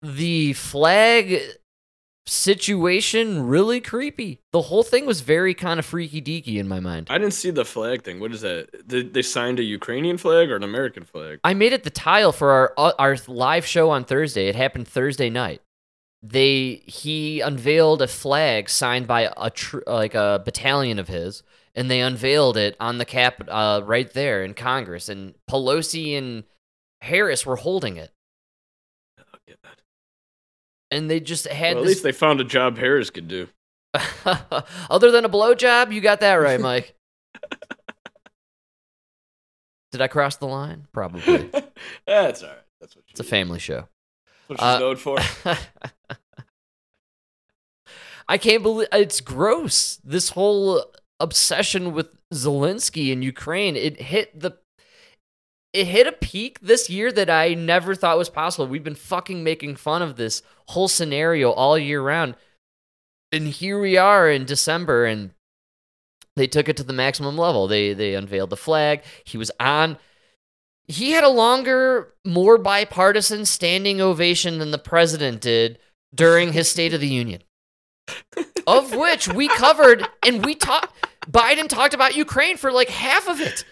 the 0.01 0.53
flag 0.53 1.41
situation 2.29 3.47
really 3.47 3.81
creepy. 3.81 4.39
The 4.51 4.63
whole 4.63 4.83
thing 4.83 5.05
was 5.05 5.21
very 5.21 5.53
kind 5.53 5.79
of 5.79 5.85
freaky 5.85 6.21
deaky 6.21 6.57
in 6.57 6.67
my 6.67 6.79
mind. 6.79 7.07
I 7.09 7.17
didn't 7.17 7.33
see 7.33 7.49
the 7.49 7.65
flag 7.65 8.03
thing. 8.03 8.19
What 8.19 8.31
is 8.31 8.41
that? 8.41 8.87
Did 8.87 9.13
they 9.13 9.21
signed 9.21 9.59
a 9.59 9.63
Ukrainian 9.63 10.17
flag 10.17 10.51
or 10.51 10.55
an 10.55 10.63
American 10.63 11.03
flag? 11.03 11.39
I 11.43 11.53
made 11.53 11.73
it 11.73 11.83
the 11.83 11.89
tile 11.89 12.31
for 12.31 12.51
our 12.51 12.73
uh, 12.77 12.93
our 12.99 13.17
live 13.27 13.65
show 13.65 13.89
on 13.89 14.03
Thursday. 14.05 14.47
It 14.47 14.55
happened 14.55 14.87
Thursday 14.87 15.29
night. 15.29 15.61
They 16.21 16.83
he 16.85 17.41
unveiled 17.41 18.01
a 18.01 18.07
flag 18.07 18.69
signed 18.69 19.07
by 19.07 19.31
a 19.35 19.49
tr- 19.49 19.79
like 19.87 20.15
a 20.15 20.41
battalion 20.43 20.99
of 20.99 21.07
his, 21.07 21.43
and 21.75 21.89
they 21.89 22.01
unveiled 22.01 22.57
it 22.57 22.75
on 22.79 22.97
the 22.97 23.05
cap 23.05 23.41
uh, 23.47 23.81
right 23.85 24.11
there 24.13 24.43
in 24.43 24.53
Congress. 24.53 25.09
And 25.09 25.33
Pelosi 25.49 26.17
and 26.17 26.43
Harris 27.01 27.45
were 27.45 27.55
holding 27.55 27.97
it, 27.97 28.11
and 30.91 31.09
they 31.09 31.19
just 31.19 31.47
had 31.47 31.75
Well, 31.75 31.83
at 31.83 31.87
this. 31.87 31.95
least 31.95 32.03
they 32.03 32.11
found 32.11 32.39
a 32.41 32.43
job 32.43 32.77
Harris 32.77 33.09
could 33.09 33.27
do. 33.27 33.47
Other 34.89 35.11
than 35.11 35.25
a 35.25 35.29
blowjob, 35.29 35.91
you 35.91 36.01
got 36.01 36.19
that 36.21 36.35
right, 36.35 36.59
Mike. 36.59 36.95
Did 39.91 40.01
I 40.01 40.07
cross 40.07 40.35
the 40.35 40.45
line? 40.47 40.85
Probably. 40.93 41.49
That's 42.05 42.43
all 42.43 42.49
right. 42.49 42.57
That's 42.79 42.95
what 42.95 43.05
It's 43.09 43.19
a 43.19 43.23
family 43.23 43.57
show. 43.59 43.87
That's 44.47 44.49
what 44.49 44.59
she's 44.59 44.63
Uh, 44.67 44.79
known 44.79 44.95
for. 44.97 45.17
I 48.27 48.37
can't 48.37 48.61
believe 48.61 48.87
it's 48.93 49.21
gross. 49.21 49.99
This 50.03 50.29
whole 50.29 50.85
obsession 51.19 51.93
with 51.93 52.15
Zelensky 52.33 53.11
in 53.11 53.23
Ukraine, 53.23 53.75
it 53.75 53.99
hit 54.01 54.39
the 54.39 54.51
it 55.73 55.85
hit 55.85 56.07
a 56.07 56.11
peak 56.11 56.59
this 56.61 56.89
year 56.89 57.11
that 57.11 57.29
I 57.29 57.53
never 57.53 57.95
thought 57.95 58.17
was 58.17 58.29
possible. 58.29 58.67
We've 58.67 58.83
been 58.83 58.95
fucking 58.95 59.43
making 59.43 59.75
fun 59.75 60.01
of 60.01 60.15
this 60.15 60.41
whole 60.69 60.87
scenario 60.87 61.51
all 61.51 61.77
year 61.77 62.01
round. 62.01 62.35
And 63.31 63.47
here 63.47 63.79
we 63.79 63.95
are 63.97 64.29
in 64.29 64.45
December 64.45 65.05
and 65.05 65.31
they 66.35 66.47
took 66.47 66.69
it 66.69 66.77
to 66.77 66.83
the 66.83 66.93
maximum 66.93 67.37
level. 67.37 67.67
They 67.67 67.93
they 67.93 68.15
unveiled 68.15 68.49
the 68.49 68.57
flag. 68.57 69.03
He 69.25 69.37
was 69.37 69.51
on 69.59 69.97
he 70.87 71.11
had 71.11 71.23
a 71.23 71.29
longer, 71.29 72.15
more 72.25 72.57
bipartisan 72.57 73.45
standing 73.45 74.01
ovation 74.01 74.57
than 74.57 74.71
the 74.71 74.79
president 74.79 75.39
did 75.39 75.77
during 76.15 76.51
his 76.51 76.67
State 76.69 76.95
of 76.95 77.01
the 77.01 77.07
Union. 77.07 77.43
of 78.65 78.95
which 78.95 79.27
we 79.27 79.47
covered 79.49 80.07
and 80.25 80.43
we 80.43 80.55
talked 80.55 80.91
Biden 81.29 81.67
talked 81.67 81.93
about 81.93 82.15
Ukraine 82.15 82.57
for 82.57 82.71
like 82.71 82.89
half 82.89 83.27
of 83.27 83.39
it. 83.39 83.63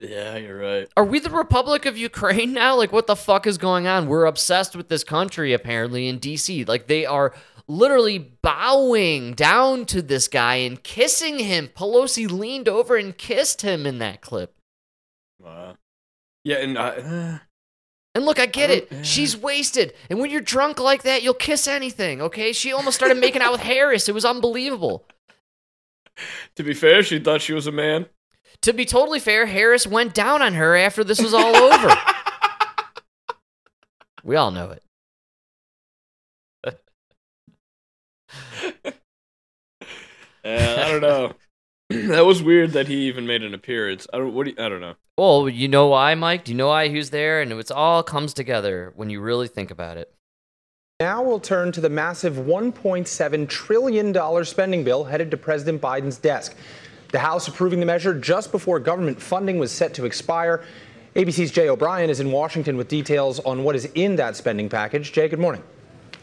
Yeah, 0.00 0.36
you're 0.36 0.58
right. 0.58 0.88
Are 0.96 1.04
we 1.04 1.18
the 1.18 1.30
Republic 1.30 1.86
of 1.86 1.96
Ukraine 1.96 2.52
now? 2.52 2.76
Like, 2.76 2.92
what 2.92 3.06
the 3.06 3.16
fuck 3.16 3.46
is 3.46 3.58
going 3.58 3.86
on? 3.86 4.06
We're 4.06 4.26
obsessed 4.26 4.76
with 4.76 4.88
this 4.88 5.04
country, 5.04 5.52
apparently, 5.52 6.08
in 6.08 6.20
DC. 6.20 6.66
Like, 6.66 6.86
they 6.86 7.06
are 7.06 7.32
literally 7.66 8.18
bowing 8.18 9.32
down 9.34 9.86
to 9.86 10.02
this 10.02 10.28
guy 10.28 10.56
and 10.56 10.82
kissing 10.82 11.38
him. 11.38 11.68
Pelosi 11.68 12.30
leaned 12.30 12.68
over 12.68 12.96
and 12.96 13.16
kissed 13.16 13.62
him 13.62 13.86
in 13.86 13.98
that 13.98 14.20
clip. 14.20 14.54
Wow. 15.40 15.76
Yeah, 16.44 16.56
and 16.56 16.76
uh, 16.76 17.38
And 18.14 18.26
look, 18.26 18.38
I 18.38 18.46
get 18.46 18.70
it. 18.70 19.06
She's 19.06 19.36
wasted. 19.36 19.94
And 20.10 20.18
when 20.18 20.30
you're 20.30 20.40
drunk 20.40 20.78
like 20.78 21.02
that, 21.04 21.22
you'll 21.22 21.34
kiss 21.34 21.66
anything, 21.66 22.20
okay? 22.20 22.52
She 22.52 22.72
almost 22.72 22.96
started 22.96 23.16
making 23.16 23.42
out 23.42 23.52
with 23.52 23.62
Harris. 23.62 24.08
It 24.08 24.14
was 24.14 24.24
unbelievable. 24.24 25.06
to 26.56 26.62
be 26.62 26.74
fair, 26.74 27.02
she 27.02 27.18
thought 27.18 27.40
she 27.42 27.54
was 27.54 27.66
a 27.66 27.72
man. 27.72 28.06
To 28.64 28.72
be 28.72 28.86
totally 28.86 29.20
fair, 29.20 29.44
Harris 29.44 29.86
went 29.86 30.14
down 30.14 30.40
on 30.40 30.54
her 30.54 30.74
after 30.74 31.04
this 31.04 31.20
was 31.20 31.34
all 31.34 31.54
over. 31.54 31.94
we 34.24 34.36
all 34.36 34.50
know 34.50 34.70
it. 34.70 34.82
Yeah, 40.42 40.84
I 40.86 40.90
don't 40.90 41.02
know. 41.02 41.32
that 41.90 42.24
was 42.24 42.42
weird 42.42 42.70
that 42.70 42.88
he 42.88 43.06
even 43.06 43.26
made 43.26 43.42
an 43.42 43.52
appearance. 43.52 44.06
I 44.14 44.16
don't. 44.16 44.32
What? 44.32 44.44
Do 44.44 44.52
you, 44.52 44.64
I 44.64 44.70
don't 44.70 44.80
know. 44.80 44.94
Well, 45.18 45.46
you 45.46 45.68
know 45.68 45.88
why, 45.88 46.14
Mike? 46.14 46.44
Do 46.44 46.52
you 46.52 46.56
know 46.56 46.68
why 46.68 46.88
he 46.88 46.96
was 46.96 47.10
there? 47.10 47.42
And 47.42 47.52
it's 47.52 47.70
all 47.70 48.02
comes 48.02 48.32
together 48.32 48.94
when 48.96 49.10
you 49.10 49.20
really 49.20 49.46
think 49.46 49.70
about 49.70 49.98
it. 49.98 50.10
Now 51.00 51.22
we'll 51.22 51.38
turn 51.38 51.70
to 51.72 51.82
the 51.82 51.90
massive 51.90 52.34
$1.7 52.34 53.48
trillion 53.48 54.44
spending 54.46 54.84
bill 54.84 55.04
headed 55.04 55.30
to 55.32 55.36
President 55.36 55.82
Biden's 55.82 56.16
desk. 56.16 56.56
The 57.14 57.20
House 57.20 57.46
approving 57.46 57.78
the 57.78 57.86
measure 57.86 58.12
just 58.12 58.50
before 58.50 58.80
government 58.80 59.22
funding 59.22 59.60
was 59.60 59.70
set 59.70 59.94
to 59.94 60.04
expire. 60.04 60.64
ABC's 61.14 61.52
Jay 61.52 61.68
O'Brien 61.68 62.10
is 62.10 62.18
in 62.18 62.32
Washington 62.32 62.76
with 62.76 62.88
details 62.88 63.38
on 63.38 63.62
what 63.62 63.76
is 63.76 63.84
in 63.94 64.16
that 64.16 64.34
spending 64.34 64.68
package. 64.68 65.12
Jay, 65.12 65.28
good 65.28 65.38
morning. 65.38 65.62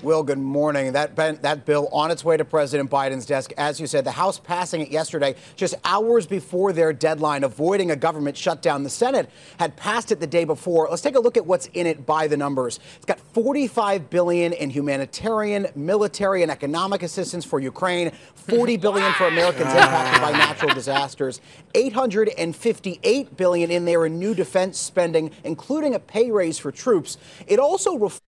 Will, 0.04 0.24
good 0.24 0.40
morning. 0.40 0.94
That, 0.94 1.16
that 1.16 1.66
bill 1.66 1.88
on 1.92 2.10
its 2.10 2.26
way 2.26 2.36
to 2.36 2.44
President 2.44 2.90
Biden's 2.90 3.28
desk. 3.28 3.54
As 3.56 3.80
you 3.80 3.86
said, 3.86 4.04
the 4.04 4.12
House 4.12 4.40
passing 4.40 4.82
it 4.82 4.90
yesterday, 4.90 5.36
just 5.56 5.76
hours 5.86 6.26
before 6.26 6.74
their 6.74 6.92
deadline, 6.92 7.44
avoiding 7.44 7.92
a 7.92 7.96
government 7.96 8.36
shutdown. 8.36 8.82
The 8.82 8.90
Senate 8.90 9.30
had 9.60 9.76
passed 9.76 10.12
it 10.12 10.20
the 10.20 10.26
day 10.26 10.44
before. 10.44 10.88
Let's 10.90 11.04
take 11.04 11.16
a 11.16 11.20
look 11.20 11.38
at 11.38 11.46
what's 11.46 11.68
in 11.68 11.86
it 11.86 12.04
by 12.08 12.26
the 12.26 12.36
numbers. 12.36 12.80
It's 12.96 13.06
got 13.06 13.20
45 13.20 14.10
billion 14.10 14.54
in 14.54 14.72
humanitarian, 14.72 15.68
military, 15.76 16.42
and 16.42 16.52
economic 16.52 17.04
assistance 17.04 17.46
for 17.46 17.60
Ukraine, 17.60 18.12
40 18.34 18.78
billion 18.78 19.14
for 19.14 19.28
Americans 19.28 19.72
impacted 19.72 20.20
by 20.20 20.32
natural 20.32 20.74
disasters, 20.74 21.42
858 21.76 23.38
billion 23.38 23.70
in 23.70 23.86
there 23.86 24.08
in 24.08 24.18
new 24.18 24.34
defense 24.34 24.80
spending, 24.80 25.30
including 25.44 25.94
a 25.94 26.00
pay 26.00 26.32
raise 26.32 26.58
for 26.58 26.72
troops. 26.72 27.20
It 27.46 27.60
also 27.60 27.94
reflects 27.94 28.31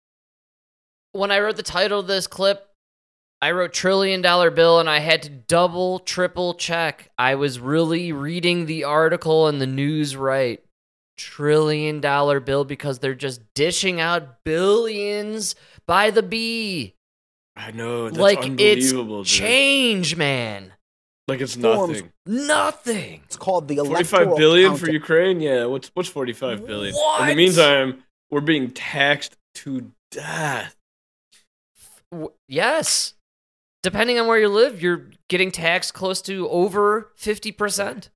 When 1.11 1.31
I 1.31 1.39
wrote 1.39 1.55
the 1.55 1.63
title 1.63 1.99
of 1.99 2.07
this 2.07 2.27
clip, 2.27 2.69
I 3.41 3.51
wrote 3.51 3.73
trillion 3.73 4.21
dollar 4.21 4.51
bill 4.51 4.79
and 4.79 4.89
I 4.89 4.99
had 4.99 5.23
to 5.23 5.29
double, 5.29 5.99
triple 5.99 6.53
check. 6.53 7.09
I 7.17 7.35
was 7.35 7.59
really 7.59 8.11
reading 8.11 8.65
the 8.65 8.83
article 8.83 9.47
and 9.47 9.61
the 9.61 9.67
news 9.67 10.15
right. 10.15 10.63
Trillion 11.17 12.01
dollar 12.01 12.39
bill 12.39 12.65
because 12.65 12.99
they're 12.99 13.15
just 13.15 13.41
dishing 13.53 13.99
out 13.99 14.43
billions 14.43 15.55
by 15.85 16.11
the 16.11 16.23
B. 16.23 16.95
I 17.55 17.71
know. 17.71 18.05
That's 18.05 18.17
like 18.17 18.39
it's 18.59 18.91
unbelievable. 18.91 19.23
dude. 19.23 19.27
change, 19.27 20.15
man. 20.15 20.73
Like 21.27 21.41
it's 21.41 21.57
nothing. 21.57 22.11
Nothing. 22.25 23.21
It's 23.25 23.37
called 23.37 23.67
the 23.67 23.77
Forty-five 23.77 24.21
electoral 24.21 24.37
billion 24.37 24.75
for 24.75 24.89
Ukraine. 24.89 25.41
Yeah. 25.41 25.65
What's 25.65 25.91
what's 25.93 26.09
forty-five 26.09 26.65
billion? 26.65 26.95
In 27.21 27.27
the 27.27 27.35
meantime, 27.35 28.03
we're 28.31 28.41
being 28.41 28.71
taxed 28.71 29.37
to 29.55 29.91
death. 30.11 30.75
W- 32.11 32.31
Yes. 32.47 33.13
Depending 33.81 34.19
on 34.19 34.27
where 34.27 34.39
you 34.39 34.49
live, 34.49 34.81
you're 34.81 35.09
getting 35.29 35.51
taxed 35.51 35.93
close 35.93 36.21
to 36.23 36.49
over 36.49 37.13
50%. 37.17 38.09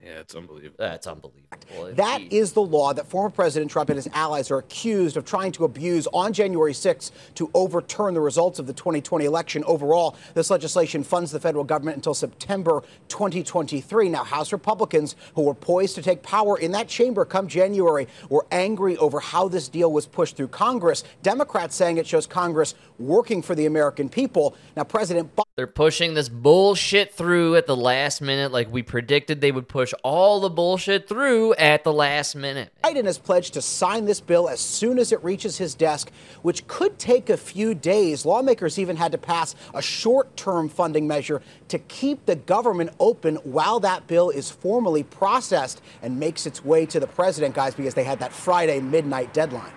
Yeah, 0.00 0.20
it's 0.20 0.36
unbelievable. 0.36 0.76
That's 0.78 1.08
unbelievable. 1.08 1.48
That 1.94 2.22
is 2.30 2.52
the 2.52 2.62
law 2.62 2.92
that 2.92 3.08
former 3.08 3.30
President 3.30 3.68
Trump 3.68 3.90
and 3.90 3.96
his 3.96 4.08
allies 4.12 4.48
are 4.48 4.58
accused 4.58 5.16
of 5.16 5.24
trying 5.24 5.50
to 5.52 5.64
abuse 5.64 6.06
on 6.12 6.32
January 6.32 6.72
6th 6.72 7.10
to 7.34 7.50
overturn 7.52 8.14
the 8.14 8.20
results 8.20 8.60
of 8.60 8.68
the 8.68 8.72
2020 8.72 9.24
election. 9.24 9.64
Overall, 9.64 10.16
this 10.34 10.50
legislation 10.50 11.02
funds 11.02 11.32
the 11.32 11.40
federal 11.40 11.64
government 11.64 11.96
until 11.96 12.14
September 12.14 12.84
2023. 13.08 14.08
Now, 14.08 14.22
House 14.22 14.52
Republicans, 14.52 15.16
who 15.34 15.42
were 15.42 15.54
poised 15.54 15.96
to 15.96 16.02
take 16.02 16.22
power 16.22 16.56
in 16.56 16.70
that 16.72 16.86
chamber 16.86 17.24
come 17.24 17.48
January, 17.48 18.06
were 18.28 18.46
angry 18.52 18.96
over 18.98 19.18
how 19.18 19.48
this 19.48 19.68
deal 19.68 19.90
was 19.90 20.06
pushed 20.06 20.36
through 20.36 20.48
Congress. 20.48 21.02
Democrats 21.24 21.74
saying 21.74 21.98
it 21.98 22.06
shows 22.06 22.26
Congress 22.26 22.76
working 23.00 23.42
for 23.42 23.56
the 23.56 23.66
American 23.66 24.08
people. 24.08 24.56
Now, 24.76 24.84
President 24.84 25.34
Biden 25.34 25.44
They're 25.56 25.66
pushing 25.66 26.14
this 26.14 26.28
bullshit 26.28 27.14
through 27.14 27.56
at 27.56 27.66
the 27.66 27.76
last 27.76 28.20
minute, 28.20 28.52
like 28.52 28.72
we 28.72 28.82
predicted 28.82 29.40
they 29.40 29.52
would 29.52 29.68
push 29.68 29.87
all 30.02 30.40
the 30.40 30.50
bullshit 30.50 31.08
through 31.08 31.54
at 31.54 31.84
the 31.84 31.92
last 31.92 32.34
minute. 32.34 32.72
Biden 32.84 33.04
has 33.04 33.18
pledged 33.18 33.54
to 33.54 33.62
sign 33.62 34.04
this 34.04 34.20
bill 34.20 34.48
as 34.48 34.60
soon 34.60 34.98
as 34.98 35.12
it 35.12 35.22
reaches 35.22 35.58
his 35.58 35.74
desk, 35.74 36.10
which 36.42 36.66
could 36.66 36.98
take 36.98 37.30
a 37.30 37.36
few 37.36 37.74
days. 37.74 38.24
Lawmakers 38.24 38.78
even 38.78 38.96
had 38.96 39.12
to 39.12 39.18
pass 39.18 39.54
a 39.74 39.82
short 39.82 40.36
term 40.36 40.68
funding 40.68 41.06
measure 41.06 41.42
to 41.68 41.78
keep 41.78 42.26
the 42.26 42.36
government 42.36 42.90
open 43.00 43.36
while 43.36 43.80
that 43.80 44.06
bill 44.06 44.30
is 44.30 44.50
formally 44.50 45.02
processed 45.02 45.80
and 46.02 46.18
makes 46.18 46.46
its 46.46 46.64
way 46.64 46.86
to 46.86 47.00
the 47.00 47.06
president, 47.06 47.54
guys, 47.54 47.74
because 47.74 47.94
they 47.94 48.04
had 48.04 48.18
that 48.20 48.32
Friday 48.32 48.80
midnight 48.80 49.32
deadline. 49.32 49.72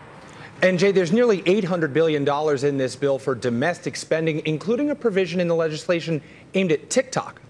And 0.61 0.77
Jay, 0.77 0.91
there's 0.91 1.11
nearly 1.11 1.41
$800 1.41 1.91
billion 1.91 2.27
in 2.65 2.77
this 2.77 2.95
bill 2.95 3.17
for 3.17 3.33
domestic 3.33 3.95
spending, 3.95 4.43
including 4.45 4.91
a 4.91 4.95
provision 4.95 5.39
in 5.39 5.47
the 5.47 5.55
legislation 5.55 6.21
aimed 6.53 6.71
at 6.71 6.89
TikTok. 6.89 7.41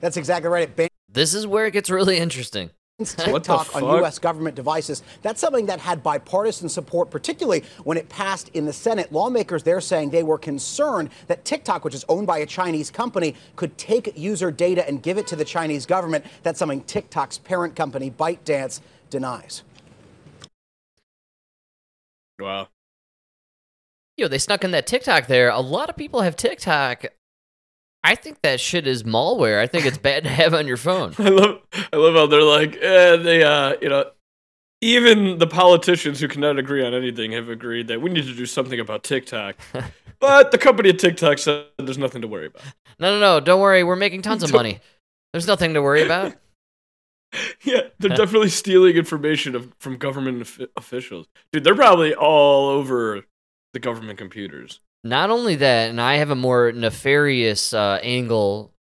That's 0.00 0.16
exactly 0.16 0.48
right. 0.48 0.62
It 0.62 0.74
bans 0.74 0.90
This 1.08 1.34
is 1.34 1.46
where 1.46 1.66
it 1.66 1.72
gets 1.72 1.90
really 1.90 2.18
interesting. 2.18 2.70
TikTok 3.04 3.76
on 3.76 3.84
U.S. 4.00 4.18
government 4.18 4.56
devices. 4.56 5.04
That's 5.22 5.40
something 5.40 5.66
that 5.66 5.78
had 5.78 6.02
bipartisan 6.02 6.68
support, 6.68 7.10
particularly 7.10 7.62
when 7.84 7.96
it 7.96 8.08
passed 8.08 8.48
in 8.54 8.66
the 8.66 8.72
Senate. 8.72 9.12
Lawmakers 9.12 9.62
there 9.62 9.80
saying 9.80 10.10
they 10.10 10.24
were 10.24 10.38
concerned 10.38 11.10
that 11.28 11.44
TikTok, 11.44 11.84
which 11.84 11.94
is 11.94 12.04
owned 12.08 12.26
by 12.26 12.38
a 12.38 12.46
Chinese 12.46 12.90
company, 12.90 13.36
could 13.54 13.78
take 13.78 14.18
user 14.18 14.50
data 14.50 14.86
and 14.88 15.00
give 15.00 15.16
it 15.16 15.28
to 15.28 15.36
the 15.36 15.44
Chinese 15.44 15.86
government. 15.86 16.24
That's 16.42 16.58
something 16.58 16.82
TikTok's 16.82 17.38
parent 17.38 17.76
company, 17.76 18.10
ByteDance, 18.10 18.80
denies. 19.10 19.62
Wow. 22.40 22.68
Yo, 24.16 24.26
they 24.26 24.38
snuck 24.38 24.64
in 24.64 24.72
that 24.72 24.88
TikTok 24.88 25.28
there. 25.28 25.50
A 25.50 25.60
lot 25.60 25.88
of 25.88 25.96
people 25.96 26.22
have 26.22 26.34
TikTok. 26.34 27.04
I 28.04 28.14
think 28.14 28.42
that 28.42 28.60
shit 28.60 28.86
is 28.86 29.02
malware. 29.02 29.60
I 29.60 29.66
think 29.66 29.84
it's 29.84 29.98
bad 29.98 30.24
to 30.24 30.30
have 30.30 30.54
on 30.54 30.66
your 30.66 30.76
phone. 30.76 31.14
I 31.18 31.28
love 31.28 31.60
I 31.92 31.96
love 31.96 32.14
how 32.14 32.26
they're 32.26 32.42
like, 32.42 32.76
eh, 32.80 33.16
they 33.16 33.42
uh, 33.42 33.76
you 33.82 33.88
know, 33.88 34.10
even 34.80 35.38
the 35.38 35.46
politicians 35.46 36.20
who 36.20 36.28
cannot 36.28 36.58
agree 36.58 36.84
on 36.84 36.94
anything 36.94 37.32
have 37.32 37.48
agreed 37.48 37.88
that 37.88 38.00
we 38.00 38.10
need 38.10 38.24
to 38.26 38.34
do 38.34 38.46
something 38.46 38.78
about 38.78 39.02
TikTok. 39.02 39.56
but 40.20 40.50
the 40.52 40.58
company 40.58 40.90
at 40.90 40.98
TikTok 40.98 41.38
said 41.38 41.66
there's 41.78 41.98
nothing 41.98 42.22
to 42.22 42.28
worry 42.28 42.46
about. 42.46 42.62
No, 43.00 43.12
no, 43.12 43.20
no. 43.20 43.40
Don't 43.40 43.60
worry. 43.60 43.84
We're 43.84 43.96
making 43.96 44.22
tons 44.22 44.42
of 44.42 44.52
money. 44.52 44.80
There's 45.32 45.46
nothing 45.46 45.74
to 45.74 45.82
worry 45.82 46.02
about. 46.02 46.34
Yeah, 47.62 47.82
they're 47.98 48.16
definitely 48.16 48.48
stealing 48.48 48.96
information 48.96 49.54
of, 49.54 49.70
from 49.78 49.98
government 49.98 50.40
of- 50.40 50.68
officials. 50.78 51.26
Dude, 51.52 51.62
they're 51.62 51.74
probably 51.74 52.14
all 52.14 52.70
over 52.70 53.22
the 53.74 53.78
government 53.78 54.18
computers. 54.18 54.80
Not 55.04 55.30
only 55.30 55.54
that, 55.56 55.90
and 55.90 56.00
I 56.00 56.16
have 56.16 56.30
a 56.30 56.34
more 56.34 56.72
nefarious 56.72 57.72
uh, 57.72 58.00
angle. 58.02 58.72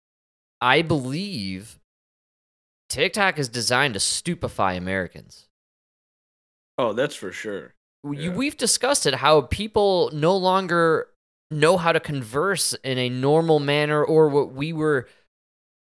I 0.60 0.82
believe 0.82 1.80
TikTok 2.90 3.38
is 3.38 3.50
designed 3.50 3.94
to 3.94 4.00
stupefy 4.00 4.76
Americans. 4.76 5.48
Oh, 6.78 6.94
that's 6.94 7.16
for 7.16 7.32
sure. 7.32 7.74
You, 8.10 8.32
we've 8.32 8.58
discussed 8.58 9.06
it 9.06 9.16
how 9.16 9.42
people 9.42 10.10
no 10.14 10.36
longer 10.36 11.08
know 11.52 11.78
how 11.78 11.92
to 11.92 12.00
converse 12.00 12.74
in 12.84 12.98
a 12.98 13.10
normal 13.10 13.60
manner 13.60 14.04
or 14.04 14.30
what 14.30 14.54
we 14.54 14.74
were 14.74 15.08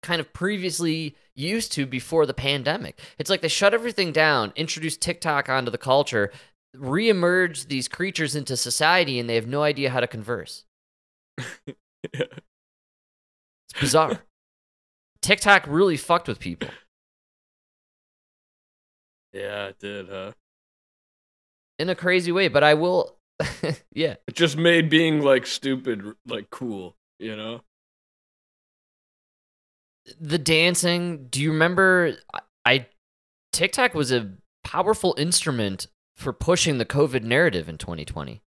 kind 0.03 0.20
of 0.20 0.32
previously 0.32 1.16
used 1.34 1.72
to 1.72 1.87
before 1.87 2.26
the 2.26 2.34
pandemic. 2.34 3.01
It's 3.18 3.30
like 3.30 3.41
they 3.41 3.49
shut 3.49 3.74
everything 3.74 4.12
down, 4.12 4.53
introduced 4.57 5.01
TikTok 5.01 5.49
onto 5.49 5.70
the 5.70 5.78
culture, 5.78 6.30
reemerge 6.79 7.68
these 7.68 7.89
creatures 7.89 8.35
into 8.35 8.57
society, 8.57 9.18
and 9.18 9.29
they 9.29 9.35
have 9.35 9.47
no 9.47 9.62
idea 9.62 9.91
how 9.91 10.01
to 10.01 10.07
converse. 10.07 10.64
It's 13.68 13.81
bizarre. 13.81 14.22
TikTok 15.22 15.64
really 15.66 15.97
fucked 15.97 16.29
with 16.29 16.39
people. 16.39 16.68
Yeah, 19.33 19.66
it 19.66 19.79
did, 19.81 20.09
huh? 20.09 20.33
in 21.79 21.89
a 21.89 21.95
crazy 21.95 22.33
way, 22.33 22.49
but 22.49 22.64
I 22.64 22.74
will 22.74 23.16
yeah. 23.93 24.16
It 24.27 24.35
just 24.35 24.57
made 24.57 24.89
being 24.89 25.20
like 25.20 25.47
stupid 25.47 26.03
like 26.27 26.51
cool, 26.51 26.97
you 27.18 27.37
know? 27.37 27.61
The 30.20 30.39
dancing, 30.39 31.27
do 31.29 31.43
you 31.43 31.53
remember 31.53 32.16
I, 32.33 32.41
I 32.64 32.87
TikTok 33.53 33.95
was 33.95 34.12
a 34.12 34.33
powerful 34.64 35.14
instrument 35.18 35.87
for 36.17 36.33
pushing 36.33 36.79
the 36.79 36.87
COVID 36.87 37.23
narrative 37.23 37.69
in 37.69 37.79
2020. 37.79 38.43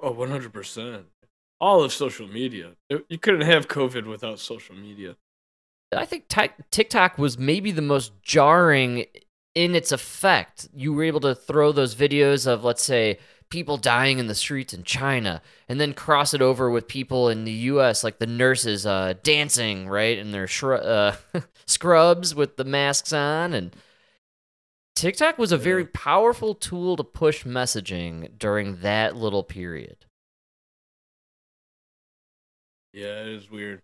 Oh, 0.00 0.14
100%. 0.14 1.04
All 1.60 1.82
of 1.82 1.92
social 1.92 2.28
media. 2.28 2.72
You 3.08 3.18
couldn't 3.18 3.42
have 3.42 3.68
COVID 3.68 4.06
without 4.06 4.38
social 4.38 4.74
media. 4.74 5.16
I 5.96 6.04
think 6.04 6.32
TikTok 6.70 7.18
was 7.18 7.38
maybe 7.38 7.70
the 7.70 7.82
most 7.82 8.12
jarring 8.22 9.06
in 9.54 9.74
its 9.74 9.92
effect. 9.92 10.68
You 10.74 10.92
were 10.92 11.04
able 11.04 11.20
to 11.20 11.34
throw 11.34 11.72
those 11.72 11.94
videos 11.94 12.46
of, 12.46 12.64
let's 12.64 12.82
say, 12.82 13.18
people 13.48 13.76
dying 13.76 14.18
in 14.18 14.26
the 14.26 14.34
streets 14.34 14.74
in 14.74 14.82
China, 14.82 15.40
and 15.68 15.80
then 15.80 15.94
cross 15.94 16.34
it 16.34 16.42
over 16.42 16.70
with 16.70 16.88
people 16.88 17.28
in 17.28 17.44
the 17.44 17.52
U.S., 17.52 18.02
like 18.02 18.18
the 18.18 18.26
nurses 18.26 18.84
uh, 18.84 19.14
dancing, 19.22 19.88
right, 19.88 20.18
in 20.18 20.32
their 20.32 20.46
shru- 20.46 20.84
uh, 20.84 21.40
scrubs 21.66 22.34
with 22.34 22.56
the 22.56 22.64
masks 22.64 23.12
on, 23.12 23.52
and 23.54 23.76
TikTok 25.04 25.36
was 25.36 25.52
a 25.52 25.58
very 25.58 25.84
powerful 25.84 26.54
tool 26.54 26.96
to 26.96 27.04
push 27.04 27.44
messaging 27.44 28.38
during 28.38 28.76
that 28.76 29.14
little 29.14 29.42
period. 29.42 30.06
Yeah, 32.94 33.20
it 33.20 33.28
is 33.28 33.50
weird. 33.50 33.82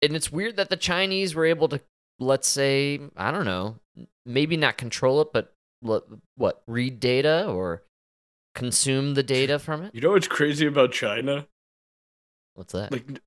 and 0.00 0.16
it's 0.16 0.32
weird 0.32 0.56
that 0.56 0.70
the 0.70 0.78
Chinese 0.78 1.34
were 1.34 1.44
able 1.44 1.68
to, 1.68 1.82
let's 2.18 2.48
say, 2.48 2.98
I 3.14 3.30
don't 3.30 3.44
know, 3.44 3.76
maybe 4.24 4.56
not 4.56 4.78
control 4.78 5.20
it, 5.20 5.34
but 5.34 5.52
what, 5.80 6.06
what 6.36 6.62
read 6.66 6.98
data 6.98 7.46
or 7.46 7.82
consume 8.54 9.12
the 9.12 9.22
data 9.22 9.58
from 9.58 9.82
it. 9.82 9.94
You 9.94 10.00
know 10.00 10.12
what's 10.12 10.28
crazy 10.28 10.64
about 10.64 10.92
China? 10.92 11.46
What's 12.54 12.72
that? 12.72 12.90
Like 12.90 13.20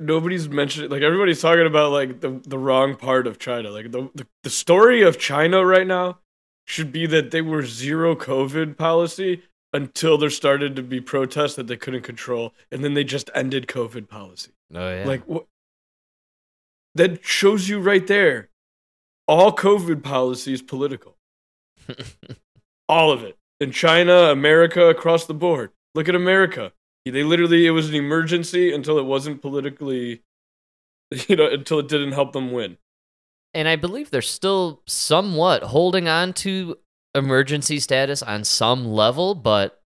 nobody's 0.00 0.48
mentioned 0.48 0.90
like 0.90 1.02
everybody's 1.02 1.40
talking 1.40 1.66
about 1.66 1.92
like 1.92 2.22
the 2.22 2.40
the 2.44 2.58
wrong 2.58 2.96
part 2.96 3.28
of 3.28 3.38
China. 3.38 3.70
Like 3.70 3.92
the, 3.92 4.10
the 4.16 4.26
the 4.42 4.50
story 4.50 5.02
of 5.02 5.16
China 5.16 5.64
right 5.64 5.86
now 5.86 6.18
should 6.66 6.92
be 6.92 7.06
that 7.06 7.30
they 7.30 7.40
were 7.40 7.64
zero 7.64 8.14
COVID 8.14 8.76
policy 8.76 9.42
until 9.72 10.18
there 10.18 10.30
started 10.30 10.76
to 10.76 10.82
be 10.82 11.00
protests 11.00 11.54
that 11.54 11.68
they 11.68 11.76
couldn't 11.76 12.02
control, 12.02 12.52
and 12.70 12.84
then 12.84 12.94
they 12.94 13.04
just 13.04 13.30
ended 13.34 13.66
COVID 13.66 14.08
policy. 14.08 14.50
oh 14.74 14.94
yeah, 14.94 15.04
Like 15.06 15.22
what? 15.24 15.46
That 16.94 17.24
shows 17.24 17.68
you 17.68 17.80
right 17.80 18.06
there. 18.06 18.48
All 19.28 19.54
COVID 19.54 20.02
policy 20.02 20.52
is 20.52 20.62
political. 20.62 21.16
All 22.88 23.12
of 23.12 23.22
it. 23.22 23.36
In 23.60 23.70
China, 23.70 24.30
America, 24.30 24.86
across 24.86 25.26
the 25.26 25.34
board. 25.34 25.70
Look 25.94 26.08
at 26.08 26.14
America. 26.14 26.72
They 27.04 27.22
literally, 27.22 27.66
it 27.66 27.70
was 27.70 27.88
an 27.88 27.94
emergency 27.94 28.72
until 28.72 28.98
it 28.98 29.04
wasn't 29.04 29.42
politically, 29.42 30.22
you 31.28 31.36
know, 31.36 31.48
until 31.48 31.78
it 31.78 31.88
didn't 31.88 32.12
help 32.12 32.32
them 32.32 32.50
win. 32.50 32.78
And 33.56 33.66
I 33.66 33.76
believe 33.76 34.10
they're 34.10 34.20
still 34.20 34.82
somewhat 34.86 35.62
holding 35.62 36.08
on 36.08 36.34
to 36.34 36.76
emergency 37.14 37.80
status 37.80 38.22
on 38.22 38.44
some 38.44 38.84
level, 38.84 39.34
but 39.34 39.80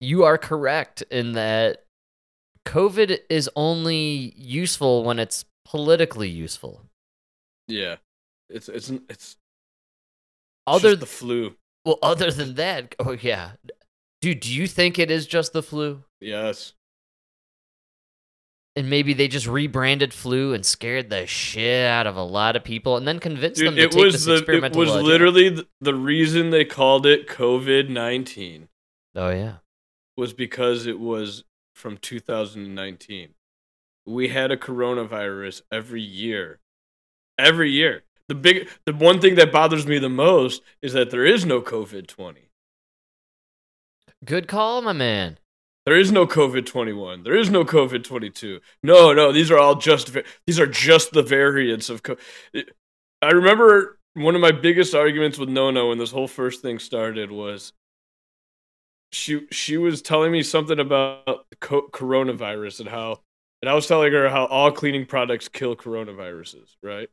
you 0.00 0.24
are 0.24 0.36
correct 0.36 1.02
in 1.02 1.32
that 1.34 1.84
COVID 2.66 3.20
is 3.30 3.48
only 3.54 4.34
useful 4.36 5.04
when 5.04 5.20
it's 5.20 5.44
politically 5.64 6.28
useful. 6.28 6.82
Yeah. 7.68 7.96
It's, 8.50 8.68
it's, 8.68 8.90
it's, 8.90 9.04
it's 9.08 9.36
Other 10.66 10.90
just 10.90 11.00
the 11.00 11.06
flu. 11.06 11.54
Well, 11.84 12.00
other 12.02 12.32
than 12.32 12.56
that, 12.56 12.96
oh 12.98 13.12
yeah, 13.12 13.52
dude, 14.20 14.40
do 14.40 14.52
you 14.52 14.66
think 14.66 14.98
it 14.98 15.12
is 15.12 15.28
just 15.28 15.52
the 15.52 15.62
flu? 15.62 16.02
Yes. 16.20 16.72
And 18.76 18.90
maybe 18.90 19.14
they 19.14 19.28
just 19.28 19.46
rebranded 19.46 20.12
flu 20.12 20.52
and 20.52 20.66
scared 20.66 21.08
the 21.08 21.26
shit 21.26 21.86
out 21.86 22.08
of 22.08 22.16
a 22.16 22.24
lot 22.24 22.56
of 22.56 22.64
people, 22.64 22.96
and 22.96 23.06
then 23.06 23.20
convinced 23.20 23.60
Dude, 23.60 23.68
them 23.68 23.76
to 23.76 23.82
it 23.82 23.92
take 23.92 24.04
was 24.04 24.24
this 24.24 24.40
the, 24.40 24.52
it 24.52 24.74
was 24.74 24.90
jab. 24.90 25.02
literally 25.02 25.64
the, 25.80 25.94
reason 25.94 26.50
they 26.50 26.64
called 26.64 27.06
it 27.06 27.28
COVID 27.28 27.88
19. 27.88 28.68
Oh 29.14 29.30
yeah. 29.30 29.56
was 30.16 30.32
because 30.32 30.86
it 30.86 30.98
was 30.98 31.44
from 31.74 31.98
2019. 31.98 33.30
We 34.06 34.28
had 34.28 34.50
a 34.50 34.56
coronavirus 34.56 35.62
every 35.70 36.02
year. 36.02 36.58
Every 37.38 37.70
year. 37.70 38.02
The 38.26 38.34
big 38.34 38.68
the 38.86 38.92
one 38.94 39.20
thing 39.20 39.34
that 39.36 39.52
bothers 39.52 39.86
me 39.86 39.98
the 39.98 40.08
most 40.08 40.62
is 40.82 40.94
that 40.94 41.10
there 41.10 41.24
is 41.24 41.44
no 41.44 41.60
COVID 41.60 42.06
20. 42.06 42.48
Good 44.24 44.48
call, 44.48 44.80
my 44.80 44.92
man. 44.92 45.38
There 45.86 45.96
is 45.98 46.10
no 46.10 46.26
COVID 46.26 46.64
21. 46.66 47.24
There 47.24 47.36
is 47.36 47.50
no 47.50 47.64
COVID 47.64 48.04
22. 48.04 48.60
No, 48.82 49.12
no, 49.12 49.32
these 49.32 49.50
are 49.50 49.58
all 49.58 49.74
just 49.74 50.16
these 50.46 50.58
are 50.58 50.66
just 50.66 51.12
the 51.12 51.22
variants 51.22 51.90
of 51.90 52.02
co- 52.02 52.16
I 53.20 53.30
remember 53.30 53.98
one 54.14 54.34
of 54.34 54.40
my 54.40 54.52
biggest 54.52 54.94
arguments 54.94 55.38
with 55.38 55.48
Nono 55.48 55.88
when 55.90 55.98
this 55.98 56.10
whole 56.10 56.28
first 56.28 56.62
thing 56.62 56.78
started 56.78 57.30
was 57.30 57.72
she 59.12 59.46
she 59.50 59.76
was 59.76 60.02
telling 60.02 60.32
me 60.32 60.42
something 60.42 60.78
about 60.80 61.46
co- 61.60 61.88
coronavirus 61.92 62.80
and 62.80 62.88
how 62.88 63.20
and 63.62 63.68
I 63.70 63.74
was 63.74 63.86
telling 63.86 64.12
her 64.12 64.28
how 64.28 64.46
all 64.46 64.72
cleaning 64.72 65.06
products 65.06 65.48
kill 65.48 65.76
coronaviruses, 65.76 66.76
right? 66.82 67.08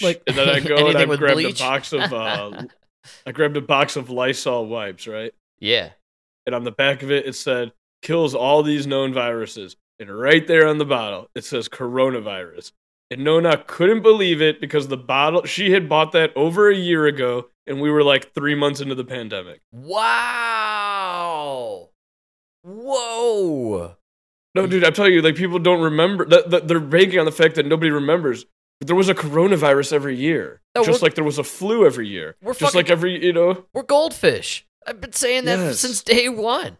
Like, 0.00 0.22
and 0.26 0.36
then 0.36 0.48
I 0.48 0.60
go 0.66 0.88
and 0.88 0.96
I 0.96 1.04
grabbed 1.06 1.34
bleach? 1.34 1.60
a 1.60 1.64
box 1.64 1.92
of 1.92 2.12
uh, 2.12 2.64
I 3.26 3.32
grabbed 3.32 3.56
a 3.56 3.60
box 3.62 3.96
of 3.96 4.10
Lysol 4.10 4.66
wipes, 4.66 5.06
right? 5.06 5.32
Yeah. 5.58 5.90
and 6.46 6.54
on 6.54 6.64
the 6.64 6.72
back 6.72 7.02
of 7.02 7.10
it 7.10 7.26
it 7.26 7.34
said 7.34 7.72
kills 8.04 8.34
all 8.34 8.62
these 8.62 8.86
known 8.86 9.12
viruses 9.12 9.74
and 9.98 10.08
right 10.16 10.46
there 10.46 10.66
on 10.68 10.78
the 10.78 10.84
bottle 10.84 11.28
it 11.34 11.44
says 11.44 11.68
coronavirus 11.68 12.70
and 13.10 13.24
nona 13.24 13.56
couldn't 13.66 14.02
believe 14.02 14.40
it 14.42 14.60
because 14.60 14.86
the 14.88 14.96
bottle 14.96 15.42
she 15.44 15.72
had 15.72 15.88
bought 15.88 16.12
that 16.12 16.30
over 16.36 16.70
a 16.70 16.76
year 16.76 17.06
ago 17.06 17.46
and 17.66 17.80
we 17.80 17.90
were 17.90 18.02
like 18.04 18.32
three 18.34 18.54
months 18.54 18.80
into 18.80 18.94
the 18.94 19.04
pandemic 19.04 19.60
Wow. 20.64 21.88
Whoa. 22.62 23.96
no 24.54 24.66
dude 24.66 24.84
i'm 24.84 24.92
telling 24.92 25.12
you 25.12 25.20
like 25.22 25.34
people 25.36 25.58
don't 25.58 25.82
remember 25.82 26.24
that, 26.26 26.50
that 26.50 26.68
they're 26.68 26.80
banking 26.80 27.18
on 27.18 27.24
the 27.26 27.32
fact 27.32 27.54
that 27.56 27.66
nobody 27.66 27.90
remembers 27.90 28.46
but 28.80 28.86
there 28.88 28.96
was 28.96 29.08
a 29.08 29.14
coronavirus 29.14 29.92
every 29.92 30.16
year 30.16 30.60
No, 30.74 30.84
just 30.84 31.02
like 31.02 31.14
there 31.14 31.24
was 31.24 31.38
a 31.38 31.44
flu 31.44 31.86
every 31.86 32.08
year 32.08 32.36
We're 32.42 32.54
just 32.54 32.74
like 32.74 32.90
every 32.90 33.24
you 33.24 33.32
know 33.32 33.64
We're 33.72 33.82
goldfish. 33.84 34.66
I've 34.86 35.00
been 35.00 35.12
saying 35.12 35.44
that 35.46 35.58
Yes. 35.58 35.80
since 35.80 36.02
day 36.02 36.28
one. 36.28 36.78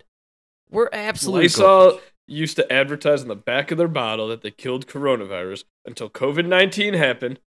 We're 0.75 0.89
absolutely. 0.93 1.45
Lysol 1.45 1.91
goldfish. 1.91 2.11
used 2.27 2.57
to 2.57 2.72
advertise 2.72 3.22
on 3.22 3.29
the 3.29 3.37
back 3.37 3.70
of 3.70 3.79
their 3.79 3.89
bottle 3.89 4.29
that 4.29 4.43
they 4.43 4.51
killed 4.51 4.87
coronavirus 4.87 5.64
until 5.87 6.11
COVID 6.11 6.47
19 6.47 6.95
happened. 6.95 7.39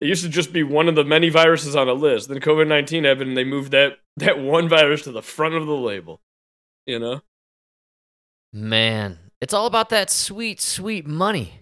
It 0.00 0.08
used 0.08 0.24
to 0.24 0.28
just 0.28 0.52
be 0.52 0.62
one 0.62 0.88
of 0.88 0.96
the 0.96 1.04
many 1.04 1.28
viruses 1.28 1.76
on 1.76 1.88
a 1.88 1.94
list. 1.94 2.28
Then 2.28 2.40
COVID 2.40 2.66
19 2.66 3.04
happened 3.04 3.28
and 3.28 3.36
they 3.36 3.44
moved 3.44 3.70
that, 3.72 3.98
that 4.16 4.38
one 4.38 4.68
virus 4.68 5.02
to 5.02 5.12
the 5.12 5.22
front 5.22 5.54
of 5.54 5.66
the 5.66 5.76
label. 5.76 6.20
You 6.86 6.98
know? 6.98 7.20
Man, 8.52 9.18
it's 9.40 9.54
all 9.54 9.66
about 9.66 9.90
that 9.90 10.10
sweet, 10.10 10.60
sweet 10.60 11.06
money. 11.06 11.60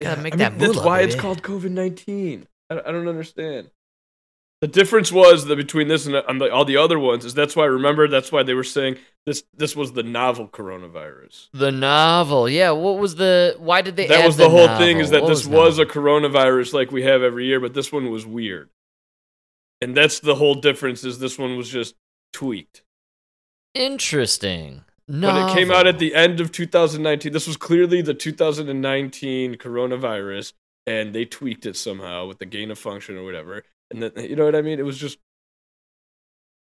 Gotta 0.00 0.20
make 0.20 0.34
I 0.34 0.36
that 0.36 0.52
mean, 0.52 0.60
that's 0.60 0.74
moolah, 0.74 0.86
why 0.86 1.00
it's 1.00 1.14
baby. 1.14 1.22
called 1.22 1.42
COVID 1.42 1.70
nineteen. 1.70 2.46
I, 2.70 2.74
I 2.78 2.92
don't 2.92 3.08
understand. 3.08 3.70
The 4.60 4.68
difference 4.68 5.12
was 5.12 5.44
that 5.46 5.56
between 5.56 5.88
this 5.88 6.06
and, 6.06 6.14
and 6.14 6.40
the, 6.40 6.50
all 6.50 6.64
the 6.64 6.76
other 6.76 6.98
ones 6.98 7.24
is 7.24 7.34
that's 7.34 7.54
why 7.54 7.64
I 7.64 7.68
remember 7.68 8.08
that's 8.08 8.32
why 8.32 8.42
they 8.42 8.54
were 8.54 8.64
saying 8.64 8.96
this 9.26 9.42
this 9.56 9.74
was 9.74 9.92
the 9.92 10.02
novel 10.02 10.48
coronavirus. 10.48 11.48
The 11.52 11.72
novel, 11.72 12.48
yeah. 12.48 12.70
What 12.70 12.98
was 12.98 13.16
the? 13.16 13.56
Why 13.58 13.82
did 13.82 13.96
they? 13.96 14.06
that 14.06 14.24
was 14.24 14.36
the, 14.36 14.48
whole 14.48 14.68
thing 14.78 14.98
is 14.98 15.10
that 15.10 15.22
What 15.22 15.28
this 15.28 15.46
was 15.46 15.78
a 15.78 15.84
coronavirus 15.84 16.72
like 16.72 16.90
we 16.90 17.02
have 17.02 17.22
every 17.22 17.46
year, 17.46 17.60
but 17.60 17.74
this 17.74 17.92
one 17.92 18.10
was 18.10 18.26
weird, 18.26 18.70
and 19.80 19.96
that's 19.96 20.20
the 20.20 20.34
whole 20.34 20.54
difference. 20.54 21.04
Is 21.04 21.18
this 21.18 21.38
one 21.38 21.56
was 21.56 21.68
just 21.68 21.94
tweaked. 22.32 22.82
interesting. 23.74 24.84
No, 25.06 25.34
When 25.34 25.48
it 25.48 25.54
came 25.54 25.70
out 25.70 25.86
at 25.86 25.98
the 25.98 26.14
end 26.14 26.40
of 26.40 26.50
2019, 26.50 27.30
this 27.30 27.46
was 27.46 27.58
clearly 27.58 28.00
the 28.00 28.14
2019 28.14 29.56
coronavirus, 29.56 30.54
and 30.86 31.14
they 31.14 31.26
tweaked 31.26 31.66
it 31.66 31.76
somehow 31.76 32.26
with 32.26 32.38
the 32.38 32.46
gain 32.46 32.70
of 32.70 32.78
function 32.78 33.18
or 33.18 33.24
whatever. 33.24 33.64
And 33.94 34.02
then, 34.02 34.12
you 34.28 34.34
know 34.34 34.44
what 34.44 34.56
I 34.56 34.62
mean? 34.62 34.80
It 34.80 34.84
was 34.84 34.98
just, 34.98 35.18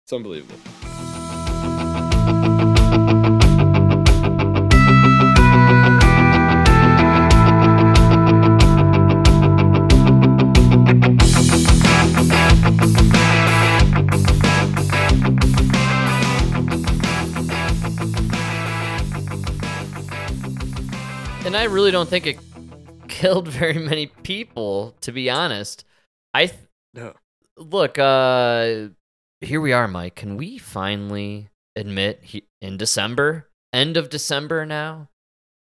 it's 0.05 0.13
unbelievable. 0.13 0.59
and 21.45 21.57
I 21.57 21.63
really 21.63 21.89
don't 21.89 22.07
think 22.07 22.27
it 22.27 22.37
killed 23.07 23.47
very 23.47 23.79
many 23.79 24.05
people. 24.05 24.95
To 25.01 25.11
be 25.11 25.31
honest, 25.31 25.83
I 26.33 26.45
th- 26.45 26.59
No. 26.93 27.13
Look. 27.57 27.97
Uh, 27.99 28.89
here 29.41 29.61
we 29.61 29.73
are, 29.73 29.87
Mike. 29.87 30.15
Can 30.15 30.37
we 30.37 30.57
finally 30.57 31.49
admit 31.75 32.19
he- 32.23 32.47
in 32.61 32.77
December, 32.77 33.49
end 33.73 33.97
of 33.97 34.09
December 34.09 34.65
now, 34.65 35.09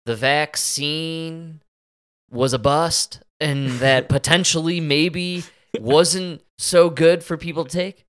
the 0.06 0.16
vaccine 0.16 1.60
was 2.30 2.52
a 2.52 2.58
bust, 2.58 3.22
and 3.40 3.70
that 3.80 4.08
potentially 4.08 4.80
maybe 4.80 5.44
wasn't 5.78 6.42
so 6.58 6.90
good 6.90 7.24
for 7.24 7.36
people 7.36 7.64
to 7.64 7.70
take? 7.70 8.04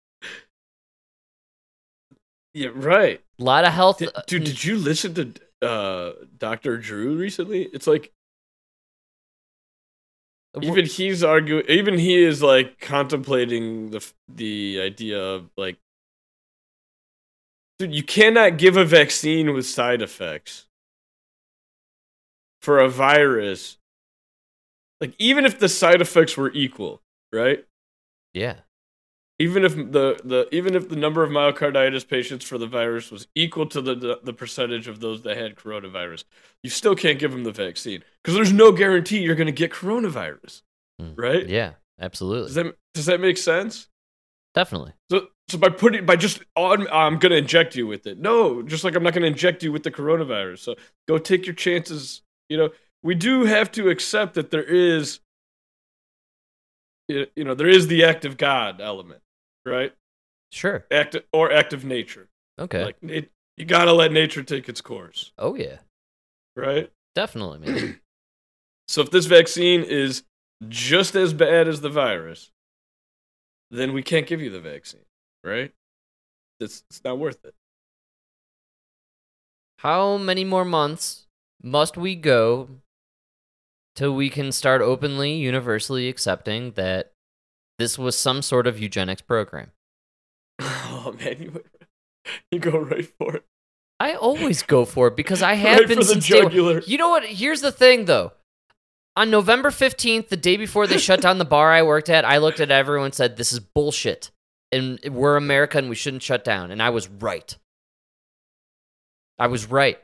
Yeah, 2.53 2.69
right. 2.73 3.21
A 3.39 3.43
lot 3.43 3.65
of 3.65 3.73
health. 3.73 3.97
Did, 3.97 4.11
dude, 4.27 4.43
did 4.45 4.63
you 4.63 4.77
listen 4.77 5.13
to 5.15 5.67
uh, 5.67 6.13
Dr. 6.37 6.77
Drew 6.77 7.17
recently? 7.17 7.63
It's 7.73 7.85
like, 7.87 8.13
even 10.61 10.85
he's 10.85 11.23
arguing, 11.23 11.65
even 11.67 11.97
he 11.97 12.21
is 12.21 12.41
like 12.41 12.79
contemplating 12.79 13.91
the 13.91 14.05
the 14.27 14.79
idea 14.81 15.21
of 15.21 15.49
like, 15.57 15.77
dude, 17.79 17.93
you 17.93 18.03
cannot 18.03 18.57
give 18.57 18.77
a 18.77 18.85
vaccine 18.85 19.53
with 19.53 19.65
side 19.65 20.01
effects 20.01 20.67
for 22.61 22.79
a 22.79 22.89
virus. 22.89 23.77
Like, 25.01 25.13
even 25.19 25.45
if 25.45 25.59
the 25.59 25.69
side 25.69 26.01
effects 26.01 26.37
were 26.37 26.51
equal, 26.53 27.01
right? 27.31 27.65
Yeah. 28.33 28.61
Even 29.37 29.65
if 29.65 29.75
the, 29.75 30.19
the 30.23 30.47
even 30.51 30.75
if 30.75 30.87
the 30.87 30.95
number 30.95 31.21
of 31.21 31.29
myocarditis 31.29 32.07
patients 32.07 32.45
for 32.45 32.57
the 32.57 32.67
virus 32.67 33.11
was 33.11 33.27
equal 33.35 33.65
to 33.67 33.81
the, 33.81 33.93
the, 33.93 34.19
the 34.23 34.33
percentage 34.33 34.87
of 34.87 35.01
those 35.01 35.23
that 35.23 35.35
had 35.35 35.55
coronavirus, 35.55 36.23
you 36.63 36.69
still 36.69 36.95
can't 36.95 37.19
give 37.19 37.31
them 37.31 37.43
the 37.43 37.51
vaccine 37.51 38.01
because 38.23 38.35
there's 38.35 38.53
no 38.53 38.71
guarantee 38.71 39.19
you're 39.19 39.35
going 39.35 39.47
to 39.47 39.51
get 39.51 39.71
coronavirus, 39.71 40.61
mm. 41.01 41.13
right? 41.17 41.47
Yeah, 41.49 41.73
absolutely. 41.99 42.47
Does 42.47 42.55
that 42.55 42.75
does 42.93 43.05
that 43.07 43.19
make 43.19 43.37
sense? 43.37 43.89
Definitely. 44.53 44.93
So 45.11 45.27
so 45.49 45.57
by 45.57 45.69
putting 45.69 46.05
by 46.05 46.15
just 46.15 46.41
on, 46.55 46.87
I'm 46.89 47.19
going 47.19 47.31
to 47.31 47.37
inject 47.37 47.75
you 47.75 47.85
with 47.85 48.07
it. 48.07 48.17
No, 48.17 48.63
just 48.63 48.83
like 48.83 48.95
I'm 48.95 49.03
not 49.03 49.13
going 49.13 49.23
to 49.23 49.27
inject 49.27 49.63
you 49.63 49.71
with 49.71 49.83
the 49.83 49.91
coronavirus. 49.91 50.59
So 50.59 50.75
go 51.07 51.17
take 51.17 51.45
your 51.45 51.55
chances. 51.55 52.21
You 52.49 52.57
know, 52.57 52.69
we 53.03 53.13
do 53.13 53.43
have 53.45 53.71
to 53.73 53.89
accept 53.89 54.33
that 54.35 54.49
there 54.49 54.63
is, 54.63 55.19
you 57.07 57.27
know, 57.35 57.53
there 57.53 57.69
is 57.69 57.87
the 57.87 58.05
act 58.05 58.25
of 58.25 58.37
God 58.37 58.81
element, 58.81 59.21
right? 59.65 59.93
Sure. 60.51 60.85
Act 60.91 61.17
or 61.33 61.51
act 61.51 61.73
of 61.73 61.83
nature. 61.83 62.27
Okay. 62.59 62.83
Like 62.83 62.97
it, 63.01 63.31
you 63.57 63.65
got 63.65 63.85
to 63.85 63.93
let 63.93 64.11
nature 64.11 64.43
take 64.43 64.69
its 64.69 64.81
course, 64.81 65.31
oh 65.37 65.55
yeah, 65.55 65.77
right? 66.55 66.91
definitely, 67.15 67.59
man. 67.59 67.99
So 68.87 69.01
if 69.01 69.09
this 69.09 69.25
vaccine 69.25 69.81
is 69.81 70.23
just 70.69 71.15
as 71.15 71.33
bad 71.33 71.67
as 71.67 71.81
the 71.81 71.89
virus, 71.89 72.51
then 73.71 73.93
we 73.93 74.03
can't 74.03 74.27
give 74.27 74.41
you 74.41 74.51
the 74.51 74.59
vaccine, 74.59 75.05
right? 75.43 75.71
It's, 76.59 76.83
it's 76.89 77.03
not 77.03 77.17
worth 77.17 77.43
it. 77.45 77.55
How 79.79 80.17
many 80.17 80.45
more 80.45 80.65
months 80.65 81.25
must 81.63 81.97
we 81.97 82.15
go 82.15 82.69
till 83.95 84.13
we 84.13 84.29
can 84.29 84.51
start 84.51 84.81
openly, 84.81 85.33
universally 85.33 86.07
accepting 86.07 86.71
that 86.73 87.11
this 87.79 87.97
was 87.97 88.17
some 88.17 88.41
sort 88.41 88.67
of 88.67 88.79
eugenics 88.79 89.21
program? 89.21 89.71
Oh 91.07 91.13
man, 91.19 91.39
you 91.39 91.63
you 92.51 92.57
go 92.59 92.79
right 92.79 93.05
for 93.19 93.35
it. 93.35 93.43
I 93.99 94.13
always 94.15 94.63
go 94.63 94.83
for 94.85 95.07
it 95.07 95.15
because 95.15 95.43
I 95.43 95.53
have 95.65 95.79
Right 95.79 95.87
been 95.87 95.97
for 95.99 96.03
the 96.03 96.13
since 96.13 96.27
day 96.27 96.41
one. 96.41 96.51
jugular. 96.51 96.81
You 96.87 96.97
know 96.97 97.09
what? 97.09 97.25
Here's 97.25 97.61
the 97.61 97.71
thing, 97.71 98.05
though. 98.05 98.31
On 99.15 99.29
November 99.29 99.69
15th, 99.69 100.29
the 100.29 100.35
day 100.37 100.57
before 100.57 100.87
they 100.87 100.97
shut 100.97 101.21
down 101.21 101.37
the 101.37 101.45
bar 101.45 101.71
I 101.71 101.83
worked 101.83 102.09
at, 102.09 102.25
I 102.25 102.37
looked 102.39 102.59
at 102.59 102.71
everyone 102.71 103.05
and 103.05 103.13
said, 103.13 103.37
This 103.37 103.53
is 103.53 103.59
bullshit. 103.59 104.31
And 104.71 104.99
we're 105.11 105.37
America 105.37 105.77
and 105.77 105.89
we 105.89 105.95
shouldn't 105.95 106.23
shut 106.23 106.43
down. 106.43 106.71
And 106.71 106.81
I 106.81 106.89
was 106.89 107.07
right. 107.07 107.55
I 109.37 109.45
was 109.47 109.67
right. 109.69 109.99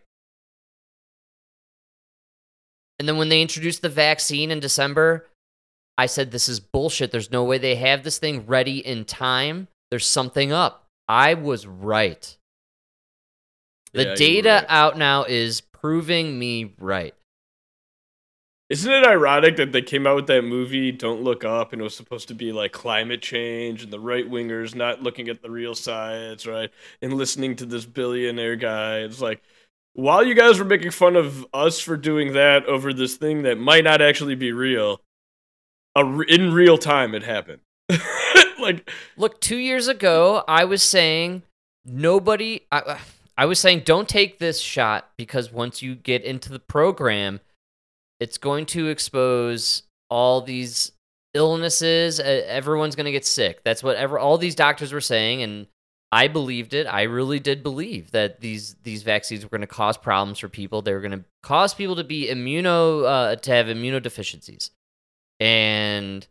And 2.99 3.07
then 3.07 3.17
when 3.17 3.29
they 3.29 3.41
introduced 3.41 3.81
the 3.81 3.89
vaccine 3.89 4.51
in 4.51 4.59
December, 4.59 5.27
I 6.01 6.07
said, 6.07 6.31
This 6.31 6.49
is 6.49 6.59
bullshit. 6.59 7.11
There's 7.11 7.31
no 7.31 7.43
way 7.43 7.59
they 7.59 7.75
have 7.75 8.03
this 8.03 8.17
thing 8.17 8.47
ready 8.47 8.79
in 8.79 9.05
time. 9.05 9.67
There's 9.91 10.07
something 10.07 10.51
up. 10.51 10.87
I 11.07 11.35
was 11.35 11.67
right. 11.67 12.35
The 13.93 14.05
Yeah, 14.05 14.15
data 14.15 14.49
right. 14.49 14.65
out 14.67 14.97
now 14.97 15.25
is 15.25 15.61
proving 15.61 16.39
me 16.39 16.73
right. 16.79 17.13
Isn't 18.71 18.91
it 18.91 19.05
ironic 19.05 19.57
that 19.57 19.73
they 19.73 19.83
came 19.83 20.07
out 20.07 20.15
with 20.15 20.25
that 20.27 20.41
movie 20.43 20.91
Don't 20.91 21.21
Look 21.21 21.43
Up 21.43 21.71
and 21.71 21.81
it 21.81 21.83
was 21.83 21.95
supposed 21.95 22.29
to 22.29 22.33
be 22.33 22.51
like 22.51 22.71
climate 22.71 23.21
change 23.21 23.83
and 23.83 23.93
the 23.93 23.99
right 23.99 24.27
wingers 24.27 24.73
not 24.73 25.03
looking 25.03 25.29
at 25.29 25.43
the 25.43 25.51
real 25.51 25.75
science, 25.75 26.47
right? 26.47 26.71
And 27.03 27.13
listening 27.13 27.55
to 27.57 27.65
this 27.67 27.85
billionaire 27.85 28.55
guy. 28.55 28.99
It's 29.01 29.21
like 29.21 29.43
while 29.93 30.23
you 30.23 30.33
guys 30.33 30.57
were 30.57 30.65
making 30.65 30.91
fun 30.91 31.15
of 31.15 31.45
us 31.53 31.79
for 31.79 31.95
doing 31.95 32.33
that 32.33 32.65
over 32.65 32.91
this 32.91 33.17
thing 33.17 33.43
that 33.43 33.59
might 33.59 33.83
not 33.83 34.01
actually 34.01 34.35
be 34.35 34.51
real, 34.51 34.99
re- 35.97 36.25
in 36.29 36.53
real 36.53 36.77
time 36.77 37.13
it 37.13 37.23
happened. 37.23 37.61
like 38.59 38.89
Look, 39.17 39.41
two 39.41 39.57
years 39.57 39.87
ago, 39.87 40.43
I 40.47 40.65
was 40.65 40.83
saying 40.83 41.43
nobody. 41.85 42.61
I, 42.71 42.99
I 43.37 43.45
was 43.45 43.59
saying 43.59 43.81
don't 43.85 44.07
take 44.07 44.39
this 44.39 44.59
shot 44.59 45.09
because 45.17 45.51
once 45.51 45.81
you 45.81 45.95
get 45.95 46.23
into 46.23 46.51
the 46.51 46.59
program, 46.59 47.39
it's 48.19 48.37
going 48.37 48.65
to 48.67 48.87
expose 48.87 49.83
all 50.09 50.41
these 50.41 50.91
illnesses. 51.33 52.19
Everyone's 52.19 52.95
going 52.95 53.05
to 53.05 53.11
get 53.11 53.25
sick. 53.25 53.63
That's 53.63 53.83
what 53.83 53.97
ever 53.97 54.19
all 54.19 54.37
these 54.37 54.55
doctors 54.55 54.93
were 54.93 55.01
saying, 55.01 55.41
and 55.41 55.67
I 56.11 56.27
believed 56.27 56.73
it. 56.73 56.85
I 56.85 57.03
really 57.03 57.39
did 57.39 57.63
believe 57.63 58.11
that 58.11 58.41
these 58.41 58.75
these 58.83 59.03
vaccines 59.03 59.43
were 59.43 59.49
going 59.49 59.61
to 59.61 59.67
cause 59.67 59.97
problems 59.97 60.39
for 60.39 60.49
people. 60.49 60.81
They 60.81 60.93
were 60.93 61.01
going 61.01 61.11
to 61.11 61.23
cause 61.41 61.73
people 61.73 61.95
to 61.95 62.03
be 62.03 62.27
immuno 62.27 63.05
uh, 63.05 63.35
to 63.37 63.51
have 63.51 63.67
immunodeficiencies, 63.67 64.71
and 65.41 66.27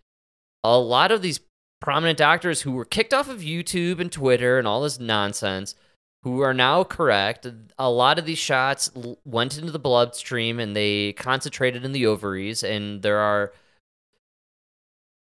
a 0.63 0.79
lot 0.79 1.11
of 1.11 1.21
these 1.21 1.41
prominent 1.81 2.17
doctors 2.17 2.63
who 2.63 2.71
were 2.71 2.85
kicked 2.85 3.13
off 3.13 3.29
of 3.29 3.41
YouTube 3.41 3.99
and 3.99 4.13
Twitter 4.13 4.57
and 4.59 4.69
all 4.69 4.83
this 4.83 5.01
nonsense, 5.01 5.75
who 6.23 6.41
are 6.41 6.55
now 6.55 6.85
correct. 6.85 7.47
A 7.77 7.91
lot 7.91 8.19
of 8.21 8.25
these 8.25 8.39
shots 8.39 8.91
went 9.25 9.59
into 9.59 9.73
the 9.73 9.79
bloodstream 9.81 10.61
and 10.61 10.77
they 10.77 11.15
concentrated 11.15 11.85
in 11.85 11.93
the 11.93 12.07
ovaries, 12.07 12.63
and 12.63 13.03
there 13.03 13.19
are 13.19 13.53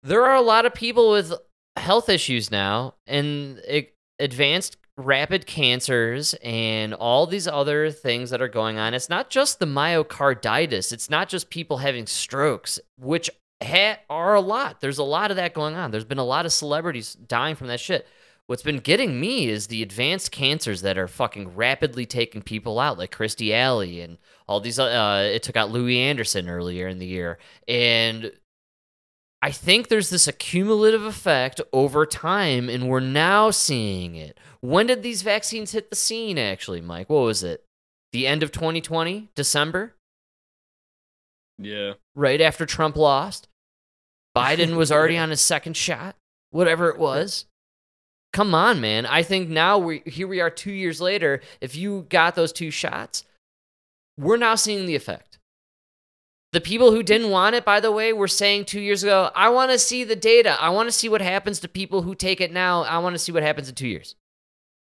there 0.04 0.24
are 0.24 0.36
a 0.36 0.42
lot 0.42 0.66
of 0.66 0.74
people 0.74 1.10
with 1.10 1.34
health 1.76 2.10
issues 2.10 2.52
now 2.52 2.94
and 3.08 3.60
advanced 4.20 4.78
rapid 4.98 5.48
cancers 5.48 6.36
and 6.44 6.94
all 6.94 7.26
these 7.26 7.48
other 7.48 7.90
things 7.90 8.30
that 8.30 8.42
are 8.42 8.48
going 8.48 8.78
on. 8.78 8.94
It's 8.94 9.10
not 9.10 9.32
just 9.32 9.60
the 9.60 9.66
myocarditis, 9.66 10.92
it's 10.92 11.10
not 11.10 11.30
just 11.30 11.50
people 11.50 11.78
having 11.78 12.06
strokes, 12.06 12.80
which 13.00 13.32
ha- 13.64 14.00
are 14.10 14.36
a 14.36 14.42
lot. 14.42 14.82
There's 14.82 14.98
a 14.98 15.04
lot 15.04 15.32
of 15.32 15.38
that 15.38 15.54
going 15.54 15.76
on. 15.76 15.92
There's 15.92 16.06
been 16.06 16.18
a 16.18 16.24
lot 16.24 16.46
of 16.46 16.52
celebrities 16.54 17.14
dying 17.14 17.56
from 17.56 17.68
that 17.68 17.80
shit. 17.80 18.08
What's 18.48 18.64
been 18.64 18.80
getting 18.80 19.20
me 19.22 19.48
is 19.48 19.68
the 19.68 19.82
advanced 19.82 20.32
cancers 20.32 20.82
that 20.82 20.98
are 20.98 21.08
fucking 21.08 21.56
rapidly 21.56 22.06
taking 22.06 22.42
people 22.42 22.78
out, 22.80 22.98
like 22.98 23.16
Kirstie 23.16 23.54
Alley 23.54 24.02
and 24.02 24.18
all 24.48 24.60
these. 24.60 24.78
Uh, 24.78 25.30
it 25.34 25.44
took 25.44 25.56
out 25.56 25.72
Louie 25.72 26.00
Anderson 26.00 26.50
earlier 26.50 26.88
in 26.88 27.00
the 27.00 27.06
year, 27.06 27.38
and 27.70 28.34
I 29.42 29.52
think 29.52 29.88
there's 29.88 30.10
this 30.10 30.28
accumulative 30.28 31.04
effect 31.06 31.62
over 31.72 32.06
time, 32.06 32.68
and 32.70 32.90
we're 32.90 33.00
now 33.00 33.50
seeing 33.50 34.16
it. 34.16 34.38
When 34.60 34.88
did 34.88 35.04
these 35.04 35.22
vaccines 35.22 35.72
hit 35.72 35.90
the 35.90 35.96
scene? 35.96 36.38
Actually, 36.38 36.82
Mike, 36.82 37.10
what 37.10 37.24
was 37.24 37.44
it? 37.44 37.64
The 38.12 38.28
end 38.28 38.44
of 38.44 38.52
2020, 38.52 39.30
December, 39.36 39.96
Yeah. 41.58 41.94
right 42.16 42.42
after 42.42 42.66
Trump 42.66 42.96
lost. 42.96 43.48
Biden 44.36 44.76
was 44.76 44.92
already 44.92 45.18
on 45.18 45.30
his 45.30 45.42
second 45.42 45.78
shot, 45.78 46.16
whatever 46.52 46.90
it 46.90 46.98
was. 46.98 47.46
Come 48.32 48.56
on, 48.56 48.82
man. 48.82 49.06
I 49.06 49.22
think 49.22 49.48
now 49.50 49.78
we 49.78 50.02
here 50.06 50.28
we 50.28 50.42
are 50.42 50.50
2 50.50 50.72
years 50.72 51.00
later. 51.00 51.42
If 51.62 51.76
you 51.76 52.08
got 52.10 52.36
those 52.36 52.52
two 52.52 52.72
shots, 52.72 53.24
we're 54.18 54.38
now 54.38 54.56
seeing 54.56 54.88
the 54.88 54.96
effect. 54.96 55.38
The 56.52 56.62
people 56.62 56.92
who 56.92 57.02
didn't 57.04 57.32
want 57.32 57.56
it, 57.56 57.66
by 57.66 57.80
the 57.80 57.92
way, 57.92 58.14
were 58.14 58.28
saying 58.28 58.66
2 58.66 58.80
years 58.80 59.04
ago, 59.04 59.32
I 59.36 59.50
want 59.50 59.72
to 59.72 59.80
see 59.80 60.04
the 60.04 60.16
data. 60.16 60.58
I 60.60 60.70
want 60.70 60.88
to 60.88 60.92
see 60.92 61.10
what 61.10 61.22
happens 61.22 61.60
to 61.60 61.68
people 61.68 62.02
who 62.02 62.16
take 62.16 62.42
it 62.42 62.52
now. 62.52 62.84
I 62.84 62.98
want 63.00 63.14
to 63.14 63.20
see 63.20 63.32
what 63.32 63.44
happens 63.44 63.70
in 63.70 63.76
2 63.76 63.88
years. 63.88 64.16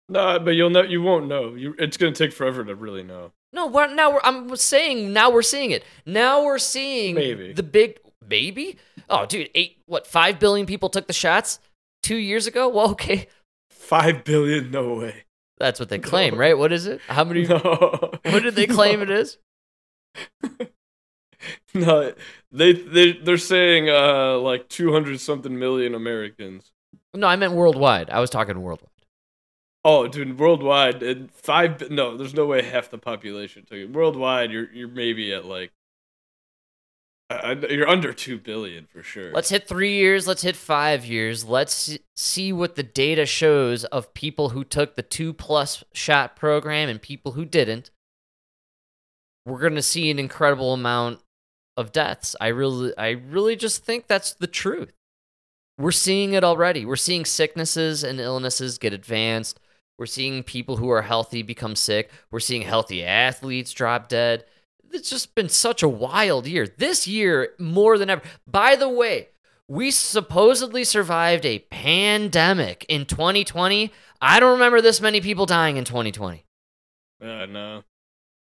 No, 0.09 0.38
but 0.38 0.53
you'll 0.53 0.70
know. 0.70 0.82
You 0.82 1.03
won't 1.03 1.28
know. 1.28 1.55
You, 1.55 1.74
it's 1.78 1.97
gonna 1.97 2.12
take 2.12 2.32
forever 2.32 2.64
to 2.64 2.74
really 2.74 3.03
know. 3.03 3.32
No, 3.53 3.66
we're, 3.66 3.92
now 3.95 4.12
we're, 4.12 4.20
I'm 4.24 4.55
saying 4.57 5.12
now 5.12 5.30
we're 5.30 5.42
seeing 5.42 5.70
it. 5.70 5.84
Now 6.05 6.45
we're 6.45 6.59
seeing 6.59 7.14
Maybe. 7.14 7.53
the 7.53 7.62
big 7.62 8.01
maybe. 8.26 8.76
Oh, 9.11 9.27
dude, 9.27 9.51
eight 9.55 9.79
what 9.87 10.07
five 10.07 10.39
billion 10.39 10.67
people 10.67 10.89
took 10.89 11.07
the 11.07 11.13
shots 11.13 11.59
two 12.03 12.17
years 12.17 12.47
ago. 12.47 12.69
Well, 12.69 12.91
okay, 12.91 13.29
Five 13.71 14.25
billion? 14.25 14.71
No 14.71 14.95
way. 14.95 15.25
that's 15.59 15.79
what 15.79 15.89
they 15.91 15.99
claim, 15.99 16.37
right? 16.37 16.57
What 16.57 16.73
is 16.73 16.87
it? 16.87 17.01
How 17.07 17.25
many? 17.25 17.47
No. 17.47 17.59
What 18.25 18.43
did 18.43 18.55
they 18.55 18.67
claim 18.67 19.03
it 19.03 19.11
is? 19.11 19.39
No, 21.75 22.15
they 22.53 22.73
they 22.73 23.13
they're 23.13 23.37
saying 23.37 23.91
uh 23.91 24.39
like 24.39 24.69
two 24.69 24.93
hundred 24.93 25.21
something 25.21 25.59
million 25.59 25.95
Americans. 25.95 26.73
No, 27.13 27.27
I 27.27 27.37
meant 27.37 27.53
worldwide. 27.53 28.09
I 28.09 28.21
was 28.21 28.31
talking 28.31 28.63
worldwide. 28.63 28.89
Oh, 29.85 30.09
dude, 30.09 30.39
worldwide, 30.39 31.03
and 31.03 31.31
five. 31.31 31.91
No, 31.91 32.17
there's 32.17 32.33
no 32.33 32.47
way 32.47 32.63
half 32.63 32.89
the 32.91 32.97
population 32.97 33.65
took 33.67 33.77
it. 33.77 33.93
Worldwide, 33.93 34.51
you're 34.53 34.73
you're 34.73 34.89
maybe 34.89 35.35
at 35.35 35.45
like. 35.45 35.73
Uh, 37.31 37.35
uh, 37.35 37.37
I, 37.43 37.51
I- 37.53 37.70
you're 37.72 37.89
under 37.89 38.12
two 38.12 38.39
billion 38.39 38.87
for 38.87 39.03
sure. 39.03 39.33
Let's 39.33 39.49
hit 39.49 39.66
three 39.66 39.95
years. 39.95 40.27
Let's 40.27 40.43
hit 40.43 40.57
five 40.57 41.05
years. 41.05 41.45
Let's 41.45 41.99
see 42.16 42.53
what 42.53 42.77
the 42.77 42.83
data 42.83 43.27
shows 43.27 43.85
of 43.87 44.14
people 44.14 44.51
who 44.51 44.64
took 44.64 44.95
the 44.97 45.03
two 45.03 45.33
plus 45.33 45.83
shot 45.93 46.37
program 46.37 46.89
and 46.89 47.01
people 47.01 47.33
who 47.33 47.45
didn't. 47.45 47.91
We're 49.47 49.61
gonna 49.61 49.83
see 49.83 50.11
an 50.11 50.18
incredible 50.18 50.72
amount 50.72 51.20
of 51.77 51.93
deaths. 51.93 52.35
I 52.41 52.49
really, 52.49 52.97
I 52.97 53.11
really 53.11 53.57
just 53.57 53.85
think 53.85 54.07
that's 54.07 54.33
the 54.33 54.47
truth. 54.47 54.93
We're 55.77 55.91
seeing 55.93 56.35
it 56.35 56.45
already. 56.45 56.87
We're 56.87 56.97
seeing 56.97 57.25
sicknesses 57.25 58.05
and 58.05 58.20
illnesses 58.20 58.79
get 58.79 58.93
advanced. 58.93 59.59
We're 59.99 60.07
seeing 60.07 60.43
people 60.45 60.77
who 60.77 60.89
are 60.91 61.03
healthy 61.03 61.43
become 61.43 61.75
sick. 61.77 62.11
We're 62.31 62.41
seeing 62.41 62.62
healthy 62.62 63.05
athletes 63.05 63.72
drop 63.72 64.09
dead. 64.09 64.45
It's 64.95 65.11
just 65.11 65.34
been 65.34 65.49
such 65.49 65.82
a 65.82 65.88
wild 65.88 66.47
year. 66.47 66.68
This 66.68 67.09
year, 67.09 67.51
more 67.59 67.99
than 67.99 68.09
ever. 68.09 68.22
By 68.47 68.76
the 68.76 68.88
way, 68.88 69.28
we 69.66 69.90
supposedly 69.90 70.84
survived 70.84 71.45
a 71.45 71.59
pandemic 71.59 72.86
in 72.88 73.05
2020. 73.05 73.92
I 74.20 74.40
don't 74.40 74.53
remember 74.53 74.80
this 74.80 75.01
many 75.01 75.20
people 75.20 75.47
dying 75.47 75.76
in 75.76 75.84
2020. 75.84 76.45
Uh, 77.20 77.47
no. 77.47 77.82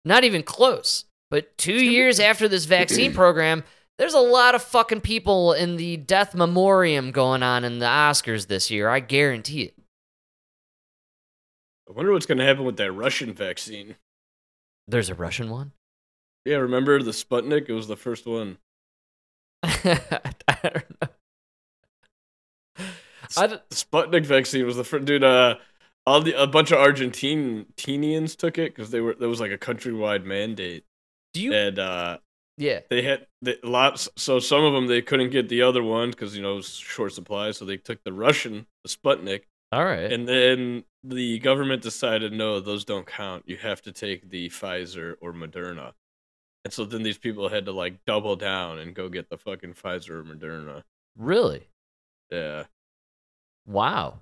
Not 0.04 0.24
even 0.24 0.42
close. 0.42 1.06
But 1.30 1.56
two 1.56 1.82
years 1.82 2.20
after 2.20 2.46
this 2.46 2.66
vaccine 2.66 3.12
program, 3.14 3.64
there's 3.96 4.14
a 4.14 4.20
lot 4.20 4.54
of 4.54 4.62
fucking 4.62 5.00
people 5.00 5.54
in 5.54 5.76
the 5.76 5.96
death 5.96 6.34
memoriam 6.34 7.10
going 7.10 7.42
on 7.42 7.64
in 7.64 7.78
the 7.78 7.86
Oscars 7.86 8.48
this 8.48 8.70
year. 8.70 8.88
I 8.88 9.00
guarantee 9.00 9.62
it. 9.62 9.74
I 11.88 11.92
wonder 11.92 12.12
what's 12.12 12.26
gonna 12.26 12.44
happen 12.44 12.64
with 12.64 12.76
that 12.76 12.92
Russian 12.92 13.32
vaccine. 13.32 13.96
There's 14.86 15.08
a 15.10 15.14
Russian 15.14 15.48
one. 15.48 15.72
Yeah, 16.44 16.56
remember 16.56 17.02
the 17.02 17.10
Sputnik? 17.12 17.68
It 17.68 17.72
was 17.72 17.88
the 17.88 17.96
first 17.96 18.26
one. 18.26 18.58
I 19.62 20.00
don't 20.62 21.02
know. 21.02 21.08
I 23.36 23.46
d- 23.46 23.56
The 23.68 23.74
Sputnik 23.74 24.26
vaccine 24.26 24.66
was 24.66 24.76
the 24.76 24.84
first 24.84 25.06
dude. 25.06 25.24
Uh, 25.24 25.56
all 26.06 26.20
the 26.20 26.40
a 26.40 26.46
bunch 26.46 26.70
of 26.70 26.78
Argentinians 26.78 28.36
took 28.36 28.58
it 28.58 28.74
because 28.74 28.90
they 28.90 29.00
were 29.00 29.14
there 29.14 29.28
was 29.28 29.40
like 29.40 29.52
a 29.52 29.58
countrywide 29.58 30.24
mandate. 30.24 30.84
Do 31.32 31.40
you? 31.40 31.52
And 31.54 31.78
uh, 31.78 32.18
yeah. 32.58 32.80
they 32.90 33.02
had 33.02 33.26
the, 33.42 33.58
lots. 33.64 34.08
So 34.16 34.38
some 34.38 34.62
of 34.64 34.74
them 34.74 34.86
they 34.86 35.00
couldn't 35.02 35.30
get 35.30 35.48
the 35.48 35.62
other 35.62 35.82
one 35.82 36.10
because 36.10 36.36
you 36.36 36.42
know 36.42 36.52
it 36.52 36.56
was 36.56 36.68
short 36.74 37.12
supply. 37.12 37.50
So 37.52 37.64
they 37.64 37.78
took 37.78 38.04
the 38.04 38.12
Russian, 38.12 38.66
the 38.84 38.90
Sputnik, 38.90 39.44
All 39.72 39.84
right. 39.84 40.12
and 40.12 40.28
then 40.28 40.84
the 41.02 41.38
government 41.38 41.82
decided 41.82 42.32
no, 42.32 42.60
those 42.60 42.84
don't 42.84 43.06
count. 43.06 43.44
You 43.46 43.56
have 43.56 43.80
to 43.82 43.92
take 43.92 44.28
the 44.30 44.50
Pfizer 44.50 45.14
or 45.20 45.32
Moderna. 45.32 45.92
And 46.64 46.72
so 46.72 46.84
then 46.84 47.02
these 47.02 47.18
people 47.18 47.48
had 47.48 47.66
to 47.66 47.72
like 47.72 48.04
double 48.06 48.36
down 48.36 48.78
and 48.78 48.94
go 48.94 49.08
get 49.08 49.28
the 49.28 49.36
fucking 49.36 49.74
Pfizer 49.74 50.10
or 50.10 50.24
Moderna. 50.24 50.82
really? 51.16 51.68
Yeah. 52.30 52.64
Wow. 53.66 54.20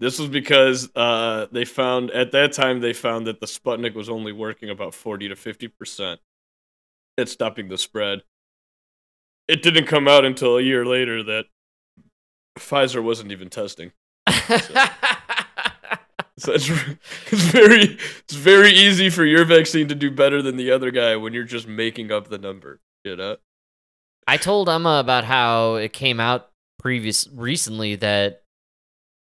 This 0.00 0.18
was 0.18 0.28
because 0.28 0.90
uh, 0.96 1.46
they 1.52 1.64
found 1.64 2.10
at 2.10 2.32
that 2.32 2.52
time 2.52 2.80
they 2.80 2.92
found 2.92 3.26
that 3.26 3.40
the 3.40 3.46
Sputnik 3.46 3.94
was 3.94 4.08
only 4.08 4.32
working 4.32 4.70
about 4.70 4.94
forty 4.94 5.28
to 5.28 5.36
fifty 5.36 5.68
percent 5.68 6.20
at 7.16 7.28
stopping 7.28 7.68
the 7.68 7.78
spread. 7.78 8.22
It 9.46 9.62
didn't 9.62 9.86
come 9.86 10.08
out 10.08 10.24
until 10.24 10.56
a 10.56 10.62
year 10.62 10.84
later 10.84 11.22
that 11.22 11.46
Pfizer 12.58 13.02
wasn't 13.02 13.32
even 13.32 13.50
testing. 13.50 13.92
So 14.46 14.74
it's, 16.36 16.46
it's 17.30 17.42
very 17.50 17.98
it's 18.24 18.34
very 18.34 18.70
easy 18.70 19.10
for 19.10 19.24
your 19.24 19.44
vaccine 19.44 19.88
to 19.88 19.94
do 19.94 20.10
better 20.10 20.42
than 20.42 20.56
the 20.56 20.70
other 20.70 20.90
guy 20.90 21.16
when 21.16 21.32
you're 21.32 21.44
just 21.44 21.68
making 21.68 22.10
up 22.12 22.28
the 22.28 22.38
number. 22.38 22.80
You 23.04 23.16
know? 23.16 23.36
I 24.26 24.36
told 24.38 24.68
Emma 24.68 24.98
about 25.00 25.24
how 25.24 25.74
it 25.74 25.92
came 25.92 26.18
out 26.20 26.50
previous 26.78 27.28
recently 27.28 27.96
that 27.96 28.42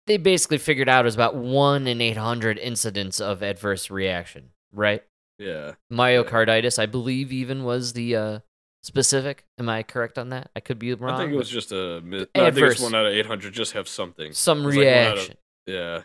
they 0.08 0.18
basically 0.18 0.58
figured 0.58 0.90
out 0.90 1.02
it 1.02 1.06
was 1.06 1.16
about 1.16 1.36
one 1.36 1.88
in 1.88 2.02
eight 2.02 2.18
hundred 2.18 2.58
incidents 2.58 3.20
of 3.20 3.44
adverse 3.44 3.90
reaction. 3.90 4.50
Right? 4.74 5.04
Yeah. 5.40 5.74
Myocarditis, 5.92 6.80
I 6.80 6.86
believe, 6.86 7.32
even 7.32 7.64
was 7.64 7.94
the 7.94 8.16
uh, 8.16 8.40
specific. 8.84 9.44
Am 9.60 9.68
I 9.70 9.84
correct 9.84 10.18
on 10.18 10.30
that? 10.30 10.50
I 10.56 10.60
could 10.62 10.80
be 10.80 10.94
wrong. 10.94 11.14
I 11.14 11.18
think 11.18 11.34
it 11.34 11.38
was 11.38 11.50
just 11.50 11.72
a. 11.72 12.02
mi- 12.02 12.26
No, 12.36 12.46
I 12.46 12.52
think 12.52 12.68
it's 12.72 12.80
one 12.82 12.96
out 12.96 13.06
of 13.06 13.14
eight 13.14 13.26
hundred. 13.26 13.54
Just 13.54 13.74
have 13.74 13.88
something. 13.88 14.32
some 14.34 14.64
was 14.64 14.76
like 14.76 14.86
of- 14.88 14.92
reaction. 14.92 15.36
yeah. 15.68 16.02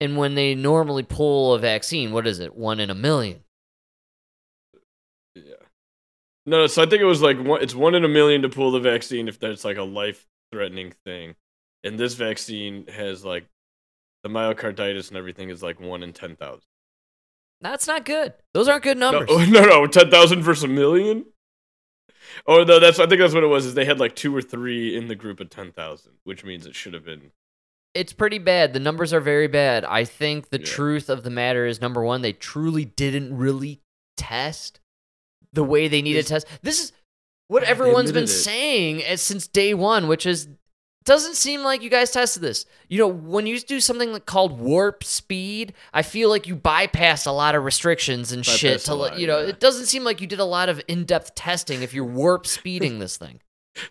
And 0.00 0.16
when 0.16 0.34
they 0.34 0.54
normally 0.54 1.02
pull 1.02 1.54
a 1.54 1.58
vaccine, 1.58 2.12
what 2.12 2.26
is 2.26 2.38
it? 2.38 2.54
One 2.54 2.80
in 2.80 2.90
a 2.90 2.94
million. 2.94 3.40
Yeah. 5.34 5.54
No, 6.44 6.66
so 6.66 6.82
I 6.82 6.86
think 6.86 7.02
it 7.02 7.06
was 7.06 7.22
like 7.22 7.38
one, 7.42 7.62
it's 7.62 7.74
one 7.74 7.94
in 7.94 8.04
a 8.04 8.08
million 8.08 8.42
to 8.42 8.48
pull 8.48 8.70
the 8.70 8.80
vaccine 8.80 9.26
if 9.28 9.38
that's 9.38 9.64
like 9.64 9.76
a 9.78 9.82
life 9.82 10.26
threatening 10.52 10.92
thing. 11.04 11.34
And 11.82 11.98
this 11.98 12.14
vaccine 12.14 12.86
has 12.88 13.24
like 13.24 13.46
the 14.22 14.28
myocarditis 14.28 15.08
and 15.08 15.16
everything 15.16 15.50
is 15.50 15.62
like 15.62 15.80
one 15.80 16.02
in 16.02 16.12
10,000. 16.12 16.60
That's 17.60 17.86
not 17.86 18.04
good. 18.04 18.34
Those 18.54 18.68
aren't 18.68 18.84
good 18.84 18.98
No, 18.98 19.12
numbers. 19.12 19.48
no, 19.50 19.60
no, 19.64 19.86
10,000 19.86 20.42
versus 20.42 20.64
a 20.64 20.68
million? 20.68 21.26
Oh, 22.46 22.64
no, 22.64 22.78
that's, 22.78 22.98
I 22.98 23.06
think 23.06 23.20
that's 23.20 23.34
what 23.34 23.44
it 23.44 23.48
was, 23.48 23.66
is 23.66 23.74
they 23.74 23.84
had 23.84 23.98
like 24.00 24.14
two 24.14 24.34
or 24.34 24.42
three 24.42 24.96
in 24.96 25.08
the 25.08 25.14
group 25.14 25.40
of 25.40 25.48
10,000, 25.50 26.12
which 26.24 26.44
means 26.44 26.66
it 26.66 26.74
should 26.74 26.92
have 26.94 27.04
been. 27.04 27.30
It's 27.96 28.12
pretty 28.12 28.38
bad. 28.38 28.72
The 28.72 28.80
numbers 28.80 29.12
are 29.12 29.20
very 29.20 29.48
bad. 29.48 29.84
I 29.84 30.04
think 30.04 30.50
the 30.50 30.58
Yeah. 30.60 30.66
truth 30.66 31.08
of 31.08 31.22
the 31.22 31.30
matter 31.30 31.66
is 31.66 31.80
number 31.80 32.02
one, 32.04 32.22
they 32.22 32.32
truly 32.32 32.84
didn't 32.84 33.36
really 33.36 33.80
test 34.16 34.80
the 35.52 35.64
way 35.64 35.88
they 35.88 36.02
needed 36.02 36.24
to 36.24 36.28
test. 36.28 36.46
This 36.62 36.82
is 36.82 36.92
what 37.48 37.62
everyone's 37.62 38.12
been 38.12 38.24
it. 38.24 38.28
saying 38.28 39.02
as, 39.04 39.20
since 39.22 39.46
day 39.46 39.74
one, 39.74 40.08
which 40.08 40.26
is 40.26 40.48
doesn't 41.04 41.36
seem 41.36 41.62
like 41.62 41.82
you 41.82 41.88
guys 41.88 42.10
tested 42.10 42.42
this. 42.42 42.66
You 42.88 42.98
know, 42.98 43.06
when 43.06 43.46
you 43.46 43.60
do 43.60 43.78
something 43.78 44.12
like 44.12 44.26
called 44.26 44.58
warp 44.60 45.04
speed, 45.04 45.72
I 45.94 46.02
feel 46.02 46.28
like 46.28 46.48
you 46.48 46.56
bypass 46.56 47.26
a 47.26 47.32
lot 47.32 47.54
of 47.54 47.62
restrictions 47.62 48.32
and 48.32 48.44
shit. 48.44 48.80
To 48.80 48.94
lot, 48.94 49.16
you 49.16 49.28
know, 49.28 49.38
yeah. 49.40 49.50
it 49.50 49.60
doesn't 49.60 49.86
seem 49.86 50.02
like 50.02 50.20
you 50.20 50.26
did 50.26 50.40
a 50.40 50.44
lot 50.44 50.68
of 50.68 50.82
in-depth 50.88 51.36
testing 51.36 51.82
if 51.82 51.94
you're 51.94 52.04
warp 52.04 52.44
speeding 52.58 52.98
this 52.98 53.16
thing. 53.16 53.40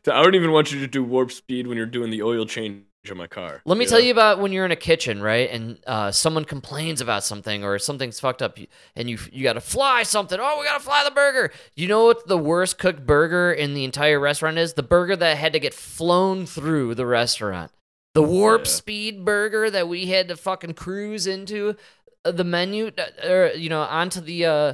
I 0.05 0.21
don't 0.21 0.35
even 0.35 0.51
want 0.51 0.73
you 0.73 0.79
to 0.81 0.87
do 0.87 1.03
warp 1.05 1.31
speed 1.31 1.67
when 1.67 1.77
you're 1.77 1.85
doing 1.85 2.09
the 2.11 2.21
oil 2.21 2.45
change 2.45 2.83
on 3.11 3.17
my 3.17 3.27
car. 3.27 3.61
Let 3.65 3.77
me 3.77 3.85
tell 3.85 3.99
you 3.99 4.11
about 4.11 4.39
when 4.39 4.51
you're 4.51 4.65
in 4.65 4.71
a 4.71 4.75
kitchen, 4.75 5.21
right? 5.21 5.49
And 5.49 5.79
uh, 5.87 6.11
someone 6.11 6.45
complains 6.45 7.01
about 7.01 7.23
something 7.23 7.63
or 7.63 7.77
something's 7.79 8.19
fucked 8.19 8.41
up, 8.41 8.57
and 8.95 9.09
you 9.09 9.17
you 9.31 9.43
got 9.43 9.53
to 9.53 9.61
fly 9.61 10.03
something. 10.03 10.37
Oh, 10.41 10.57
we 10.59 10.65
got 10.65 10.77
to 10.77 10.83
fly 10.83 11.03
the 11.03 11.11
burger. 11.11 11.51
You 11.75 11.87
know 11.87 12.05
what 12.05 12.27
the 12.27 12.37
worst 12.37 12.77
cooked 12.77 13.05
burger 13.05 13.51
in 13.51 13.73
the 13.73 13.83
entire 13.83 14.19
restaurant 14.19 14.57
is? 14.57 14.73
The 14.73 14.83
burger 14.83 15.15
that 15.15 15.37
had 15.37 15.53
to 15.53 15.59
get 15.59 15.73
flown 15.73 16.45
through 16.45 16.95
the 16.95 17.05
restaurant. 17.05 17.71
The 18.13 18.23
warp 18.23 18.61
Yeah. 18.61 18.71
speed 18.71 19.25
burger 19.25 19.69
that 19.69 19.87
we 19.87 20.05
had 20.07 20.27
to 20.29 20.37
fucking 20.37 20.75
cruise 20.75 21.27
into 21.27 21.75
uh, 22.23 22.31
the 22.31 22.43
menu, 22.45 22.91
uh, 22.97 23.27
or 23.27 23.51
you 23.55 23.69
know, 23.69 23.81
onto 23.81 24.21
the 24.21 24.45
uh, 24.45 24.73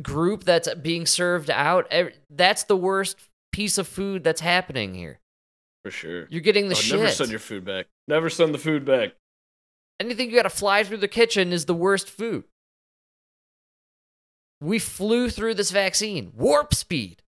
group 0.00 0.44
that's 0.44 0.72
being 0.74 1.06
served 1.06 1.50
out. 1.50 1.92
That's 2.30 2.64
the 2.64 2.76
worst 2.76 3.18
piece 3.52 3.78
of 3.78 3.86
food 3.88 4.24
that's 4.24 4.40
happening 4.40 4.94
here. 4.94 5.18
For 5.86 5.92
sure. 5.92 6.26
You're 6.30 6.40
getting 6.40 6.66
the 6.68 6.74
Oh, 6.74 6.78
shit. 6.78 6.98
Never 6.98 7.12
send 7.12 7.30
your 7.30 7.38
food 7.38 7.64
back. 7.64 7.86
Never 8.08 8.28
send 8.28 8.52
the 8.52 8.58
food 8.58 8.84
back. 8.84 9.10
Anything 10.00 10.28
you 10.30 10.34
got 10.34 10.42
to 10.42 10.50
fly 10.50 10.82
through 10.82 10.96
the 10.96 11.06
kitchen 11.06 11.52
is 11.52 11.66
the 11.66 11.76
worst 11.76 12.10
food. 12.10 12.42
We 14.60 14.80
flew 14.80 15.30
through 15.30 15.54
this 15.54 15.70
vaccine, 15.70 16.32
warp 16.34 16.74
speed, 16.74 17.22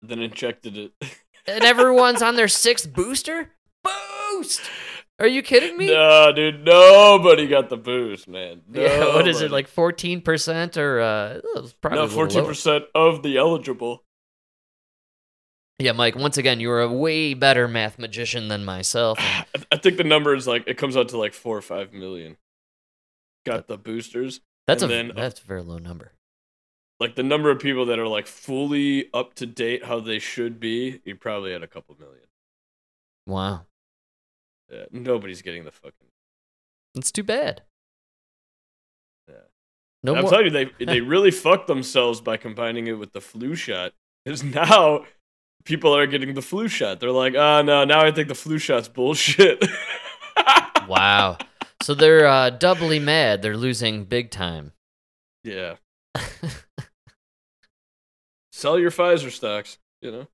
Then 0.00 0.20
injected 0.20 0.78
it. 0.78 0.92
and 1.46 1.62
everyone's 1.62 2.22
on 2.22 2.36
their 2.36 2.48
sixth 2.48 2.90
booster. 2.90 3.50
Boost! 3.84 4.62
Are 5.18 5.26
you 5.26 5.42
kidding 5.42 5.76
me? 5.76 5.88
no, 5.88 6.32
dude. 6.34 6.64
Nobody 6.64 7.46
got 7.48 7.68
the 7.68 7.76
boost, 7.76 8.28
man. 8.28 8.62
Yeah, 8.72 9.14
what 9.14 9.28
is 9.28 9.42
it 9.42 9.50
like 9.50 9.68
fourteen 9.68 10.22
percent 10.22 10.78
or 10.78 11.00
uh 11.02 11.40
probably 11.82 11.98
No, 11.98 12.08
fourteen 12.08 12.46
percent 12.46 12.84
of 12.94 13.22
the 13.22 13.36
eligible. 13.36 14.04
Yeah, 15.80 15.92
Mike, 15.92 16.14
once 16.14 16.36
again, 16.36 16.60
you're 16.60 16.80
a 16.80 16.92
way 16.92 17.32
better 17.32 17.66
math 17.66 17.98
magician 17.98 18.48
than 18.48 18.64
myself. 18.66 19.18
I, 19.18 19.46
I 19.72 19.76
think 19.78 19.96
the 19.96 20.04
number 20.04 20.34
is 20.34 20.46
like 20.46 20.64
it 20.66 20.76
comes 20.76 20.96
out 20.96 21.08
to 21.08 21.16
like 21.18 21.32
four 21.32 21.56
or 21.56 21.62
five 21.62 21.92
million. 21.92 22.36
Got 23.46 23.66
the 23.66 23.78
boosters. 23.78 24.42
That's 24.66 24.82
a 24.82 24.86
then, 24.86 25.12
uh, 25.12 25.14
that's 25.14 25.40
a 25.40 25.44
very 25.44 25.62
low 25.62 25.78
number. 25.78 26.12
like 27.00 27.16
the 27.16 27.22
number 27.22 27.50
of 27.50 27.58
people 27.58 27.86
that 27.86 27.98
are 27.98 28.06
like 28.06 28.26
fully 28.26 29.08
up 29.14 29.32
to 29.34 29.46
date 29.46 29.86
how 29.86 30.00
they 30.00 30.18
should 30.18 30.60
be. 30.60 31.00
You 31.04 31.16
probably 31.16 31.52
had 31.52 31.62
a 31.62 31.66
couple 31.66 31.96
million. 31.98 32.26
Wow. 33.26 33.62
Yeah, 34.70 34.84
nobody's 34.92 35.40
getting 35.40 35.64
the 35.64 35.72
fucking. 35.72 36.08
It's 36.94 37.10
too 37.10 37.22
bad. 37.22 37.62
Yeah. 39.28 39.34
No 40.02 40.14
I'm 40.14 40.28
telling 40.28 40.44
you, 40.44 40.50
they 40.50 40.84
they 40.84 41.00
really 41.00 41.30
fucked 41.30 41.68
themselves 41.68 42.20
by 42.20 42.36
combining 42.36 42.86
it 42.86 42.98
with 42.98 43.12
the 43.14 43.20
flu 43.22 43.54
shot. 43.54 43.92
Because 44.24 44.44
now 44.44 45.06
people 45.64 45.94
are 45.96 46.06
getting 46.06 46.34
the 46.34 46.42
flu 46.42 46.68
shot. 46.68 47.00
They're 47.00 47.10
like, 47.10 47.34
oh 47.34 47.62
no, 47.62 47.84
now 47.84 48.00
I 48.00 48.10
think 48.10 48.28
the 48.28 48.34
flu 48.34 48.58
shot's 48.58 48.88
bullshit. 48.88 49.64
Wow. 50.88 51.38
So 51.82 51.94
they're 51.94 52.26
uh, 52.26 52.50
doubly 52.50 52.98
mad. 52.98 53.42
They're 53.42 53.56
losing 53.56 54.04
big 54.06 54.30
time. 54.32 54.72
yeah. 55.44 55.76
Sell 58.52 58.76
your 58.78 58.90
Pfizer 58.90 59.30
stocks. 59.30 59.78
You 60.02 60.10
know. 60.10 60.26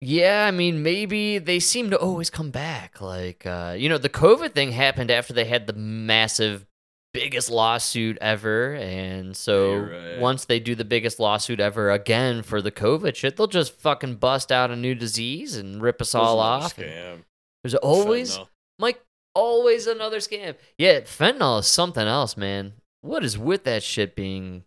Yeah, 0.00 0.46
I 0.46 0.50
mean, 0.52 0.82
maybe 0.82 1.38
they 1.38 1.58
seem 1.58 1.90
to 1.90 1.98
always 1.98 2.30
come 2.30 2.50
back. 2.50 3.00
Like, 3.00 3.46
uh, 3.46 3.74
you 3.76 3.88
know, 3.88 3.98
the 3.98 4.08
COVID 4.08 4.52
thing 4.52 4.70
happened 4.72 5.10
after 5.10 5.32
they 5.32 5.46
had 5.46 5.66
the 5.66 5.72
massive, 5.72 6.66
biggest 7.14 7.48
lawsuit 7.48 8.18
ever. 8.20 8.74
And 8.74 9.34
so 9.34 9.76
right. 9.76 10.18
once 10.18 10.44
they 10.44 10.60
do 10.60 10.74
the 10.74 10.84
biggest 10.84 11.18
lawsuit 11.18 11.60
ever 11.60 11.90
again 11.90 12.42
for 12.42 12.60
the 12.60 12.72
COVID 12.72 13.14
shit, 13.14 13.36
they'll 13.36 13.46
just 13.46 13.78
fucking 13.80 14.16
bust 14.16 14.52
out 14.52 14.70
a 14.70 14.76
new 14.76 14.94
disease 14.94 15.56
and 15.56 15.80
rip 15.80 16.02
us 16.02 16.14
all 16.14 16.38
off. 16.38 16.76
Scam. 16.76 17.20
There's 17.62 17.74
always, 17.76 18.36
Fentanyl. 18.36 18.48
Mike, 18.78 19.02
always 19.34 19.86
another 19.86 20.18
scam. 20.18 20.56
Yeah, 20.76 21.00
fentanyl 21.00 21.60
is 21.60 21.66
something 21.66 22.06
else, 22.06 22.36
man. 22.36 22.74
What 23.00 23.24
is 23.24 23.38
with 23.38 23.64
that 23.64 23.82
shit 23.82 24.14
being 24.14 24.64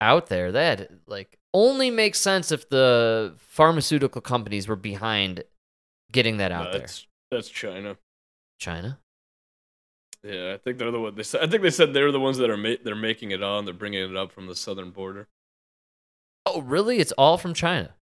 out 0.00 0.28
there? 0.28 0.52
That, 0.52 0.90
like, 1.06 1.36
only 1.52 1.90
makes 1.90 2.20
sense 2.20 2.52
if 2.52 2.68
the 2.68 3.34
pharmaceutical 3.38 4.22
companies 4.22 4.68
were 4.68 4.76
behind 4.76 5.44
getting 6.12 6.38
that 6.38 6.52
out 6.52 6.66
No, 6.66 6.70
there. 6.72 6.80
That's 6.80 7.06
that's 7.30 7.48
China. 7.48 7.96
China? 8.58 8.98
Yeah, 10.22 10.52
I 10.54 10.58
think 10.58 10.78
they're 10.78 10.90
the 10.90 11.00
one. 11.00 11.14
They 11.14 11.22
said. 11.22 11.42
I 11.42 11.46
think 11.46 11.62
they 11.62 11.70
said 11.70 11.94
they're 11.94 12.12
the 12.12 12.20
ones 12.20 12.36
that 12.38 12.50
are 12.50 12.56
ma- 12.56 12.74
they're 12.84 12.94
making 12.94 13.30
it 13.30 13.42
on. 13.42 13.64
They're 13.64 13.74
bringing 13.74 14.02
it 14.02 14.16
up 14.16 14.32
from 14.32 14.46
the 14.46 14.54
southern 14.54 14.90
border. 14.90 15.28
Oh, 16.44 16.60
really? 16.60 16.98
It's 16.98 17.12
all 17.12 17.38
from 17.38 17.54
China. 17.54 17.94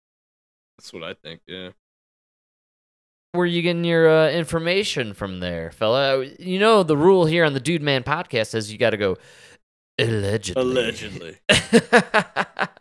That's 0.79 0.93
what 0.93 1.03
I 1.03 1.15
think. 1.15 1.41
Yeah. 1.47 1.71
Where 3.33 3.47
you 3.47 3.61
getting 3.61 3.85
your 3.85 4.09
uh, 4.09 4.31
information 4.31 5.13
from 5.13 5.41
there, 5.41 5.71
fella? 5.71 6.25
You 6.39 6.59
know 6.59 6.83
the 6.83 6.97
rule 6.97 7.27
here 7.27 7.45
on 7.45 7.53
the 7.53 7.61
Dude 7.61 7.83
Man 7.83 8.03
podcast 8.03 8.55
is 8.55 8.73
you 8.73 8.79
got 8.79 8.91
to 8.91 8.97
go 8.97 9.17
allegedly. 9.99 10.63
Allegedly. 10.63 11.39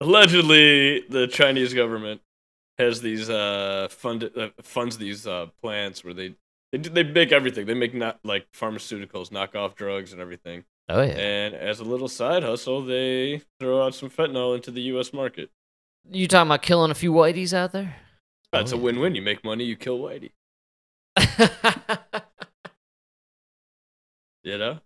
Allegedly, 0.00 1.00
the 1.08 1.26
Chinese 1.26 1.74
government 1.74 2.20
has 2.78 3.00
these 3.00 3.30
uh 3.30 3.88
fund 3.90 4.30
uh, 4.36 4.48
funds 4.62 4.98
these 4.98 5.26
uh 5.26 5.46
plants 5.62 6.04
where 6.04 6.12
they 6.12 6.34
they 6.72 6.78
do- 6.78 6.90
they 6.90 7.02
make 7.04 7.32
everything. 7.32 7.66
They 7.66 7.74
make 7.74 7.94
not 7.94 8.18
like 8.24 8.46
pharmaceuticals, 8.52 9.30
knockoff 9.30 9.74
drugs, 9.74 10.12
and 10.12 10.20
everything. 10.20 10.64
Oh 10.88 11.02
yeah. 11.02 11.14
And 11.16 11.54
as 11.54 11.80
a 11.80 11.84
little 11.84 12.08
side 12.08 12.42
hustle, 12.42 12.84
they 12.84 13.42
throw 13.60 13.84
out 13.84 13.94
some 13.94 14.08
fentanyl 14.10 14.54
into 14.54 14.70
the 14.70 14.82
U.S. 14.82 15.12
market. 15.12 15.50
You 16.10 16.28
talking 16.28 16.48
about 16.48 16.62
killing 16.62 16.90
a 16.90 16.94
few 16.94 17.12
whiteys 17.12 17.52
out 17.52 17.72
there? 17.72 17.96
That's 18.52 18.72
Oh, 18.72 18.76
a 18.76 18.78
yeah. 18.78 18.84
win-win. 18.84 19.14
You 19.16 19.22
make 19.22 19.44
money, 19.44 19.64
you 19.64 19.76
kill 19.76 19.98
Whitey. 19.98 20.30
You 24.44 24.58
know? 24.58 24.78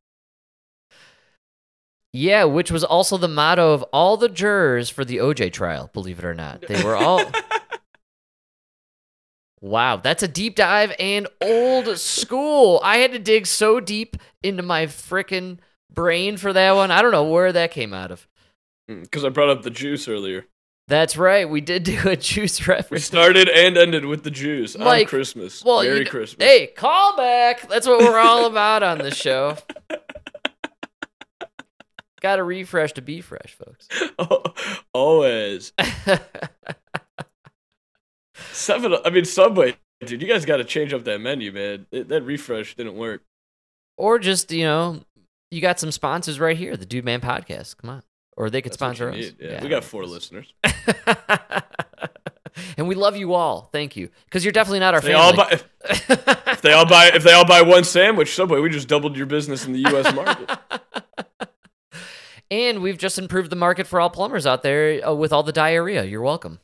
Yeah, 2.15 2.45
which 2.45 2.71
was 2.73 2.83
also 2.83 3.19
the 3.19 3.29
motto 3.29 3.73
of 3.75 3.83
all 3.93 4.17
the 4.17 4.31
jurors 4.31 4.89
for 4.89 5.05
the 5.05 5.19
OJ 5.19 5.53
trial, 5.53 5.91
believe 5.93 6.19
it 6.19 6.25
or 6.25 6.33
not. 6.35 6.63
They 6.67 6.83
were 6.83 6.97
all. 6.97 7.23
wow, 9.61 9.97
that's 9.97 10.23
a 10.23 10.29
deep 10.29 10.57
dive 10.57 10.95
and 10.99 11.27
old 11.41 11.99
school. 11.99 12.81
I 12.83 12.99
had 12.99 13.13
to 13.13 13.19
dig 13.19 13.47
so 13.47 13.81
deep 13.81 14.17
into 14.43 14.63
my 14.63 14.87
frickin' 14.87 15.59
brain 15.93 16.37
for 16.37 16.53
that 16.53 16.73
one. 16.77 16.91
I 16.91 17.03
don't 17.03 17.13
know 17.13 17.25
where 17.25 17.53
that 17.53 17.71
came 17.71 17.93
out 17.93 18.11
of. 18.11 18.27
Mm, 18.91 19.03
because 19.03 19.25
I 19.25 19.29
brought 19.29 19.51
up 19.51 19.63
the 19.63 19.71
juice 19.71 20.09
earlier. 20.09 20.47
That's 20.89 21.17
right, 21.17 21.49
we 21.49 21.61
did 21.61 21.85
do 21.85 22.01
a 22.09 22.17
juice 22.17 22.67
reference. 22.67 22.91
We 22.91 22.99
started 22.99 23.49
and 23.49 23.79
ended 23.79 24.05
with 24.07 24.25
the 24.25 24.31
juice 24.31 24.75
on 24.75 25.05
Christmas. 25.05 25.65
Well, 25.65 25.85
Merry 25.85 26.01
you, 26.01 26.07
Christmas. 26.07 26.45
Hey, 26.45 26.67
call 26.67 27.17
back. 27.17 27.69
That's 27.69 27.87
what 27.87 28.01
we're 28.01 28.19
all 28.19 28.47
about 28.47 28.83
on 28.83 28.99
this 28.99 29.15
show. 29.15 29.57
Got 32.21 32.37
to 32.37 32.45
refresh 32.45 32.93
to 32.95 33.03
be 33.03 33.21
fresh, 33.23 33.57
folks. 33.57 33.89
Always. 34.93 35.73
Seven. 38.53 38.95
I 39.05 39.11
mean, 39.11 39.25
Subway, 39.25 39.77
dude. 40.05 40.23
You 40.23 40.29
guys 40.29 40.45
got 40.45 40.59
to 40.59 40.65
change 40.65 40.93
up 40.93 41.05
that 41.05 41.21
menu, 41.21 41.53
man. 41.53 41.87
It, 41.91 42.09
that 42.09 42.23
refresh 42.23 42.75
didn't 42.77 42.97
work. 42.97 43.23
or 43.97 44.19
just 44.19 44.51
you 44.53 44.65
know, 44.65 45.01
you 45.51 45.61
got 45.61 45.79
some 45.81 45.91
sponsors 45.93 46.39
right 46.41 46.57
here, 46.57 46.77
the 46.77 46.87
Dude 46.87 47.05
Man 47.05 47.21
Podcast. 47.21 47.77
Come 47.79 47.91
on, 47.91 48.03
or 48.37 48.51
they 48.51 48.63
could 48.63 48.73
That's 48.73 48.79
sponsor 48.79 49.11
us. 49.11 49.17
need. 49.17 49.37
Yeah, 49.41 49.63
we 49.63 49.69
got 49.69 49.85
four 49.85 50.05
listeners. 50.07 50.53
and 52.77 52.89
we 52.89 52.95
love 52.95 53.17
you 53.17 53.35
all. 53.35 53.69
Thank 53.73 53.97
you, 53.97 54.11
because 54.25 54.45
you're 54.45 54.53
definitely 54.53 54.81
not 54.81 54.95
our 54.95 54.99
If 54.99 55.05
they 55.07 55.13
all 55.15 55.35
family. 55.35 55.57
buy, 55.83 56.53
if 56.53 56.63
they 56.63 56.73
all 56.73 56.87
buy, 56.87 57.11
if 57.15 57.23
they 57.23 57.33
all 57.33 57.47
buy 57.47 57.63
one 57.63 57.85
sandwich, 57.85 58.35
Subway, 58.35 58.61
we 58.61 58.69
just 58.71 58.89
doubled 58.89 59.17
your 59.17 59.27
business 59.27 59.67
in 59.67 59.73
the 59.73 59.81
U.S. 59.91 60.15
market. 60.15 60.51
and 62.51 62.83
we've 62.83 62.99
just 62.99 63.19
improved 63.19 63.51
the 63.51 63.57
market 63.57 63.87
for 63.87 64.01
all 64.01 64.11
plumbers 64.11 64.47
out 64.47 64.63
there 64.63 65.07
uh, 65.07 65.15
with 65.15 65.33
all 65.33 65.43
the 65.43 65.53
diarrhea. 65.53 66.05
You're 66.05 66.23
welcome. 66.23 66.59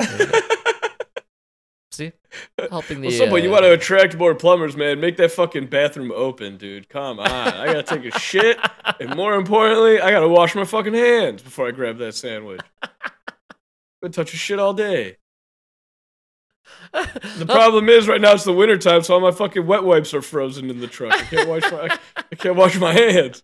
You. 1.98 2.12
See, 2.12 2.12
helping 2.70 3.02
the. 3.02 3.28
well, 3.30 3.38
you 3.38 3.50
uh, 3.50 3.52
want 3.52 3.64
to 3.64 3.72
attract 3.72 4.16
more 4.16 4.34
plumbers, 4.34 4.76
man? 4.76 5.00
Make 5.00 5.18
that 5.18 5.30
fucking 5.32 5.66
bathroom 5.66 6.10
open, 6.14 6.56
dude. 6.56 6.88
Come 6.88 7.20
on, 7.20 7.28
I 7.28 7.66
gotta 7.66 7.82
take 7.82 8.14
a 8.14 8.18
shit, 8.18 8.58
and 8.98 9.14
more 9.14 9.34
importantly, 9.34 10.00
I 10.00 10.10
gotta 10.10 10.28
wash 10.28 10.54
my 10.54 10.64
fucking 10.64 10.94
hands 10.94 11.42
before 11.42 11.68
I 11.68 11.70
grab 11.72 11.98
that 11.98 12.14
sandwich. 12.14 12.60
Been 14.00 14.12
touching 14.12 14.38
shit 14.38 14.58
all 14.58 14.72
day. 14.72 15.18
The 16.92 17.46
problem 17.48 17.88
is 17.88 18.08
right 18.08 18.20
now 18.20 18.32
it's 18.32 18.44
the 18.44 18.52
winter 18.52 18.78
time, 18.78 19.02
so 19.02 19.14
all 19.14 19.20
my 19.20 19.30
fucking 19.30 19.66
wet 19.66 19.84
wipes 19.84 20.14
are 20.14 20.22
frozen 20.22 20.70
in 20.70 20.80
the 20.80 20.86
truck. 20.86 21.12
I 21.12 21.22
can't 21.24 21.48
wash 21.48 21.70
my 21.70 21.98
I 22.16 22.34
can't 22.36 22.56
wash 22.56 22.78
my 22.78 22.92
hands. 22.92 23.42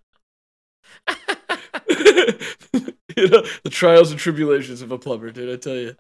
you 1.88 3.28
know 3.28 3.42
the 3.62 3.70
trials 3.70 4.11
and 4.11 4.20
tribulations 4.20 4.82
of 4.82 4.92
a 4.92 4.99
plumber, 4.99 5.30
dude. 5.30 5.53
I 5.53 5.57
tell 5.57 5.76
you. 5.76 5.96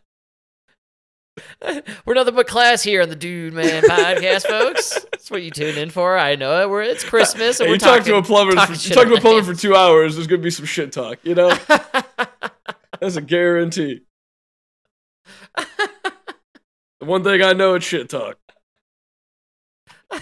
We're 2.06 2.14
nothing 2.14 2.34
but 2.34 2.46
class 2.46 2.82
here 2.82 3.02
on 3.02 3.08
the 3.08 3.16
Dude 3.16 3.52
Man 3.54 3.82
Podcast, 3.82 4.46
folks. 4.46 4.98
That's 5.12 5.30
what 5.30 5.42
you 5.42 5.50
tune 5.50 5.76
in 5.76 5.90
for. 5.90 6.16
I 6.18 6.34
know 6.36 6.60
it. 6.62 6.70
We're 6.70 6.82
it's 6.82 7.04
Christmas, 7.04 7.60
and 7.60 7.66
Hey, 7.66 7.70
we're 7.72 7.74
you 7.74 7.78
talk 7.80 7.98
talking, 7.98 8.12
to 8.12 8.18
a 8.18 8.22
plumber. 8.22 8.52
talking 8.54 8.74
For, 8.76 8.88
you 8.88 8.94
talk 8.94 9.04
to 9.04 9.10
a 9.10 9.12
about 9.14 9.22
plumber 9.22 9.54
for 9.54 9.60
two 9.60 9.74
hours. 9.74 10.14
There's 10.14 10.26
gonna 10.26 10.42
be 10.42 10.50
some 10.50 10.66
shit 10.66 10.92
talk. 10.92 11.18
You 11.22 11.34
know, 11.34 11.48
that's 13.00 13.16
a 13.16 13.20
guarantee. 13.20 14.02
the 15.56 15.64
one 17.00 17.24
thing 17.24 17.42
I 17.42 17.52
know 17.52 17.74
is 17.74 17.84
shit 17.84 18.08
talk. 18.08 18.38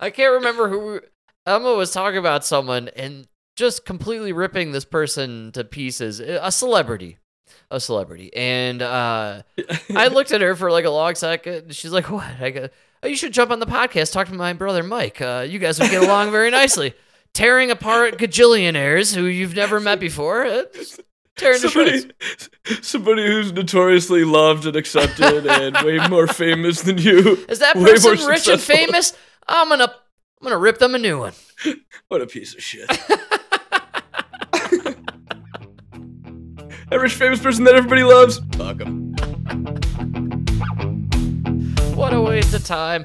I 0.00 0.10
can't 0.10 0.32
remember 0.32 0.68
who 0.68 1.00
Emma 1.46 1.74
was 1.74 1.92
talking 1.92 2.18
about 2.18 2.44
someone, 2.44 2.88
and 2.88 3.26
just 3.56 3.84
completely 3.84 4.32
ripping 4.32 4.72
this 4.72 4.84
person 4.84 5.52
to 5.52 5.64
pieces. 5.64 6.20
A 6.20 6.50
celebrity. 6.52 7.18
A 7.70 7.80
celebrity. 7.80 8.34
And 8.34 8.82
uh, 8.82 9.42
I 9.94 10.08
looked 10.08 10.32
at 10.32 10.40
her 10.40 10.54
for 10.54 10.70
like 10.70 10.84
a 10.84 10.90
long 10.90 11.14
second. 11.14 11.74
She's 11.74 11.92
like, 11.92 12.10
What? 12.10 12.40
I 12.40 12.50
go, 12.50 12.68
Oh, 13.02 13.08
you 13.08 13.16
should 13.16 13.32
jump 13.32 13.50
on 13.50 13.58
the 13.58 13.66
podcast, 13.66 14.12
talk 14.12 14.28
to 14.28 14.34
my 14.34 14.52
brother 14.52 14.82
Mike. 14.82 15.20
Uh, 15.20 15.44
you 15.48 15.58
guys 15.58 15.80
would 15.80 15.90
get 15.90 16.04
along 16.04 16.30
very 16.30 16.50
nicely. 16.50 16.94
Tearing 17.34 17.70
apart 17.70 18.18
gajillionaires 18.18 19.14
who 19.14 19.24
you've 19.24 19.56
never 19.56 19.80
met 19.80 19.98
before. 19.98 20.44
Uh, 20.44 20.64
tearing 21.36 21.58
somebody, 21.58 22.10
somebody 22.82 23.26
who's 23.26 23.52
notoriously 23.52 24.22
loved 24.22 24.66
and 24.66 24.76
accepted 24.76 25.46
and 25.46 25.74
way 25.84 25.98
more 26.08 26.26
famous 26.26 26.82
than 26.82 26.98
you. 26.98 27.42
Is 27.48 27.60
that 27.60 27.74
person 27.74 28.18
rich 28.26 28.48
and 28.48 28.60
famous? 28.60 29.14
I'm 29.48 29.70
gonna 29.70 29.84
I'm 29.84 30.44
gonna 30.44 30.58
rip 30.58 30.78
them 30.78 30.94
a 30.94 30.98
new 30.98 31.18
one. 31.18 31.32
What 32.08 32.20
a 32.20 32.26
piece 32.26 32.54
of 32.54 32.62
shit. 32.62 32.90
Every 36.92 37.08
famous 37.08 37.40
person 37.40 37.64
that 37.64 37.74
everybody 37.74 38.02
loves. 38.02 38.38
Fuck 38.56 38.76
them. 38.76 39.14
what 41.96 42.12
a 42.12 42.20
waste 42.20 42.52
of 42.52 42.64
time. 42.66 43.02